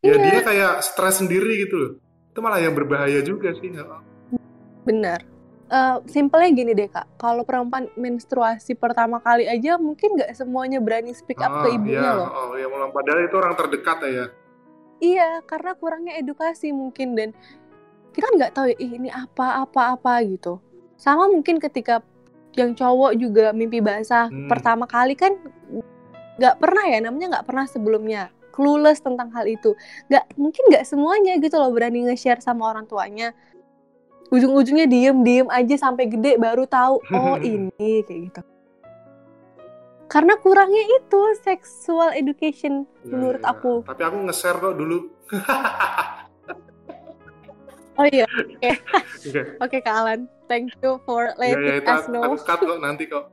ya 0.03 0.15
Iya. 0.15 0.23
dia 0.23 0.39
kayak 0.43 0.73
stres 0.85 1.19
sendiri 1.23 1.67
gitu 1.67 1.75
loh. 1.75 1.91
Itu 2.31 2.39
malah 2.39 2.63
yang 2.63 2.75
berbahaya 2.75 3.19
juga 3.23 3.51
sih. 3.59 3.71
Benar 4.87 5.40
Eh, 5.71 5.97
simpelnya 6.11 6.51
gini 6.51 6.75
deh 6.75 6.91
kak 6.91 7.15
kalau 7.15 7.47
perempuan 7.47 7.87
menstruasi 7.95 8.75
pertama 8.75 9.23
kali 9.23 9.47
aja 9.47 9.79
mungkin 9.79 10.19
nggak 10.19 10.35
semuanya 10.35 10.83
berani 10.83 11.15
speak 11.15 11.39
up 11.39 11.63
ke 11.63 11.71
Ah, 11.71 11.75
ibunya 11.79 12.03
iya, 12.03 12.11
loh 12.11 12.27
oh 12.27 12.59
ya 12.59 12.67
malah 12.67 12.91
padahal 12.91 13.23
itu 13.23 13.35
orang 13.39 13.55
terdekat 13.55 13.97
ya 14.03 14.25
Iya, 14.99 15.29
karena 15.47 15.71
kurangnya 15.79 16.13
edukasi 16.19 16.75
mungkin 16.75 17.15
dan 17.15 17.31
kita 18.11 18.27
nggak 18.35 18.51
tahu 18.51 18.67
ya 18.69 18.77
"Ih, 18.83 18.91
ini 18.99 19.09
apa 19.09 19.63
apa 19.63 19.95
apa 19.95 20.19
gitu. 20.27 20.59
Sama 20.99 21.31
mungkin 21.31 21.55
ketika 21.57 22.03
yang 22.53 22.75
cowok 22.75 23.15
juga 23.15 23.55
mimpi 23.55 23.79
basah 23.79 24.27
Hmm. 24.27 24.51
pertama 24.51 24.83
kali 24.85 25.15
kan 25.15 25.39
nggak 26.35 26.55
pernah 26.59 26.83
ya 26.83 26.99
namanya 26.99 27.39
nggak 27.39 27.47
pernah 27.47 27.65
sebelumnya 27.65 28.27
clueless 28.51 28.99
tentang 28.99 29.31
hal 29.31 29.47
itu. 29.47 29.71
Nggak 30.11 30.35
mungkin 30.35 30.63
nggak 30.67 30.83
semuanya 30.83 31.39
gitu 31.39 31.55
loh 31.55 31.71
berani 31.71 32.11
nge-share 32.11 32.43
sama 32.43 32.67
orang 32.69 32.83
tuanya. 32.85 33.31
Ujung-ujungnya 34.31 34.87
diem-diem 34.87 35.47
aja 35.47 35.75
sampai 35.77 36.07
gede 36.07 36.39
baru 36.39 36.63
tahu 36.63 37.03
oh 37.13 37.35
ini 37.37 37.69
kayak 38.01 38.21
gitu. 38.31 38.41
Karena 40.07 40.35
kurangnya 40.35 40.83
itu 40.93 41.21
sexual 41.39 42.11
education 42.11 42.83
Ya, 43.01 43.11
menurut 43.11 43.39
ya. 43.39 43.51
aku. 43.51 43.83
tapi 43.83 44.01
aku 44.01 44.17
nge-share 44.25 44.57
kok 44.57 44.75
dulu 44.75 44.97
Oh 47.93 48.07
iya, 48.07 48.23
Oke. 48.57 48.71
Oke 49.59 49.77
Kak 49.79 49.93
Alan, 49.93 50.19
thank 50.47 50.71
you 50.79 50.95
for 51.03 51.27
ya 51.37 51.51
ya 51.51 51.59
letting 51.59 51.75
itu 51.77 51.87
us 51.87 52.01
aku, 52.01 52.09
know. 52.09 52.23
aku 52.23 52.35
cut 52.41 52.59
kok 52.61 52.79
nanti 52.79 53.03
kok 53.05 53.25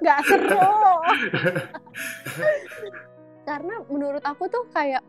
Gak 0.00 0.18
seru. 0.26 0.74
Karena 3.42 3.74
menurut 3.86 4.20
aku 4.20 4.44
tuh 4.46 4.64
kayak 4.70 5.00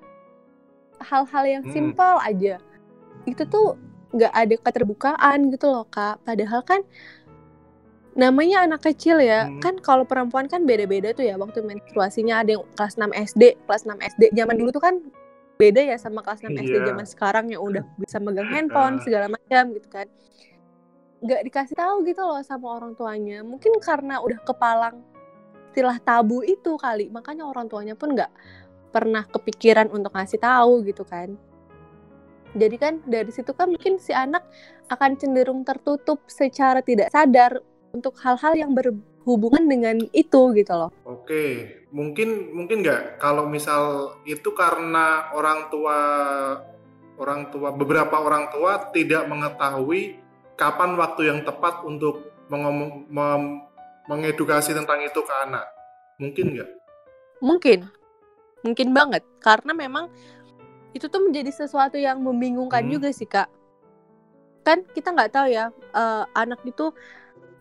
hal-hal 1.02 1.44
yang 1.46 1.64
Hmm. 1.66 1.74
simpel 1.74 2.16
aja. 2.20 2.58
Itu 3.26 3.44
tuh 3.46 3.78
gak 4.12 4.34
ada 4.34 4.56
keterbukaan 4.58 5.50
gitu 5.50 5.68
loh 5.68 5.86
Kak. 5.86 6.24
Padahal 6.24 6.62
kan 6.62 6.82
namanya 8.12 8.68
anak 8.68 8.84
kecil 8.84 9.18
ya. 9.18 9.48
Hmm. 9.48 9.60
Kan 9.60 9.76
kalau 9.80 10.04
perempuan 10.04 10.46
kan 10.46 10.68
beda-beda 10.68 11.12
tuh 11.12 11.24
ya 11.24 11.40
waktu 11.40 11.64
menstruasinya 11.64 12.44
ada 12.44 12.60
yang 12.60 12.64
kelas 12.76 13.00
6 13.00 13.12
SD, 13.12 13.56
kelas 13.64 13.88
6 13.88 13.98
SD. 13.98 14.36
Zaman 14.36 14.56
dulu 14.56 14.70
tuh 14.70 14.84
kan 14.84 15.00
beda 15.56 15.80
ya 15.80 15.96
sama 15.96 16.20
kelas 16.20 16.42
6 16.42 16.58
SD 16.58 16.76
Iya. 16.76 16.88
zaman 16.90 17.06
sekarang 17.06 17.46
yang 17.48 17.62
udah 17.62 17.84
bisa 17.96 18.18
megang 18.18 18.50
handphone 18.50 18.98
Ah. 19.00 19.04
segala 19.06 19.26
macam 19.30 19.64
gitu 19.72 19.88
kan. 19.88 20.08
Gak 21.22 21.42
dikasih 21.46 21.78
tahu 21.78 22.02
gitu 22.04 22.20
loh 22.20 22.42
sama 22.42 22.82
orang 22.82 22.98
tuanya. 22.98 23.46
Mungkin 23.46 23.78
karena 23.80 24.20
udah 24.20 24.42
kepalang 24.42 25.06
istilah 25.70 26.02
tabu 26.04 26.44
itu 26.44 26.76
kali. 26.76 27.08
Makanya 27.08 27.48
orang 27.48 27.72
tuanya 27.72 27.96
pun 27.96 28.12
nggak 28.12 28.28
pernah 28.92 29.24
kepikiran 29.26 29.90
untuk 29.90 30.12
ngasih 30.14 30.38
tahu 30.38 30.84
gitu 30.86 31.08
kan. 31.08 31.34
Jadi 32.52 32.76
kan 32.76 33.00
dari 33.08 33.32
situ 33.32 33.56
kan 33.56 33.72
mungkin 33.72 33.96
si 33.96 34.12
anak 34.12 34.44
akan 34.92 35.16
cenderung 35.16 35.64
tertutup 35.64 36.20
secara 36.28 36.84
tidak 36.84 37.08
sadar 37.08 37.64
untuk 37.96 38.20
hal-hal 38.20 38.54
yang 38.60 38.76
berhubungan 38.76 39.64
dengan 39.72 40.04
itu 40.12 40.42
gitu 40.52 40.74
loh. 40.76 40.92
Oke, 41.08 41.80
mungkin 41.96 42.52
mungkin 42.52 42.84
nggak 42.84 43.24
kalau 43.24 43.48
misal 43.48 44.16
itu 44.28 44.52
karena 44.52 45.32
orang 45.32 45.72
tua 45.72 45.98
orang 47.16 47.48
tua 47.56 47.72
beberapa 47.72 48.20
orang 48.20 48.52
tua 48.52 48.92
tidak 48.92 49.24
mengetahui 49.32 50.20
kapan 50.60 51.00
waktu 51.00 51.32
yang 51.32 51.40
tepat 51.48 51.88
untuk 51.88 52.36
mengomong, 52.52 53.08
mem- 53.08 53.64
mengedukasi 54.12 54.76
tentang 54.76 55.00
itu 55.02 55.24
ke 55.24 55.34
anak. 55.48 55.66
Mungkin 56.20 56.46
nggak? 56.58 56.70
Mungkin, 57.42 57.80
mungkin 58.62 58.94
banget 58.94 59.26
karena 59.40 59.74
memang 59.74 60.10
itu 60.92 61.08
tuh 61.08 61.24
menjadi 61.24 61.50
sesuatu 61.50 61.96
yang 61.96 62.20
membingungkan 62.20 62.84
Hmm. 62.84 62.92
juga 62.92 63.10
sih 63.10 63.26
kak. 63.26 63.48
Kan 64.62 64.86
kita 64.92 65.12
nggak 65.12 65.32
tahu 65.32 65.48
ya 65.50 65.70
eh, 65.92 66.24
anak 66.36 66.62
itu 66.64 66.94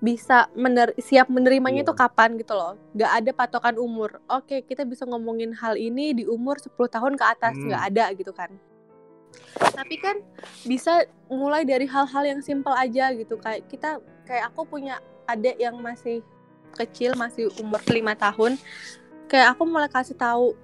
bisa 0.01 0.49
mener 0.57 0.97
siap 0.97 1.29
menerimanya 1.29 1.85
Iya. 1.85 1.87
itu 1.89 1.95
kapan 1.95 2.41
gitu 2.41 2.57
loh. 2.57 2.75
Nggak 2.97 3.13
ada 3.21 3.31
patokan 3.33 3.77
umur. 3.77 4.19
Oke 4.27 4.65
kita 4.65 4.83
bisa 4.85 5.05
ngomongin 5.05 5.53
hal 5.53 5.77
ini 5.77 6.13
di 6.13 6.25
umur 6.25 6.57
10 6.57 6.89
tahun 6.89 7.15
ke 7.17 7.25
atas 7.25 7.55
Hmm. 7.57 7.69
nggak 7.69 7.83
ada 7.93 8.05
gitu 8.17 8.33
kan. 8.33 8.51
Tapi 9.61 9.95
kan 10.01 10.17
bisa 10.65 11.05
mulai 11.31 11.63
dari 11.63 11.87
hal-hal 11.87 12.25
yang 12.27 12.41
simpel 12.43 12.75
aja 12.75 13.13
gitu 13.15 13.39
kayak 13.39 13.69
kita 13.69 14.01
kayak 14.27 14.51
aku 14.51 14.67
punya 14.67 14.99
adik 15.25 15.55
yang 15.57 15.79
masih 15.79 16.21
kecil 16.75 17.15
masih 17.15 17.51
umur 17.59 17.79
lima 17.87 18.15
tahun 18.15 18.59
kayak 19.27 19.55
aku 19.55 19.63
mulai 19.63 19.87
kasih 19.87 20.15
tahu 20.15 20.55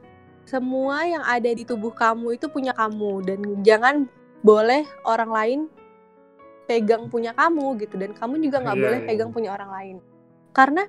semua 0.46 1.02
yang 1.02 1.26
ada 1.26 1.50
di 1.50 1.66
tubuh 1.66 1.90
kamu 1.90 2.38
itu 2.38 2.46
punya 2.46 2.70
kamu 2.70 3.12
dan 3.26 3.40
jangan 3.66 4.06
boleh 4.46 4.86
orang 5.02 5.30
lain 5.34 5.60
pegang 6.70 7.10
punya 7.10 7.34
kamu 7.34 7.78
gitu 7.82 7.98
dan 7.98 8.14
kamu 8.14 8.42
juga 8.42 8.62
nggak 8.62 8.76
Iya, 8.78 8.84
boleh 8.86 8.98
iya. 9.02 9.06
pegang 9.10 9.30
punya 9.34 9.50
orang 9.54 9.70
lain. 9.70 9.96
Karena 10.54 10.86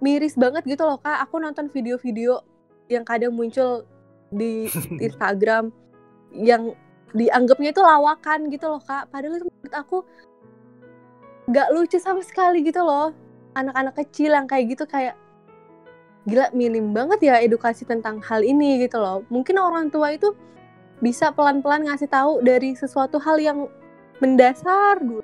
miris 0.00 0.36
banget 0.36 0.64
gitu 0.68 0.84
loh 0.84 1.00
kak. 1.00 1.24
Aku 1.28 1.40
nonton 1.40 1.72
video-video 1.72 2.44
yang 2.92 3.04
kadang 3.04 3.32
muncul 3.32 3.84
di 4.28 4.68
Instagram 5.04 5.72
yang 6.36 6.76
dianggapnya 7.16 7.72
itu 7.72 7.80
lawakan 7.80 8.52
gitu 8.52 8.66
loh 8.72 8.82
kak. 8.84 9.08
Padahal 9.08 9.40
itu 9.40 9.46
menurut 9.48 9.74
aku 9.76 9.96
nggak 11.48 11.68
lucu 11.72 11.96
sama 11.96 12.20
sekali 12.24 12.64
gitu 12.64 12.80
loh. 12.84 13.12
Anak-anak 13.56 14.04
kecil 14.04 14.36
yang 14.36 14.44
kayak 14.44 14.76
gitu 14.76 14.84
kayak 14.84 15.16
gila 16.26 16.50
minim 16.52 16.90
banget 16.90 17.22
ya 17.22 17.34
edukasi 17.38 17.86
tentang 17.86 18.18
hal 18.26 18.42
ini 18.42 18.82
gitu 18.82 18.98
loh. 18.98 19.22
Mungkin 19.30 19.56
orang 19.58 19.88
tua 19.94 20.12
itu 20.14 20.34
bisa 20.98 21.30
pelan-pelan 21.30 21.86
ngasih 21.86 22.10
tahu 22.10 22.42
dari 22.42 22.74
sesuatu 22.74 23.16
hal 23.22 23.38
yang 23.38 23.58
mendasar 24.18 24.98
dulu. 25.00 25.22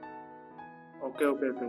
Oke 1.02 1.24
oke 1.26 1.46
oke. 1.52 1.66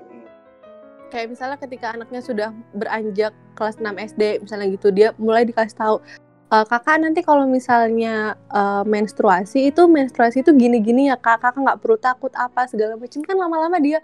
kayak 1.13 1.29
misalnya 1.29 1.57
ketika 1.61 1.93
anaknya 1.93 2.21
sudah 2.25 2.49
beranjak 2.73 3.33
kelas 3.53 3.77
6 3.77 3.85
SD 4.01 4.41
misalnya 4.41 4.67
gitu 4.73 4.89
dia 4.89 5.13
mulai 5.21 5.45
dikasih 5.45 5.77
tahu 5.77 6.01
"E, 6.49 6.57
kakak 6.65 6.97
nanti 7.05 7.21
kalau 7.21 7.45
misalnya 7.45 8.33
eh, 8.49 8.83
menstruasi 8.85 9.69
itu 9.69 9.85
menstruasi 9.85 10.41
itu 10.41 10.51
gini-gini 10.57 11.13
ya 11.13 11.17
kak. 11.17 11.41
Kakak 11.45 11.61
nggak 11.61 11.79
perlu 11.85 11.97
takut 12.01 12.33
apa 12.33 12.65
segala 12.65 12.97
macam 12.97 13.21
kan 13.21 13.37
lama-lama 13.37 13.77
dia 13.77 14.01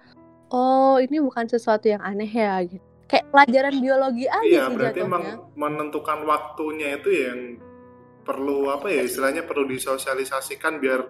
oh 0.53 0.97
ini 1.01 1.17
bukan 1.21 1.45
sesuatu 1.49 1.85
yang 1.89 2.01
aneh 2.01 2.29
ya 2.29 2.61
gitu 2.65 2.88
kayak 3.09 3.25
pelajaran 3.33 3.75
biologi 3.81 4.25
aja 4.29 4.45
Iya, 4.45 4.63
sih 4.69 4.75
berarti 4.77 4.99
jatuhnya 5.01 5.09
emang 5.09 5.23
menentukan 5.57 6.19
waktunya 6.29 6.87
itu 7.01 7.09
yang 7.09 7.39
perlu 8.21 8.69
apa 8.69 8.87
ya 8.93 9.01
istilahnya 9.01 9.43
perlu 9.49 9.65
disosialisasikan 9.65 10.77
biar 10.77 11.01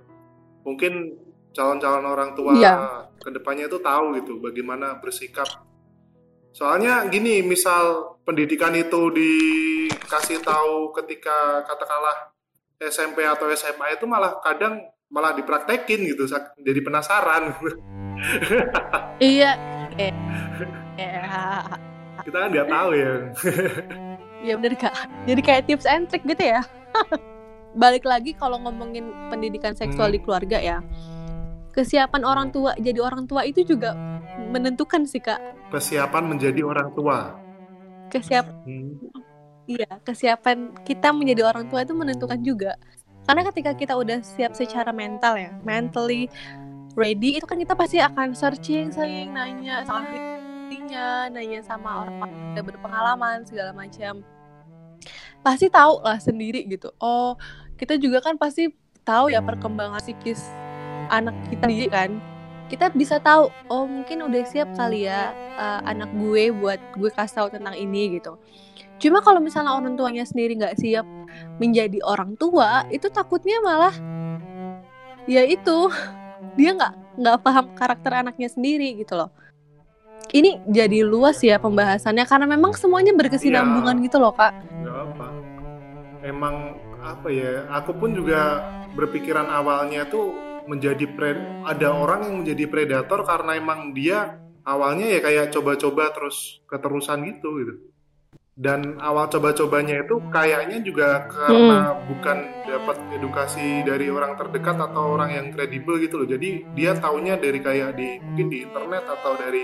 mungkin 0.64 1.20
calon-calon 1.52 2.06
orang 2.08 2.32
tua 2.39 2.56
Iya. 2.56 2.74
ke 3.20 3.30
depannya 3.36 3.68
itu 3.68 3.84
tahu 3.84 4.16
gitu 4.16 4.39
bagaimana 4.39 4.95
bersikap. 5.04 5.68
Soalnya 6.50 7.06
gini, 7.12 7.45
misal 7.45 8.18
pendidikan 8.26 8.74
itu 8.74 9.12
dikasih 9.14 10.41
tahu 10.41 10.95
ketika 10.97 11.62
katakanlah 11.68 12.34
SMP 12.80 13.28
atau 13.28 13.52
SMA 13.52 14.00
itu 14.00 14.08
malah 14.08 14.39
kadang 14.39 14.80
malah 15.10 15.34
dipraktekin 15.34 16.06
gitu 16.06 16.30
jadi 16.62 16.80
penasaran 16.86 17.52
iya 19.18 19.58
iya 20.95 21.89
kita 22.26 22.38
kan 22.38 22.50
nggak 22.52 22.70
tahu 22.70 22.90
ya. 22.96 23.14
Iya 24.44 24.54
bener 24.60 24.76
kak. 24.76 24.96
Jadi 25.28 25.42
kayak 25.44 25.64
tips 25.68 25.86
and 25.88 26.06
trick 26.08 26.24
gitu 26.26 26.44
ya. 26.44 26.62
Balik 27.82 28.04
lagi 28.04 28.34
kalau 28.34 28.58
ngomongin 28.62 29.14
pendidikan 29.30 29.78
seksual 29.78 30.10
hmm. 30.10 30.16
di 30.16 30.20
keluarga 30.24 30.58
ya. 30.60 30.78
Kesiapan 31.72 32.26
orang 32.26 32.48
tua 32.50 32.74
jadi 32.76 33.00
orang 33.00 33.30
tua 33.30 33.46
itu 33.46 33.64
juga 33.64 33.94
menentukan 34.50 35.06
sih 35.06 35.22
kak. 35.22 35.40
Kesiapan 35.72 36.24
menjadi 36.26 36.62
orang 36.66 36.90
tua. 36.92 37.38
Kesiapan 38.10 38.56
hmm. 38.66 38.92
iya 39.70 39.90
kesiapan 40.02 40.74
kita 40.82 41.14
menjadi 41.14 41.46
orang 41.46 41.70
tua 41.70 41.86
itu 41.86 41.94
menentukan 41.94 42.40
juga. 42.42 42.74
Karena 43.30 43.46
ketika 43.54 43.78
kita 43.78 43.94
udah 43.94 44.26
siap 44.26 44.58
secara 44.58 44.90
mental 44.90 45.38
ya 45.38 45.54
mentally 45.62 46.26
ready 46.98 47.38
itu 47.38 47.46
kan 47.46 47.62
kita 47.62 47.78
pasti 47.78 48.02
akan 48.02 48.34
searching 48.34 48.90
sering 48.90 49.32
nanya 49.32 49.86
ahlinya 50.70 51.34
nanya 51.34 51.66
sama 51.66 52.06
orang 52.06 52.30
yang 52.54 52.62
berpengalaman 52.62 53.42
segala 53.42 53.74
macam. 53.74 54.22
Pasti 55.42 55.66
tahu 55.66 55.98
lah 56.06 56.22
sendiri 56.22 56.62
gitu. 56.70 56.94
Oh 57.02 57.34
kita 57.74 57.98
juga 57.98 58.22
kan 58.22 58.38
pasti 58.38 58.70
tahu 59.02 59.34
ya 59.34 59.42
perkembangan 59.42 59.98
psikis 59.98 60.46
anak 61.10 61.34
kita 61.50 61.66
sendiri 61.66 61.90
kan. 61.90 62.22
Kita 62.70 62.94
bisa 62.94 63.18
tahu 63.18 63.50
oh 63.74 63.90
mungkin 63.90 64.22
udah 64.30 64.46
siap 64.46 64.70
kali 64.78 65.10
ya 65.10 65.34
uh, 65.58 65.82
anak 65.90 66.14
gue 66.14 66.54
buat 66.54 66.78
gue 67.02 67.10
kasih 67.18 67.42
tahu 67.42 67.48
tentang 67.50 67.74
ini 67.74 68.22
gitu. 68.22 68.38
Cuma 69.02 69.26
kalau 69.26 69.42
misalnya 69.42 69.74
orang 69.74 69.98
tuanya 69.98 70.22
sendiri 70.22 70.54
nggak 70.54 70.78
siap 70.78 71.10
menjadi 71.58 71.98
orang 72.06 72.38
tua 72.38 72.86
itu 72.94 73.10
takutnya 73.10 73.58
malah 73.66 73.98
ya 75.26 75.50
itu 75.50 75.90
dia 76.62 76.78
nggak 76.78 76.94
nggak 77.18 77.38
paham 77.42 77.66
karakter 77.74 78.22
anaknya 78.22 78.54
sendiri 78.54 78.94
gitu 79.02 79.18
loh 79.18 79.34
ini 80.34 80.62
jadi 80.70 81.02
luas 81.02 81.42
ya 81.42 81.58
pembahasannya 81.58 82.26
karena 82.30 82.46
memang 82.46 82.78
semuanya 82.78 83.14
berkesinambungan 83.18 83.98
ya, 84.00 84.04
gitu 84.06 84.18
loh 84.22 84.34
kak. 84.34 84.54
Gak 84.86 84.98
apa. 85.14 85.28
Emang 86.22 86.56
apa 87.02 87.28
ya? 87.32 87.66
Aku 87.82 87.96
pun 87.98 88.14
juga 88.14 88.62
berpikiran 88.94 89.48
awalnya 89.50 90.06
tuh 90.06 90.36
menjadi 90.70 91.06
pre 91.10 91.34
ada 91.66 91.90
orang 91.90 92.30
yang 92.30 92.36
menjadi 92.46 92.70
predator 92.70 93.26
karena 93.26 93.58
emang 93.58 93.96
dia 93.98 94.38
awalnya 94.62 95.10
ya 95.10 95.20
kayak 95.24 95.50
coba-coba 95.50 96.14
terus 96.14 96.62
keterusan 96.70 97.26
gitu 97.26 97.50
gitu. 97.64 97.74
Dan 98.60 99.00
awal 99.00 99.32
coba-cobanya 99.32 100.04
itu 100.04 100.20
kayaknya 100.36 100.84
juga 100.84 101.32
karena 101.32 101.96
hmm. 101.96 102.00
bukan 102.12 102.38
dapat 102.68 102.98
edukasi 103.16 103.88
dari 103.88 104.12
orang 104.12 104.36
terdekat 104.36 104.76
atau 104.76 105.16
orang 105.16 105.32
yang 105.32 105.48
kredibel 105.56 105.96
gitu 105.96 106.20
loh. 106.20 106.28
Jadi 106.28 106.68
dia 106.76 106.92
taunya 107.00 107.40
dari 107.40 107.64
kayak 107.64 107.96
di 107.96 108.20
mungkin 108.20 108.48
di 108.52 108.58
internet 108.68 109.08
atau 109.08 109.32
dari 109.40 109.64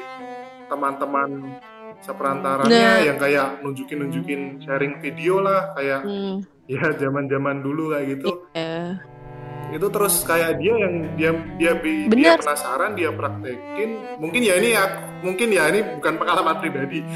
teman-teman 0.67 1.59
seperantaranya 2.03 2.91
nah. 2.99 2.99
yang 3.01 3.17
kayak 3.17 3.63
nunjukin-nunjukin 3.63 4.61
sharing 4.61 4.99
video 4.99 5.39
lah 5.41 5.73
kayak 5.73 6.03
hmm. 6.03 6.43
ya 6.69 6.91
zaman-zaman 6.97 7.63
dulu 7.63 7.95
kayak 7.95 8.19
gitu. 8.19 8.45
Yeah. 8.53 8.99
Itu 9.73 9.89
terus 9.89 10.21
kayak 10.23 10.61
dia 10.61 10.73
yang 10.77 10.93
dia 11.17 11.31
dia 11.57 11.73
dia 12.07 12.33
penasaran 12.37 12.93
dia 12.93 13.09
praktekin. 13.09 14.21
Mungkin 14.21 14.41
ya 14.45 14.55
ini 14.61 14.69
ya 14.77 14.83
mungkin 15.25 15.49
ya 15.49 15.63
ini 15.73 15.81
bukan 15.97 16.13
pengalaman 16.21 16.55
pribadi. 16.61 17.01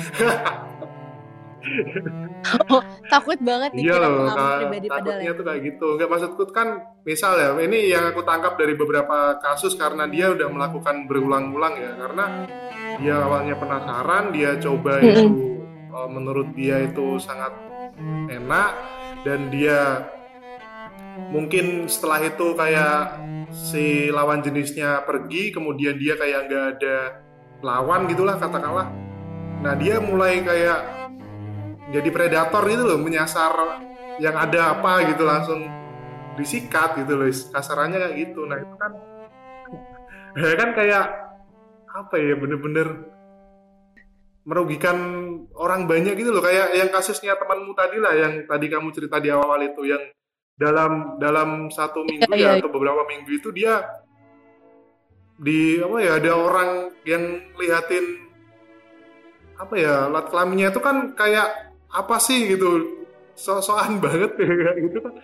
oh, 2.74 2.82
takut 3.12 3.38
banget 3.44 3.72
nih 3.76 3.84
iya 3.92 3.96
loh, 4.00 4.32
pribadi 4.34 4.88
takutnya 4.90 5.32
ya. 5.32 5.38
tuh 5.38 5.46
kayak 5.46 5.62
gitu. 5.62 5.88
Enggak 6.00 6.10
maksudku 6.10 6.44
kan 6.50 6.68
misal 7.06 7.38
ya 7.38 7.50
ini 7.62 7.92
yang 7.94 8.10
aku 8.10 8.26
tangkap 8.26 8.58
dari 8.58 8.74
beberapa 8.74 9.38
kasus 9.44 9.78
karena 9.78 10.10
dia 10.10 10.34
udah 10.34 10.48
melakukan 10.50 11.06
berulang-ulang 11.06 11.76
ya 11.78 11.92
karena 12.00 12.26
dia 13.00 13.16
awalnya 13.24 13.56
penasaran 13.56 14.36
dia 14.36 14.60
coba 14.60 15.00
itu 15.00 15.60
uh, 15.96 16.10
menurut 16.12 16.52
dia 16.54 16.84
itu 16.84 17.18
sangat 17.20 17.56
enak 18.30 18.72
dan 19.24 19.52
dia 19.52 20.08
mungkin 21.32 21.88
setelah 21.92 22.24
itu 22.24 22.56
kayak 22.56 23.20
si 23.52 24.08
lawan 24.14 24.40
jenisnya 24.40 25.04
pergi 25.04 25.52
kemudian 25.52 26.00
dia 26.00 26.16
kayak 26.16 26.48
nggak 26.48 26.66
ada 26.80 26.98
lawan 27.60 28.08
gitulah 28.08 28.40
katakanlah. 28.40 28.88
Nah 29.60 29.74
dia 29.76 30.00
mulai 30.00 30.40
kayak 30.40 30.80
jadi 31.92 32.10
predator 32.14 32.64
gitu 32.70 32.84
loh 32.88 33.00
menyasar 33.02 33.84
yang 34.22 34.36
ada 34.36 34.80
apa 34.80 35.12
gitu 35.12 35.28
langsung 35.28 35.68
disikat 36.40 36.96
gitu 37.04 37.20
loh 37.20 37.28
kasarannya 37.28 38.00
kayak 38.00 38.16
gitu. 38.16 38.48
Nah 38.48 38.58
itu 38.64 38.76
kan 38.80 38.92
ya 40.40 40.56
kan 40.56 40.70
kayak 40.72 41.29
apa 41.90 42.16
ya 42.22 42.38
bener-bener 42.38 42.88
merugikan 44.46 44.98
orang 45.54 45.86
banyak 45.86 46.18
gitu 46.18 46.34
loh. 46.34 46.42
Kayak 46.42 46.74
yang 46.74 46.90
kasusnya 46.90 47.38
temanmu 47.38 47.74
tadi 47.78 47.98
lah 48.02 48.14
yang 48.18 48.34
tadi 48.50 48.66
kamu 48.70 48.90
cerita 48.94 49.22
di 49.22 49.30
awal 49.30 49.62
itu 49.66 49.86
yang 49.86 50.02
dalam 50.60 51.16
dalam 51.22 51.72
satu 51.72 52.04
minggu 52.04 52.28
ya, 52.36 52.36
ya, 52.36 52.50
ya 52.56 52.60
atau 52.60 52.68
beberapa 52.68 53.08
minggu 53.08 53.32
itu 53.32 53.50
dia 53.56 53.80
di 55.40 55.80
apa 55.80 55.98
ya 56.04 56.12
ada 56.20 56.32
orang 56.36 56.70
yang 57.08 57.40
lihatin 57.56 58.28
apa 59.56 59.74
ya 59.80 60.12
alat 60.12 60.28
kelaminnya 60.28 60.68
itu 60.76 60.84
kan 60.84 61.16
kayak 61.16 61.72
apa 61.96 62.16
sih 62.20 62.44
gitu 62.52 63.00
so-soan 63.40 64.00
banget 64.04 64.36
ya 64.36 64.72
gitu 64.84 65.00
kan 65.00 65.16